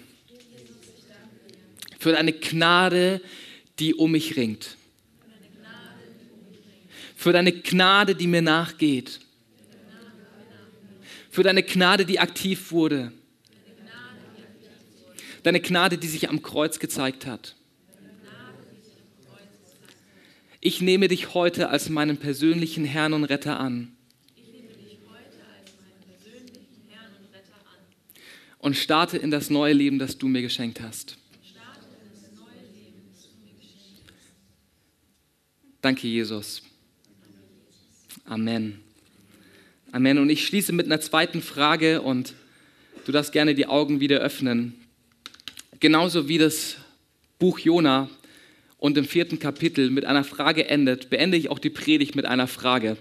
für 1.99 2.13
deine 2.13 2.33
Gnade, 2.33 3.21
die 3.79 3.93
um 3.95 4.13
mich 4.13 4.39
ringt. 4.39 4.75
Für 7.15 7.35
deine 7.35 7.53
Gnade, 7.53 8.15
die 8.15 8.27
mir 8.27 8.41
nachgeht. 8.41 9.21
Für 11.29 11.43
deine 11.43 11.63
Gnade, 11.63 12.07
die 12.07 12.21
aktiv 12.21 12.73
wurde 12.73 13.13
Deine 15.47 15.61
Gnade, 15.61 15.97
die 15.97 16.09
sich 16.09 16.29
am 16.29 16.43
Kreuz 16.43 16.81
gezeigt 16.81 17.25
hat. 17.25 17.55
Ich 20.61 20.81
nehme 20.81 21.07
dich 21.07 21.35
heute 21.35 21.69
als 21.69 21.89
meinen 21.89 22.17
persönlichen 22.17 22.85
Herrn 22.85 23.13
und 23.13 23.23
Retter 23.23 23.61
an. 23.61 23.97
Und 28.59 28.77
starte 28.77 29.19
in 29.19 29.31
das 29.31 29.49
neue 29.49 29.73
Leben, 29.73 30.01
das 30.01 30.19
du 30.19 30.27
mir 30.27 30.43
geschenkt 30.43 30.81
hast. 30.81 31.17
Danke, 35.81 36.09
Jesus. 36.09 36.63
Amen. 38.25 38.81
Amen. 39.93 40.19
Und 40.19 40.29
ich 40.29 40.45
schließe 40.45 40.73
mit 40.73 40.87
einer 40.87 41.01
zweiten 41.01 41.41
Frage 41.41 42.03
und 42.03 42.35
du 43.05 43.13
darfst 43.13 43.31
gerne 43.31 43.55
die 43.55 43.69
Augen 43.69 44.01
wieder 44.01 44.19
öffnen. 44.19 44.83
Genauso 45.81 46.29
wie 46.29 46.39
das 46.39 46.77
Buch 47.39 47.59
Jona 47.59 48.09
und 48.79 48.97
im 48.97 49.05
vierten 49.05 49.39
Kapitel 49.39 49.91
mit 49.91 50.05
einer 50.07 50.25
Frage 50.25 50.69
endet, 50.69 51.11
beende 51.11 51.37
ich 51.37 51.51
auch 51.51 51.59
die 51.59 51.71
Predigt 51.71 52.17
mit 52.17 52.25
einer 52.25 52.47
Frage 52.47 52.97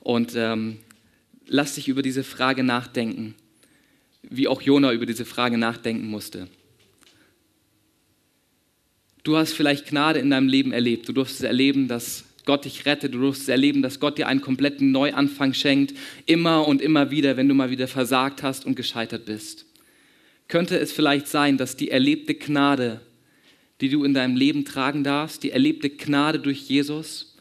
und 0.00 0.34
ähm, 0.36 0.78
lass 1.46 1.74
dich 1.74 1.88
über 1.88 2.02
diese 2.02 2.22
Frage 2.22 2.62
nachdenken, 2.62 3.34
wie 4.22 4.46
auch 4.46 4.62
Jona 4.62 4.92
über 4.92 5.06
diese 5.06 5.24
Frage 5.24 5.58
nachdenken 5.58 6.06
musste. 6.06 6.46
Du 9.24 9.36
hast 9.36 9.52
vielleicht 9.52 9.88
Gnade 9.88 10.20
in 10.20 10.30
deinem 10.30 10.48
Leben 10.48 10.72
erlebt. 10.72 11.08
Du 11.08 11.12
durfst 11.12 11.42
erleben, 11.42 11.88
dass 11.88 12.24
Gott 12.46 12.64
dich 12.64 12.86
rettet. 12.86 13.12
Du 13.12 13.18
durfst 13.18 13.48
erleben, 13.48 13.82
dass 13.82 14.00
Gott 14.00 14.16
dir 14.16 14.28
einen 14.28 14.40
kompletten 14.40 14.92
Neuanfang 14.92 15.52
schenkt. 15.52 15.94
Immer 16.24 16.66
und 16.66 16.80
immer 16.80 17.10
wieder, 17.10 17.36
wenn 17.36 17.48
du 17.48 17.54
mal 17.54 17.70
wieder 17.70 17.86
versagt 17.86 18.42
hast 18.42 18.64
und 18.64 18.76
gescheitert 18.76 19.26
bist 19.26 19.66
könnte 20.50 20.78
es 20.78 20.92
vielleicht 20.92 21.28
sein, 21.28 21.56
dass 21.56 21.76
die 21.76 21.90
erlebte 21.90 22.34
Gnade, 22.34 23.00
die 23.80 23.88
du 23.88 24.04
in 24.04 24.12
deinem 24.12 24.36
Leben 24.36 24.64
tragen 24.64 25.04
darfst, 25.04 25.44
die 25.44 25.52
erlebte 25.52 25.88
Gnade 25.88 26.40
durch 26.40 26.62
Jesus, 26.62 27.36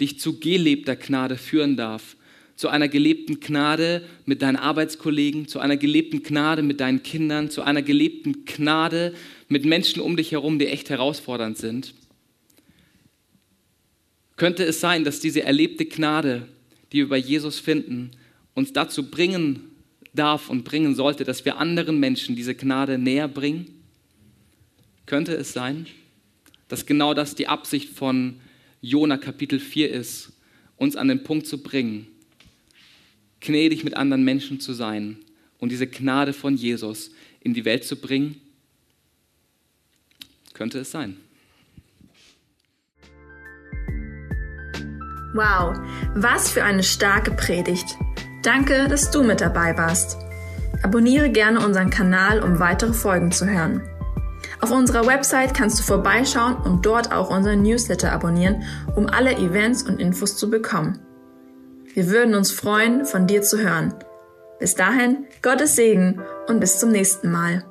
dich 0.00 0.18
zu 0.18 0.40
gelebter 0.40 0.96
Gnade 0.96 1.36
führen 1.36 1.76
darf. 1.76 2.16
Zu 2.56 2.68
einer 2.68 2.88
gelebten 2.88 3.38
Gnade 3.38 4.02
mit 4.24 4.40
deinen 4.40 4.56
Arbeitskollegen, 4.56 5.46
zu 5.46 5.60
einer 5.60 5.76
gelebten 5.76 6.22
Gnade 6.22 6.62
mit 6.62 6.80
deinen 6.80 7.02
Kindern, 7.02 7.50
zu 7.50 7.62
einer 7.62 7.82
gelebten 7.82 8.44
Gnade 8.46 9.14
mit 9.48 9.64
Menschen 9.66 10.00
um 10.00 10.16
dich 10.16 10.32
herum, 10.32 10.58
die 10.58 10.68
echt 10.68 10.88
herausfordernd 10.88 11.58
sind. 11.58 11.94
Könnte 14.36 14.64
es 14.64 14.80
sein, 14.80 15.04
dass 15.04 15.20
diese 15.20 15.42
erlebte 15.42 15.84
Gnade, 15.84 16.48
die 16.92 16.98
wir 16.98 17.08
bei 17.10 17.18
Jesus 17.18 17.58
finden, 17.58 18.12
uns 18.54 18.72
dazu 18.72 19.10
bringen 19.10 19.73
darf 20.14 20.48
und 20.48 20.64
bringen 20.64 20.94
sollte, 20.94 21.24
dass 21.24 21.44
wir 21.44 21.58
anderen 21.58 22.00
Menschen 22.00 22.36
diese 22.36 22.54
Gnade 22.54 22.98
näher 22.98 23.28
bringen? 23.28 23.66
Könnte 25.06 25.34
es 25.34 25.52
sein, 25.52 25.86
dass 26.68 26.86
genau 26.86 27.12
das 27.14 27.34
die 27.34 27.48
Absicht 27.48 27.90
von 27.90 28.40
Jona 28.80 29.16
Kapitel 29.16 29.60
4 29.60 29.90
ist, 29.90 30.32
uns 30.76 30.96
an 30.96 31.08
den 31.08 31.22
Punkt 31.22 31.46
zu 31.46 31.62
bringen, 31.62 32.06
gnädig 33.40 33.84
mit 33.84 33.94
anderen 33.94 34.24
Menschen 34.24 34.60
zu 34.60 34.72
sein 34.72 35.18
und 35.58 35.70
diese 35.70 35.86
Gnade 35.86 36.32
von 36.32 36.56
Jesus 36.56 37.10
in 37.40 37.54
die 37.54 37.64
Welt 37.64 37.84
zu 37.84 37.96
bringen? 37.96 38.40
Könnte 40.54 40.78
es 40.78 40.90
sein. 40.90 41.16
Wow, 45.34 45.76
was 46.14 46.50
für 46.50 46.62
eine 46.62 46.84
starke 46.84 47.32
Predigt. 47.32 47.96
Danke, 48.44 48.88
dass 48.88 49.10
du 49.10 49.22
mit 49.22 49.40
dabei 49.40 49.76
warst. 49.78 50.18
Abonniere 50.82 51.30
gerne 51.30 51.64
unseren 51.64 51.88
Kanal, 51.88 52.42
um 52.42 52.60
weitere 52.60 52.92
Folgen 52.92 53.32
zu 53.32 53.46
hören. 53.46 53.80
Auf 54.60 54.70
unserer 54.70 55.06
Website 55.06 55.54
kannst 55.54 55.78
du 55.78 55.82
vorbeischauen 55.82 56.56
und 56.56 56.84
dort 56.84 57.10
auch 57.10 57.30
unseren 57.30 57.62
Newsletter 57.62 58.12
abonnieren, 58.12 58.62
um 58.94 59.06
alle 59.06 59.32
Events 59.32 59.82
und 59.82 59.98
Infos 59.98 60.36
zu 60.36 60.50
bekommen. 60.50 60.98
Wir 61.94 62.10
würden 62.10 62.34
uns 62.34 62.50
freuen, 62.50 63.06
von 63.06 63.26
dir 63.26 63.40
zu 63.40 63.58
hören. 63.58 63.94
Bis 64.60 64.74
dahin, 64.74 65.24
Gottes 65.40 65.74
Segen 65.74 66.20
und 66.46 66.60
bis 66.60 66.78
zum 66.78 66.90
nächsten 66.90 67.30
Mal. 67.30 67.64